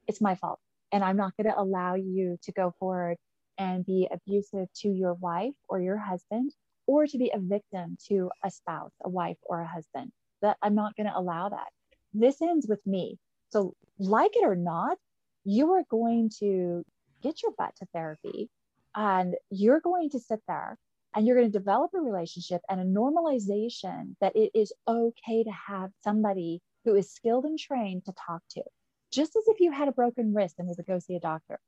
It's 0.07 0.21
my 0.21 0.35
fault. 0.35 0.59
And 0.91 1.03
I'm 1.03 1.17
not 1.17 1.33
going 1.37 1.51
to 1.51 1.59
allow 1.59 1.95
you 1.95 2.37
to 2.43 2.51
go 2.51 2.73
forward 2.79 3.17
and 3.57 3.85
be 3.85 4.07
abusive 4.11 4.67
to 4.73 4.89
your 4.89 5.13
wife 5.15 5.53
or 5.67 5.81
your 5.81 5.97
husband, 5.97 6.51
or 6.87 7.05
to 7.05 7.17
be 7.17 7.31
a 7.33 7.39
victim 7.39 7.97
to 8.07 8.31
a 8.43 8.49
spouse, 8.49 8.93
a 9.03 9.09
wife, 9.09 9.37
or 9.43 9.61
a 9.61 9.67
husband. 9.67 10.11
That 10.41 10.57
I'm 10.61 10.75
not 10.75 10.95
going 10.95 11.07
to 11.07 11.17
allow 11.17 11.49
that. 11.49 11.67
This 12.13 12.41
ends 12.41 12.65
with 12.67 12.85
me. 12.87 13.17
So, 13.49 13.75
like 13.99 14.35
it 14.35 14.45
or 14.45 14.55
not, 14.55 14.97
you 15.43 15.73
are 15.73 15.83
going 15.89 16.31
to 16.39 16.83
get 17.21 17.43
your 17.43 17.51
butt 17.57 17.75
to 17.77 17.85
therapy 17.93 18.49
and 18.95 19.35
you're 19.49 19.81
going 19.81 20.09
to 20.11 20.19
sit 20.19 20.39
there 20.47 20.77
and 21.15 21.25
you're 21.25 21.35
going 21.35 21.51
to 21.51 21.57
develop 21.57 21.91
a 21.93 21.99
relationship 21.99 22.61
and 22.69 22.79
a 22.79 22.85
normalization 22.85 24.15
that 24.21 24.35
it 24.35 24.51
is 24.53 24.73
okay 24.87 25.43
to 25.43 25.51
have 25.67 25.91
somebody 26.03 26.61
who 26.85 26.95
is 26.95 27.11
skilled 27.11 27.45
and 27.45 27.57
trained 27.57 28.05
to 28.05 28.13
talk 28.27 28.41
to. 28.51 28.63
Just 29.11 29.35
as 29.35 29.43
if 29.47 29.59
you 29.59 29.71
had 29.71 29.87
a 29.87 29.91
broken 29.93 30.33
wrist 30.33 30.55
and 30.59 30.67
we 30.67 30.73
would 30.77 30.85
go 30.85 30.99
see 30.99 31.15
a 31.15 31.19
doctor. 31.19 31.59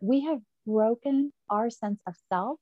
We 0.00 0.20
have 0.24 0.40
broken 0.66 1.32
our 1.48 1.70
sense 1.70 2.00
of 2.06 2.14
self 2.32 2.58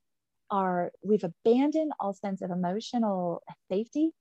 our 0.51 0.91
we've 1.03 1.23
abandoned 1.23 1.91
all 1.99 2.13
sense 2.13 2.41
of 2.41 2.49
emotional 2.49 3.43
safety. 3.71 4.11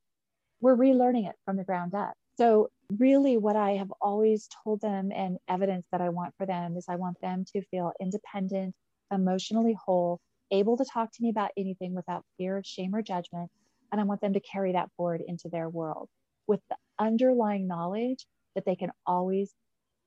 We're 0.61 0.77
relearning 0.77 1.29
it 1.29 1.37
from 1.45 1.57
the 1.57 1.65
ground 1.65 1.95
up. 1.95 2.15
So 2.37 2.69
really 2.97 3.37
what 3.37 3.55
i 3.55 3.73
have 3.73 3.93
always 4.01 4.49
told 4.65 4.81
them 4.81 5.13
and 5.13 5.37
evidence 5.47 5.87
that 5.93 6.01
i 6.01 6.09
want 6.09 6.35
for 6.39 6.47
them 6.47 6.75
is 6.75 6.87
i 6.89 6.97
want 6.97 7.21
them 7.21 7.45
to 7.45 7.61
feel 7.71 7.93
independent 8.01 8.75
emotionally 9.13 9.77
whole 9.85 10.19
able 10.51 10.75
to 10.75 10.87
talk 10.87 11.13
to 11.13 11.23
me 11.23 11.29
about 11.29 11.51
anything 11.59 11.95
without 11.95 12.25
fear 12.39 12.57
of 12.57 12.65
shame 12.65 12.95
or 12.95 13.03
judgment. 13.03 13.51
And 13.93 14.01
i 14.01 14.05
want 14.05 14.23
them 14.23 14.33
to 14.33 14.41
carry 14.41 14.73
that 14.73 14.89
forward 14.97 15.23
into 15.27 15.51
their 15.51 15.69
world 15.69 16.09
with 16.47 16.61
the 16.71 16.77
underlying 16.99 17.67
knowledge 17.67 18.27
that 18.55 18.65
they 18.65 18.75
can 18.75 18.91
always 19.07 19.53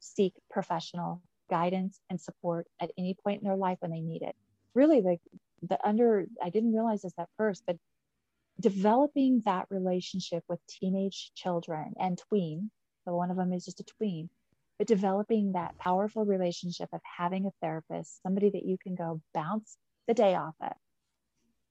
seek 0.01 0.33
professional 0.49 1.21
guidance 1.49 1.99
and 2.09 2.19
support 2.19 2.67
at 2.81 2.91
any 2.97 3.15
point 3.23 3.41
in 3.41 3.47
their 3.47 3.57
life 3.57 3.77
when 3.79 3.91
they 3.91 4.01
need 4.01 4.23
it. 4.23 4.35
Really, 4.73 5.01
the 5.01 5.17
the 5.67 5.77
under 5.87 6.25
I 6.43 6.49
didn't 6.49 6.73
realize 6.73 7.03
this 7.03 7.13
at 7.17 7.29
first, 7.37 7.63
but 7.65 7.77
developing 8.59 9.41
that 9.45 9.67
relationship 9.69 10.43
with 10.49 10.59
teenage 10.67 11.31
children 11.35 11.93
and 11.99 12.17
tween, 12.17 12.71
so 13.05 13.15
one 13.15 13.31
of 13.31 13.37
them 13.37 13.53
is 13.53 13.65
just 13.65 13.79
a 13.79 13.83
tween, 13.83 14.29
but 14.77 14.87
developing 14.87 15.53
that 15.53 15.77
powerful 15.77 16.25
relationship 16.25 16.89
of 16.93 17.01
having 17.03 17.45
a 17.45 17.51
therapist, 17.61 18.21
somebody 18.23 18.49
that 18.49 18.65
you 18.65 18.77
can 18.81 18.95
go 18.95 19.21
bounce 19.33 19.77
the 20.07 20.13
day 20.13 20.35
off 20.35 20.55
of, 20.61 20.73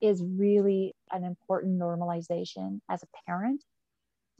is 0.00 0.22
really 0.22 0.94
an 1.10 1.24
important 1.24 1.80
normalization 1.80 2.80
as 2.88 3.02
a 3.02 3.26
parent 3.26 3.62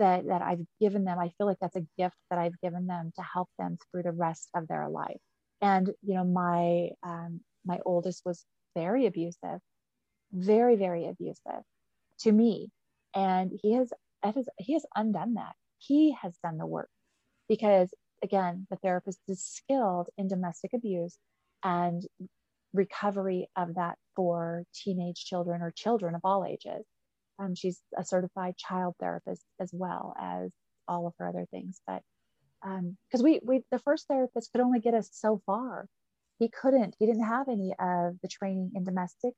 that, 0.00 0.26
that 0.26 0.42
I've 0.42 0.64
given 0.80 1.04
them. 1.04 1.18
I 1.18 1.30
feel 1.38 1.46
like 1.46 1.58
that's 1.60 1.76
a 1.76 1.86
gift 1.96 2.16
that 2.30 2.38
I've 2.38 2.60
given 2.60 2.86
them 2.86 3.12
to 3.16 3.22
help 3.22 3.48
them 3.58 3.78
through 3.90 4.02
the 4.02 4.12
rest 4.12 4.48
of 4.54 4.66
their 4.66 4.88
life. 4.88 5.20
And, 5.62 5.88
you 6.02 6.14
know, 6.14 6.24
my, 6.24 6.90
um, 7.02 7.40
my 7.64 7.78
oldest 7.86 8.22
was 8.24 8.44
very 8.74 9.06
abusive, 9.06 9.60
very, 10.32 10.76
very 10.76 11.06
abusive 11.06 11.62
to 12.20 12.32
me. 12.32 12.70
And 13.14 13.52
he 13.62 13.74
has, 13.74 13.92
he 14.58 14.72
has 14.74 14.86
undone 14.96 15.34
that. 15.34 15.54
He 15.78 16.16
has 16.20 16.36
done 16.42 16.58
the 16.58 16.66
work 16.66 16.90
because 17.48 17.92
again, 18.22 18.66
the 18.70 18.76
therapist 18.76 19.20
is 19.28 19.42
skilled 19.42 20.08
in 20.18 20.28
domestic 20.28 20.72
abuse 20.74 21.18
and 21.62 22.02
recovery 22.72 23.48
of 23.56 23.74
that 23.74 23.96
for 24.14 24.64
teenage 24.74 25.24
children 25.24 25.62
or 25.62 25.70
children 25.70 26.14
of 26.14 26.20
all 26.24 26.44
ages. 26.44 26.84
Um, 27.40 27.54
she's 27.54 27.80
a 27.96 28.04
certified 28.04 28.56
child 28.56 28.94
therapist 29.00 29.44
as 29.60 29.70
well 29.72 30.14
as 30.20 30.52
all 30.86 31.06
of 31.06 31.14
her 31.18 31.28
other 31.28 31.46
things. 31.50 31.80
But 31.86 32.02
because 32.62 33.20
um, 33.20 33.24
we, 33.24 33.40
we, 33.42 33.62
the 33.70 33.78
first 33.78 34.06
therapist 34.06 34.52
could 34.52 34.60
only 34.60 34.80
get 34.80 34.94
us 34.94 35.08
so 35.12 35.40
far. 35.46 35.86
He 36.38 36.48
couldn't, 36.48 36.94
he 36.98 37.06
didn't 37.06 37.24
have 37.24 37.48
any 37.48 37.72
of 37.78 38.16
the 38.22 38.28
training 38.28 38.72
in 38.74 38.84
domestic 38.84 39.34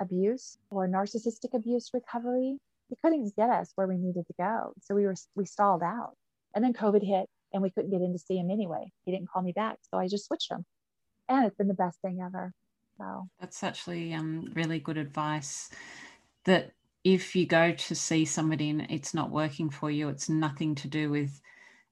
abuse 0.00 0.58
or 0.70 0.88
narcissistic 0.88 1.54
abuse 1.54 1.90
recovery. 1.92 2.58
He 2.88 2.96
couldn't 3.02 3.34
get 3.36 3.50
us 3.50 3.72
where 3.74 3.86
we 3.86 3.96
needed 3.96 4.26
to 4.26 4.34
go. 4.38 4.72
So 4.82 4.94
we 4.94 5.04
were, 5.04 5.14
we 5.34 5.46
stalled 5.46 5.82
out. 5.82 6.14
And 6.54 6.64
then 6.64 6.72
COVID 6.72 7.04
hit 7.04 7.28
and 7.52 7.62
we 7.62 7.70
couldn't 7.70 7.90
get 7.90 8.02
in 8.02 8.12
to 8.12 8.18
see 8.18 8.38
him 8.38 8.50
anyway. 8.50 8.90
He 9.04 9.12
didn't 9.12 9.28
call 9.28 9.42
me 9.42 9.52
back. 9.52 9.78
So 9.90 9.98
I 9.98 10.08
just 10.08 10.26
switched 10.26 10.50
him. 10.50 10.64
And 11.28 11.46
it's 11.46 11.56
been 11.56 11.68
the 11.68 11.74
best 11.74 12.00
thing 12.00 12.20
ever. 12.24 12.52
So 12.98 13.28
that's 13.40 13.62
actually 13.62 14.12
um, 14.12 14.50
really 14.54 14.78
good 14.78 14.98
advice 14.98 15.70
that 16.44 16.72
if 17.04 17.34
you 17.34 17.46
go 17.46 17.72
to 17.72 17.94
see 17.94 18.24
somebody 18.24 18.70
and 18.70 18.86
it's 18.90 19.14
not 19.14 19.30
working 19.30 19.70
for 19.70 19.90
you, 19.90 20.08
it's 20.08 20.28
nothing 20.28 20.74
to 20.76 20.88
do 20.88 21.10
with 21.10 21.40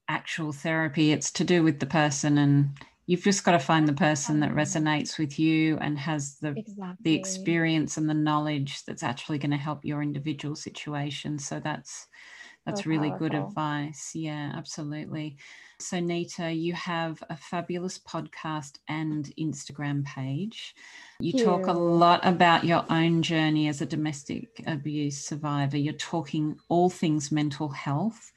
actual 0.08 0.52
therapy, 0.52 1.12
it's 1.12 1.30
to 1.32 1.44
do 1.44 1.62
with 1.62 1.80
the 1.80 1.86
person 1.86 2.38
and 2.38 2.70
you've 3.06 3.24
just 3.24 3.44
got 3.44 3.52
to 3.52 3.58
find 3.58 3.88
the 3.88 3.92
person 3.92 4.38
that 4.38 4.52
resonates 4.52 5.18
with 5.18 5.36
you 5.36 5.76
and 5.78 5.98
has 5.98 6.36
the 6.36 6.50
exactly. 6.56 6.96
the 7.02 7.14
experience 7.14 7.96
and 7.96 8.08
the 8.08 8.14
knowledge 8.14 8.84
that's 8.84 9.02
actually 9.02 9.38
going 9.38 9.50
to 9.50 9.56
help 9.56 9.84
your 9.84 10.00
individual 10.00 10.54
situation 10.54 11.36
so 11.36 11.58
that's 11.58 12.06
that's 12.66 12.84
so 12.84 12.90
really 12.90 13.10
good 13.18 13.34
advice 13.34 14.12
yeah 14.14 14.52
absolutely 14.56 15.36
so 15.78 15.98
nita 15.98 16.52
you 16.52 16.72
have 16.72 17.22
a 17.30 17.36
fabulous 17.36 17.98
podcast 17.98 18.78
and 18.88 19.32
instagram 19.38 20.04
page 20.04 20.74
you 21.20 21.32
talk 21.32 21.66
a 21.66 21.72
lot 21.72 22.20
about 22.24 22.64
your 22.64 22.84
own 22.90 23.22
journey 23.22 23.68
as 23.68 23.80
a 23.80 23.86
domestic 23.86 24.62
abuse 24.66 25.18
survivor 25.24 25.76
you're 25.76 25.92
talking 25.94 26.56
all 26.68 26.90
things 26.90 27.32
mental 27.32 27.68
health 27.68 28.32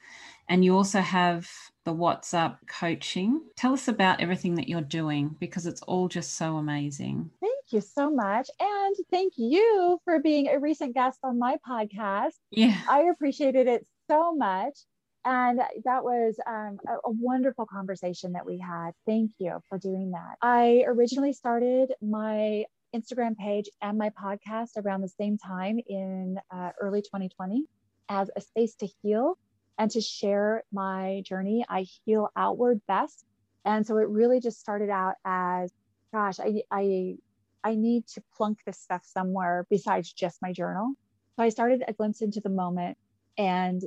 and 0.48 0.64
you 0.64 0.76
also 0.76 1.00
have 1.00 1.50
the 1.84 1.94
WhatsUp 1.94 2.58
coaching. 2.66 3.42
Tell 3.56 3.72
us 3.72 3.88
about 3.88 4.20
everything 4.20 4.54
that 4.56 4.68
you're 4.68 4.80
doing 4.80 5.36
because 5.38 5.66
it's 5.66 5.82
all 5.82 6.08
just 6.08 6.36
so 6.36 6.56
amazing. 6.56 7.30
Thank 7.40 7.64
you 7.70 7.80
so 7.80 8.10
much. 8.10 8.50
And 8.60 8.96
thank 9.10 9.34
you 9.36 10.00
for 10.04 10.20
being 10.20 10.48
a 10.48 10.58
recent 10.58 10.94
guest 10.94 11.18
on 11.22 11.38
my 11.38 11.56
podcast. 11.66 12.34
Yeah. 12.50 12.78
I 12.88 13.02
appreciated 13.12 13.66
it 13.68 13.86
so 14.08 14.34
much. 14.34 14.78
And 15.24 15.58
that 15.84 16.04
was 16.04 16.36
um, 16.46 16.78
a, 16.86 17.08
a, 17.08 17.10
wonderful 17.10 17.64
conversation 17.64 18.32
that 18.32 18.44
we 18.44 18.58
had. 18.58 18.90
Thank 19.06 19.30
you 19.38 19.58
for 19.70 19.78
doing 19.78 20.10
that. 20.10 20.36
I 20.42 20.84
originally 20.86 21.32
started 21.32 21.94
my 22.02 22.66
Instagram 22.94 23.34
page 23.36 23.70
and 23.80 23.96
my 23.96 24.10
podcast 24.10 24.76
around 24.76 25.00
the 25.00 25.08
same 25.08 25.38
time 25.38 25.78
in 25.86 26.38
uh, 26.50 26.70
early 26.78 27.00
2020 27.00 27.64
as 28.10 28.30
a 28.36 28.40
space 28.42 28.74
to 28.76 28.88
heal 29.02 29.38
and 29.78 29.90
to 29.92 30.00
share 30.02 30.62
my 30.72 31.22
journey. 31.24 31.64
I 31.68 31.86
heal 32.04 32.28
outward 32.36 32.82
best. 32.86 33.24
And 33.64 33.86
so 33.86 33.96
it 33.96 34.08
really 34.08 34.40
just 34.40 34.60
started 34.60 34.90
out 34.90 35.14
as, 35.24 35.72
gosh, 36.12 36.38
I, 36.38 36.62
I, 36.70 37.16
I 37.64 37.76
need 37.76 38.06
to 38.08 38.22
plunk 38.36 38.58
this 38.66 38.78
stuff 38.78 39.02
somewhere 39.06 39.66
besides 39.70 40.12
just 40.12 40.42
my 40.42 40.52
journal. 40.52 40.92
So 41.36 41.42
I 41.42 41.48
started 41.48 41.82
a 41.88 41.94
glimpse 41.94 42.20
into 42.20 42.40
the 42.40 42.50
moment 42.50 42.98
and 43.38 43.82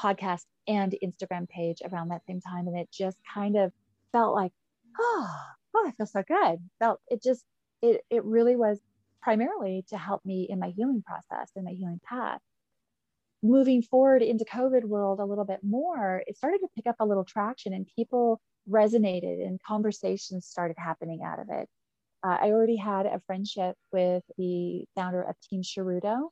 podcast 0.00 0.44
and 0.66 0.94
Instagram 1.04 1.48
page 1.48 1.82
around 1.84 2.08
that 2.08 2.24
same 2.26 2.40
time. 2.40 2.66
And 2.68 2.78
it 2.78 2.88
just 2.92 3.16
kind 3.34 3.56
of 3.56 3.72
felt 4.12 4.34
like, 4.34 4.52
oh, 4.98 5.28
oh, 5.74 5.86
I 5.86 5.92
feel 5.92 6.06
so 6.06 6.22
good. 6.26 6.58
Felt 6.78 7.00
it 7.08 7.22
just, 7.22 7.44
it, 7.82 8.02
it 8.10 8.24
really 8.24 8.56
was 8.56 8.80
primarily 9.22 9.84
to 9.88 9.98
help 9.98 10.24
me 10.24 10.46
in 10.48 10.58
my 10.58 10.70
healing 10.70 11.02
process 11.06 11.50
and 11.54 11.64
my 11.64 11.72
healing 11.72 12.00
path 12.04 12.40
moving 13.42 13.82
forward 13.82 14.22
into 14.22 14.44
COVID 14.44 14.84
world 14.84 15.20
a 15.20 15.24
little 15.24 15.44
bit 15.44 15.60
more, 15.62 16.22
it 16.26 16.36
started 16.36 16.58
to 16.58 16.68
pick 16.76 16.86
up 16.86 16.96
a 17.00 17.06
little 17.06 17.24
traction 17.24 17.72
and 17.72 17.86
people 17.96 18.40
resonated 18.68 19.44
and 19.46 19.60
conversations 19.62 20.46
started 20.46 20.76
happening 20.78 21.22
out 21.24 21.38
of 21.38 21.48
it. 21.50 21.68
Uh, 22.22 22.36
I 22.40 22.50
already 22.50 22.76
had 22.76 23.06
a 23.06 23.20
friendship 23.26 23.76
with 23.92 24.22
the 24.36 24.84
founder 24.94 25.22
of 25.22 25.36
Team 25.40 25.62
Sharudo, 25.62 26.28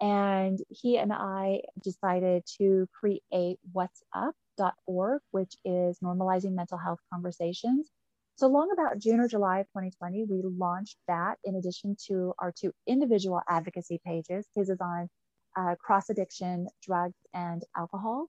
and 0.00 0.58
he 0.68 0.98
and 0.98 1.12
I 1.12 1.60
decided 1.82 2.44
to 2.58 2.86
create 2.98 3.58
whatsup.org, 3.74 5.20
which 5.30 5.54
is 5.64 5.98
normalizing 6.00 6.52
mental 6.52 6.78
health 6.78 6.98
conversations. 7.12 7.90
So 8.36 8.48
long 8.48 8.70
about 8.70 8.98
June 8.98 9.20
or 9.20 9.28
July 9.28 9.60
of 9.60 9.66
2020, 9.68 10.24
we 10.24 10.42
launched 10.44 10.98
that 11.08 11.38
in 11.44 11.56
addition 11.56 11.96
to 12.08 12.34
our 12.38 12.52
two 12.52 12.72
individual 12.86 13.40
advocacy 13.48 13.98
pages. 14.04 14.46
His 14.54 14.68
is 14.68 14.78
on 14.80 15.08
uh, 15.56 15.74
cross 15.76 16.10
addiction, 16.10 16.68
drugs, 16.82 17.16
and 17.32 17.62
alcohol, 17.74 18.26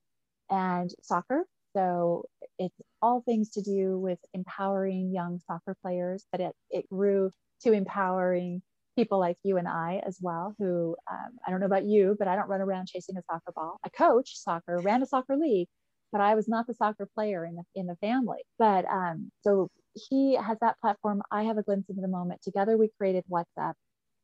and 0.49 0.89
soccer. 1.01 1.43
So 1.75 2.23
it's 2.57 2.79
all 3.01 3.21
things 3.21 3.49
to 3.51 3.61
do 3.61 3.99
with 3.99 4.19
empowering 4.33 5.11
young 5.11 5.41
soccer 5.45 5.75
players, 5.81 6.25
but 6.31 6.39
it, 6.39 6.55
it 6.69 6.89
grew 6.89 7.31
to 7.63 7.73
empowering 7.73 8.61
people 8.97 9.19
like 9.19 9.37
you 9.43 9.57
and 9.57 9.67
I 9.67 10.01
as 10.05 10.17
well, 10.21 10.55
who 10.59 10.95
um, 11.09 11.37
I 11.45 11.51
don't 11.51 11.61
know 11.61 11.67
about 11.67 11.85
you, 11.85 12.15
but 12.19 12.27
I 12.27 12.35
don't 12.35 12.49
run 12.49 12.61
around 12.61 12.87
chasing 12.87 13.17
a 13.17 13.21
soccer 13.31 13.53
ball. 13.55 13.79
I 13.85 13.89
coach 13.89 14.35
soccer, 14.35 14.79
ran 14.81 15.03
a 15.03 15.05
soccer 15.05 15.37
league, 15.37 15.69
but 16.11 16.19
I 16.19 16.35
was 16.35 16.49
not 16.49 16.67
the 16.67 16.73
soccer 16.73 17.07
player 17.15 17.45
in 17.45 17.55
the 17.55 17.63
in 17.75 17.87
the 17.87 17.95
family. 17.97 18.39
But 18.59 18.85
um, 18.85 19.31
so 19.41 19.69
he 19.93 20.35
has 20.35 20.57
that 20.61 20.79
platform. 20.81 21.21
I 21.31 21.43
have 21.43 21.57
a 21.57 21.63
glimpse 21.63 21.89
into 21.89 22.01
the 22.01 22.09
moment. 22.09 22.41
Together, 22.41 22.75
we 22.77 22.89
created 22.97 23.23
WhatsUp, 23.31 23.73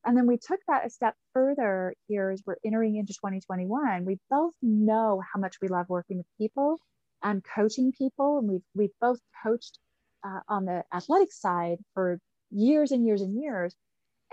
and 0.06 0.18
then 0.18 0.28
we 0.28 0.38
took 0.38 0.60
that 0.68 0.86
a 0.86 0.90
step 0.90 1.16
further 1.34 1.96
here 2.08 2.32
as 2.32 2.44
we're 2.46 2.58
entering 2.66 2.98
into 2.98 3.14
2021. 3.14 4.06
We 4.06 4.18
both 4.30 4.54
know 4.62 5.22
how 5.34 5.40
much 5.40 5.56
we 5.62 5.70
love 5.70 5.86
working 5.88 6.18
with 6.18 6.28
people 6.38 6.80
and 7.24 7.44
coaching 7.44 7.94
people. 7.94 8.40
And 8.40 8.50
we've, 8.50 8.62
we've 8.76 9.00
both 9.00 9.20
coached 9.44 9.80
uh, 10.26 10.42
on 10.50 10.66
the 10.66 10.84
athletic 10.94 11.32
side 11.32 11.78
for 11.94 12.20
years 12.52 12.92
and 12.92 13.06
years 13.06 13.22
and 13.22 13.40
years. 13.42 13.76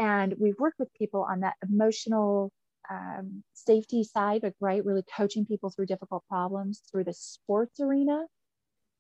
And 0.01 0.35
we've 0.41 0.59
worked 0.59 0.81
with 0.81 0.93
people 0.95 1.25
on 1.31 1.41
that 1.41 1.55
emotional 1.63 2.51
um, 2.91 3.45
safety 3.55 4.03
side, 4.03 4.41
but 4.41 4.55
right, 4.59 4.85
really 4.85 5.05
coaching 5.17 5.47
people 5.47 5.71
through 5.71 5.87
difficult 5.87 6.25
problems 6.29 6.83
through 6.91 7.05
the 7.05 7.13
sports 7.13 7.79
arena. 7.79 8.25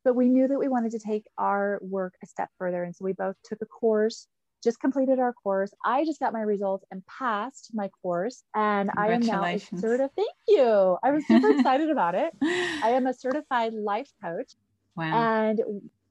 But 0.04 0.14
we 0.14 0.28
knew 0.28 0.46
that 0.46 0.58
we 0.58 0.68
wanted 0.68 0.92
to 0.92 0.98
take 0.98 1.24
our 1.36 1.80
work 1.82 2.14
a 2.22 2.26
step 2.26 2.50
further. 2.58 2.84
And 2.84 2.94
so 2.94 3.04
we 3.04 3.14
both 3.14 3.36
took 3.44 3.60
a 3.62 3.66
course 3.66 4.28
just 4.62 4.80
completed 4.80 5.18
our 5.18 5.32
course. 5.32 5.72
I 5.84 6.04
just 6.04 6.20
got 6.20 6.32
my 6.32 6.42
results 6.42 6.84
and 6.90 7.02
passed 7.06 7.70
my 7.74 7.88
course, 8.02 8.42
and 8.54 8.90
I 8.96 9.08
am 9.08 9.20
now 9.20 9.44
a 9.44 9.58
certified. 9.58 10.10
Thank 10.16 10.28
you. 10.48 10.98
I 11.02 11.10
was 11.12 11.26
super 11.26 11.50
excited 11.56 11.90
about 11.90 12.14
it. 12.14 12.34
I 12.42 12.90
am 12.90 13.06
a 13.06 13.14
certified 13.14 13.72
life 13.72 14.10
coach. 14.22 14.52
Wow. 14.96 15.04
And 15.14 15.60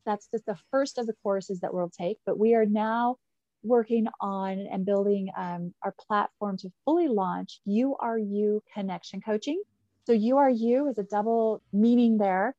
that's 0.05 0.27
just 0.33 0.45
the 0.45 0.57
first 0.71 0.97
of 0.97 1.05
the 1.05 1.13
courses 1.21 1.59
that 1.59 1.73
we'll 1.73 1.91
take. 1.91 2.17
But 2.25 2.39
we 2.39 2.55
are 2.55 2.65
now 2.65 3.17
working 3.63 4.07
on 4.21 4.67
and 4.71 4.85
building 4.85 5.29
um, 5.37 5.73
our 5.83 5.93
platform 6.07 6.57
to 6.57 6.69
fully 6.85 7.07
launch 7.07 7.59
You 7.65 7.95
Are 7.99 8.17
You 8.17 8.63
Connection 8.73 9.21
Coaching. 9.21 9.61
So, 10.05 10.13
You 10.13 10.37
Are 10.37 10.49
You 10.49 10.89
is 10.89 10.97
a 10.97 11.03
double 11.03 11.61
meaning 11.73 12.17
there. 12.17 12.55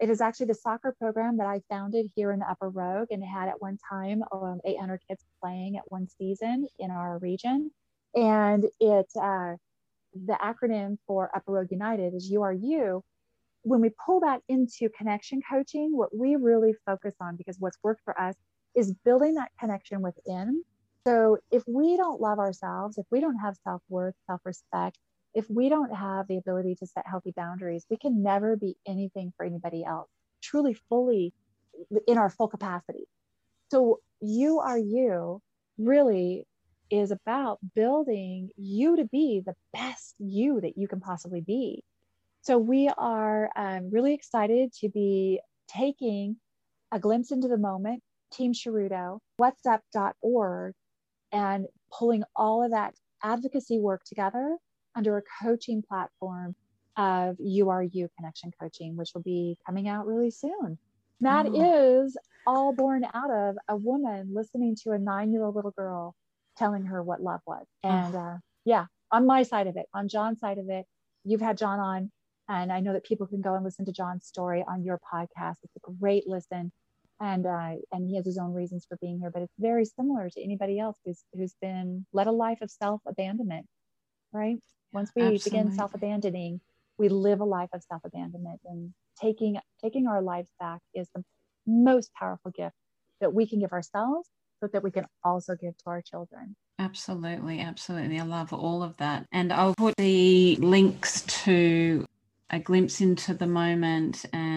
It 0.00 0.10
is 0.10 0.20
actually 0.20 0.46
the 0.46 0.54
soccer 0.54 0.94
program 0.98 1.36
that 1.38 1.46
I 1.46 1.60
founded 1.68 2.10
here 2.14 2.32
in 2.32 2.40
the 2.40 2.50
Upper 2.50 2.68
Rogue 2.68 3.08
and 3.10 3.22
had 3.24 3.48
at 3.48 3.60
one 3.60 3.78
time 3.88 4.22
um, 4.32 4.60
800 4.64 5.00
kids 5.08 5.24
playing 5.40 5.76
at 5.76 5.84
one 5.90 6.08
season 6.08 6.66
in 6.78 6.90
our 6.90 7.18
region. 7.18 7.70
And 8.14 8.64
it, 8.80 9.06
uh, 9.20 9.54
the 10.14 10.38
acronym 10.42 10.98
for 11.06 11.30
Upper 11.34 11.52
Rogue 11.52 11.70
United 11.70 12.14
is 12.14 12.30
You 12.30 12.42
Are 12.42 12.52
You. 12.52 13.02
when 13.62 13.80
we 13.80 13.90
pull 14.04 14.20
that 14.20 14.40
into 14.48 14.88
connection 14.96 15.40
coaching, 15.48 15.96
what 15.96 16.14
we 16.16 16.36
really 16.36 16.74
focus 16.84 17.14
on, 17.20 17.36
because 17.36 17.56
what's 17.60 17.78
worked 17.82 18.02
for 18.04 18.20
us 18.20 18.34
is 18.74 18.92
building 19.04 19.34
that 19.34 19.50
connection 19.58 20.02
within. 20.02 20.64
So 21.06 21.38
if 21.50 21.62
we 21.66 21.96
don't 21.96 22.20
love 22.20 22.38
ourselves, 22.38 22.98
if 22.98 23.06
we 23.10 23.20
don't 23.20 23.38
have 23.38 23.56
self 23.64 23.82
worth, 23.88 24.14
self 24.28 24.40
respect, 24.44 24.98
if 25.34 25.48
we 25.48 25.68
don't 25.68 25.94
have 25.94 26.28
the 26.28 26.36
ability 26.36 26.76
to 26.76 26.86
set 26.86 27.06
healthy 27.06 27.32
boundaries, 27.34 27.86
we 27.90 27.96
can 27.96 28.22
never 28.22 28.56
be 28.56 28.76
anything 28.86 29.32
for 29.36 29.44
anybody 29.44 29.84
else, 29.84 30.08
truly, 30.42 30.74
fully 30.88 31.32
in 32.06 32.18
our 32.18 32.30
full 32.30 32.48
capacity. 32.48 33.08
So 33.70 34.00
you 34.20 34.60
are 34.60 34.78
you 34.78 35.40
really 35.78 36.46
is 36.90 37.10
about 37.10 37.58
building 37.74 38.50
you 38.56 38.96
to 38.96 39.04
be 39.06 39.42
the 39.44 39.54
best 39.72 40.14
you 40.18 40.60
that 40.60 40.76
you 40.76 40.86
can 40.86 41.00
possibly 41.00 41.40
be. 41.40 41.82
So 42.42 42.58
we 42.58 42.90
are 42.98 43.50
um, 43.56 43.90
really 43.90 44.12
excited 44.12 44.72
to 44.80 44.90
be 44.90 45.40
taking 45.68 46.36
a 46.92 46.98
glimpse 46.98 47.30
into 47.30 47.48
the 47.48 47.56
moment, 47.56 48.02
Team 48.32 48.52
Sharudo, 48.52 49.18
whatsup.org, 49.40 50.74
and 51.32 51.66
pulling 51.92 52.24
all 52.34 52.64
of 52.64 52.72
that 52.72 52.94
advocacy 53.22 53.78
work 53.78 54.02
together 54.04 54.56
under 54.94 55.16
a 55.16 55.22
coaching 55.42 55.82
platform 55.86 56.54
of 56.96 57.36
URU 57.38 58.08
Connection 58.16 58.50
Coaching, 58.60 58.96
which 58.96 59.10
will 59.14 59.22
be 59.22 59.56
coming 59.66 59.88
out 59.88 60.06
really 60.06 60.30
soon. 60.30 60.78
That 61.20 61.46
oh. 61.46 62.04
is 62.04 62.16
all 62.46 62.74
born 62.74 63.04
out 63.14 63.30
of 63.30 63.56
a 63.68 63.76
woman 63.76 64.32
listening 64.34 64.76
to 64.82 64.90
a 64.90 64.98
nine 64.98 65.32
year 65.32 65.44
old 65.44 65.54
little 65.54 65.70
girl 65.70 66.14
telling 66.56 66.84
her 66.86 67.02
what 67.02 67.22
love 67.22 67.40
was. 67.46 67.66
And 67.82 68.14
oh. 68.14 68.18
uh, 68.18 68.36
yeah, 68.64 68.86
on 69.10 69.26
my 69.26 69.42
side 69.42 69.66
of 69.66 69.76
it, 69.76 69.86
on 69.94 70.08
John's 70.08 70.40
side 70.40 70.58
of 70.58 70.68
it, 70.68 70.84
you've 71.24 71.40
had 71.40 71.56
John 71.56 71.78
on, 71.78 72.10
and 72.48 72.72
I 72.72 72.80
know 72.80 72.92
that 72.92 73.04
people 73.04 73.26
can 73.26 73.40
go 73.40 73.54
and 73.54 73.64
listen 73.64 73.84
to 73.86 73.92
John's 73.92 74.26
story 74.26 74.64
on 74.66 74.84
your 74.84 74.98
podcast. 75.12 75.56
It's 75.62 75.76
a 75.76 75.92
great 76.00 76.24
listen. 76.26 76.72
And 77.22 77.46
uh, 77.46 77.76
and 77.92 78.08
he 78.08 78.16
has 78.16 78.26
his 78.26 78.36
own 78.36 78.52
reasons 78.52 78.84
for 78.88 78.98
being 79.00 79.20
here, 79.20 79.30
but 79.30 79.42
it's 79.42 79.54
very 79.58 79.84
similar 79.84 80.28
to 80.28 80.42
anybody 80.42 80.80
else 80.80 80.98
who's 81.04 81.22
who's 81.32 81.54
been 81.62 82.04
led 82.12 82.26
a 82.26 82.32
life 82.32 82.58
of 82.62 82.70
self 82.70 83.00
abandonment, 83.06 83.66
right? 84.32 84.58
Once 84.92 85.12
we 85.14 85.22
Absolutely. 85.22 85.50
begin 85.50 85.72
self 85.72 85.94
abandoning, 85.94 86.60
we 86.98 87.08
live 87.08 87.40
a 87.40 87.44
life 87.44 87.70
of 87.72 87.82
self 87.84 88.02
abandonment, 88.04 88.60
and 88.64 88.92
taking 89.20 89.58
taking 89.80 90.08
our 90.08 90.20
lives 90.20 90.50
back 90.58 90.80
is 90.94 91.08
the 91.14 91.22
most 91.64 92.12
powerful 92.14 92.50
gift 92.50 92.74
that 93.20 93.32
we 93.32 93.46
can 93.46 93.60
give 93.60 93.72
ourselves 93.72 94.28
but 94.62 94.72
that 94.72 94.82
we 94.82 94.90
can 94.90 95.04
also 95.24 95.54
give 95.56 95.76
to 95.76 95.84
our 95.88 96.00
children. 96.00 96.56
Absolutely, 96.78 97.60
absolutely. 97.60 98.18
I 98.18 98.22
love 98.22 98.52
all 98.54 98.82
of 98.82 98.96
that. 98.96 99.26
And 99.32 99.52
I'll 99.52 99.74
put 99.74 99.96
the 99.98 100.56
links 100.56 101.22
to 101.44 102.06
a 102.48 102.58
glimpse 102.58 103.00
into 103.00 103.34
the 103.34 103.46
moment 103.46 104.24
and 104.32 104.51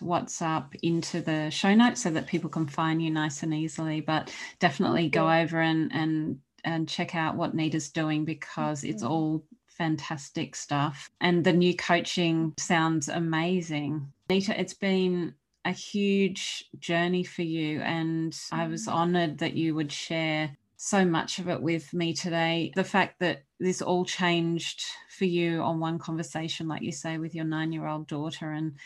what's 0.00 0.42
up 0.42 0.74
into 0.82 1.20
the 1.20 1.50
show 1.50 1.74
notes 1.74 2.02
so 2.02 2.10
that 2.10 2.26
people 2.26 2.50
can 2.50 2.66
find 2.66 3.02
you 3.02 3.10
nice 3.10 3.42
and 3.42 3.54
easily. 3.54 4.00
But 4.00 4.32
definitely 4.58 5.08
go 5.08 5.30
over 5.30 5.60
and 5.60 5.90
and 5.92 6.40
and 6.64 6.88
check 6.88 7.14
out 7.14 7.36
what 7.36 7.54
Nita's 7.54 7.88
doing 7.88 8.24
because 8.24 8.84
it's 8.84 9.02
all 9.02 9.44
fantastic 9.66 10.56
stuff. 10.56 11.10
And 11.20 11.44
the 11.44 11.52
new 11.52 11.74
coaching 11.76 12.54
sounds 12.58 13.08
amazing. 13.08 14.12
Nita, 14.28 14.60
it's 14.60 14.74
been 14.74 15.34
a 15.64 15.72
huge 15.72 16.64
journey 16.78 17.24
for 17.24 17.42
you. 17.42 17.80
And 17.80 18.36
I 18.50 18.66
was 18.66 18.86
mm. 18.86 18.92
honored 18.92 19.38
that 19.38 19.54
you 19.54 19.74
would 19.74 19.92
share 19.92 20.56
so 20.76 21.04
much 21.04 21.38
of 21.38 21.48
it 21.48 21.60
with 21.60 21.92
me 21.92 22.12
today. 22.14 22.72
The 22.74 22.84
fact 22.84 23.20
that 23.20 23.42
this 23.60 23.82
all 23.82 24.04
changed 24.04 24.84
for 25.10 25.24
you 25.24 25.60
on 25.60 25.80
one 25.80 25.98
conversation, 25.98 26.68
like 26.68 26.82
you 26.82 26.92
say, 26.92 27.18
with 27.18 27.34
your 27.34 27.44
nine 27.44 27.72
year 27.72 27.86
old 27.86 28.06
daughter. 28.06 28.50
And 28.50 28.76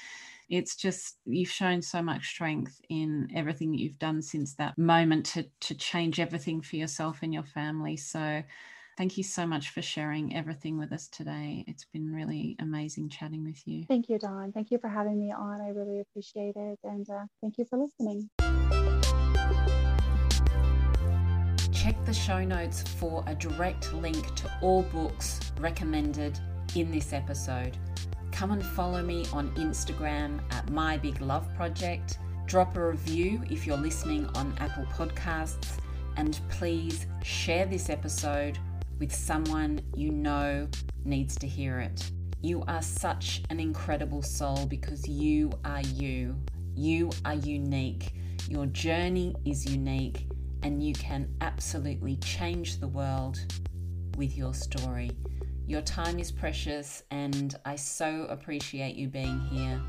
it's 0.53 0.77
just, 0.77 1.17
you've 1.25 1.49
shown 1.49 1.81
so 1.81 2.03
much 2.03 2.29
strength 2.29 2.79
in 2.91 3.29
everything 3.35 3.73
that 3.73 3.81
you've 3.81 3.99
done 3.99 4.21
since 4.21 4.55
that 4.55 4.77
moment 4.77 5.25
to, 5.27 5.47
to 5.61 5.75
change 5.75 6.21
everything 6.21 6.61
for 6.61 6.77
yourself 6.77 7.21
and 7.23 7.33
your 7.33 7.43
family. 7.43 7.97
So 7.97 8.43
Thank 8.99 9.17
you 9.17 9.25
so 9.25 9.47
much 9.47 9.71
for 9.71 9.81
sharing 9.81 10.37
everything 10.37 10.79
with 10.79 10.93
us 10.93 11.09
today. 11.09 11.65
It's 11.67 11.87
been 11.87 12.13
really 12.13 12.57
amazing 12.61 13.09
chatting 13.09 13.43
with 13.43 13.67
you. 13.67 13.87
Thank 13.87 14.11
you, 14.11 14.19
Dawn. 14.19 14.53
Thank 14.53 14.71
you 14.71 14.77
for 14.77 14.89
having 14.89 15.19
me 15.19 15.33
on. 15.33 15.63
I 15.63 15.71
really 15.71 16.01
appreciate 16.01 16.57
it. 16.57 16.79
And 16.85 17.09
uh, 17.09 17.25
thank 17.41 17.57
you 17.57 17.65
for 17.65 17.79
listening. 17.79 18.29
Check 21.73 22.05
the 22.05 22.13
show 22.13 22.45
notes 22.45 22.83
for 22.83 23.25
a 23.27 23.35
direct 23.35 23.95
link 23.95 24.35
to 24.35 24.53
all 24.61 24.83
books 24.83 25.41
recommended 25.59 26.39
in 26.75 26.91
this 26.91 27.15
episode. 27.15 27.79
Come 28.33 28.51
and 28.51 28.65
follow 28.65 29.03
me 29.03 29.27
on 29.33 29.51
Instagram 29.55 30.41
at 30.51 30.69
My 30.71 30.97
Big 30.97 31.21
Love 31.21 31.47
Project. 31.55 32.19
Drop 32.47 32.77
a 32.77 32.89
review 32.89 33.43
if 33.51 33.67
you're 33.67 33.77
listening 33.77 34.27
on 34.35 34.55
Apple 34.59 34.87
Podcasts. 34.87 35.79
And 36.17 36.41
please 36.49 37.07
share 37.23 37.67
this 37.67 37.89
episode 37.89 38.59
with 38.99 39.15
someone 39.15 39.81
you 39.95 40.11
know 40.11 40.67
needs 41.05 41.37
to 41.37 41.47
hear 41.47 41.79
it. 41.79 42.11
You 42.41 42.65
are 42.67 42.83
such 42.83 43.43
an 43.51 43.61
incredible 43.61 44.23
soul 44.23 44.67
because 44.67 45.07
you 45.07 45.53
are 45.65 45.83
you. 45.83 46.35
You 46.75 47.11
are 47.25 47.35
unique. 47.35 48.13
Your 48.49 48.67
journey 48.67 49.37
is 49.45 49.71
unique, 49.71 50.27
and 50.63 50.83
you 50.83 50.95
can 50.95 51.29
absolutely 51.43 52.17
change 52.17 52.81
the 52.81 52.89
world 52.89 53.39
with 54.17 54.37
your 54.37 54.55
story. 54.55 55.13
Your 55.73 55.81
time 55.81 56.19
is 56.19 56.31
precious, 56.31 57.03
and 57.11 57.59
I 57.65 57.77
so 57.77 58.27
appreciate 58.29 58.95
you 58.95 59.09
being 59.09 59.41
here. 59.51 59.81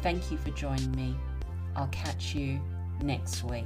Thank 0.00 0.30
you 0.30 0.38
for 0.38 0.50
joining 0.50 0.92
me. 0.92 1.16
I'll 1.74 1.88
catch 1.88 2.36
you 2.36 2.60
next 3.02 3.42
week. 3.42 3.64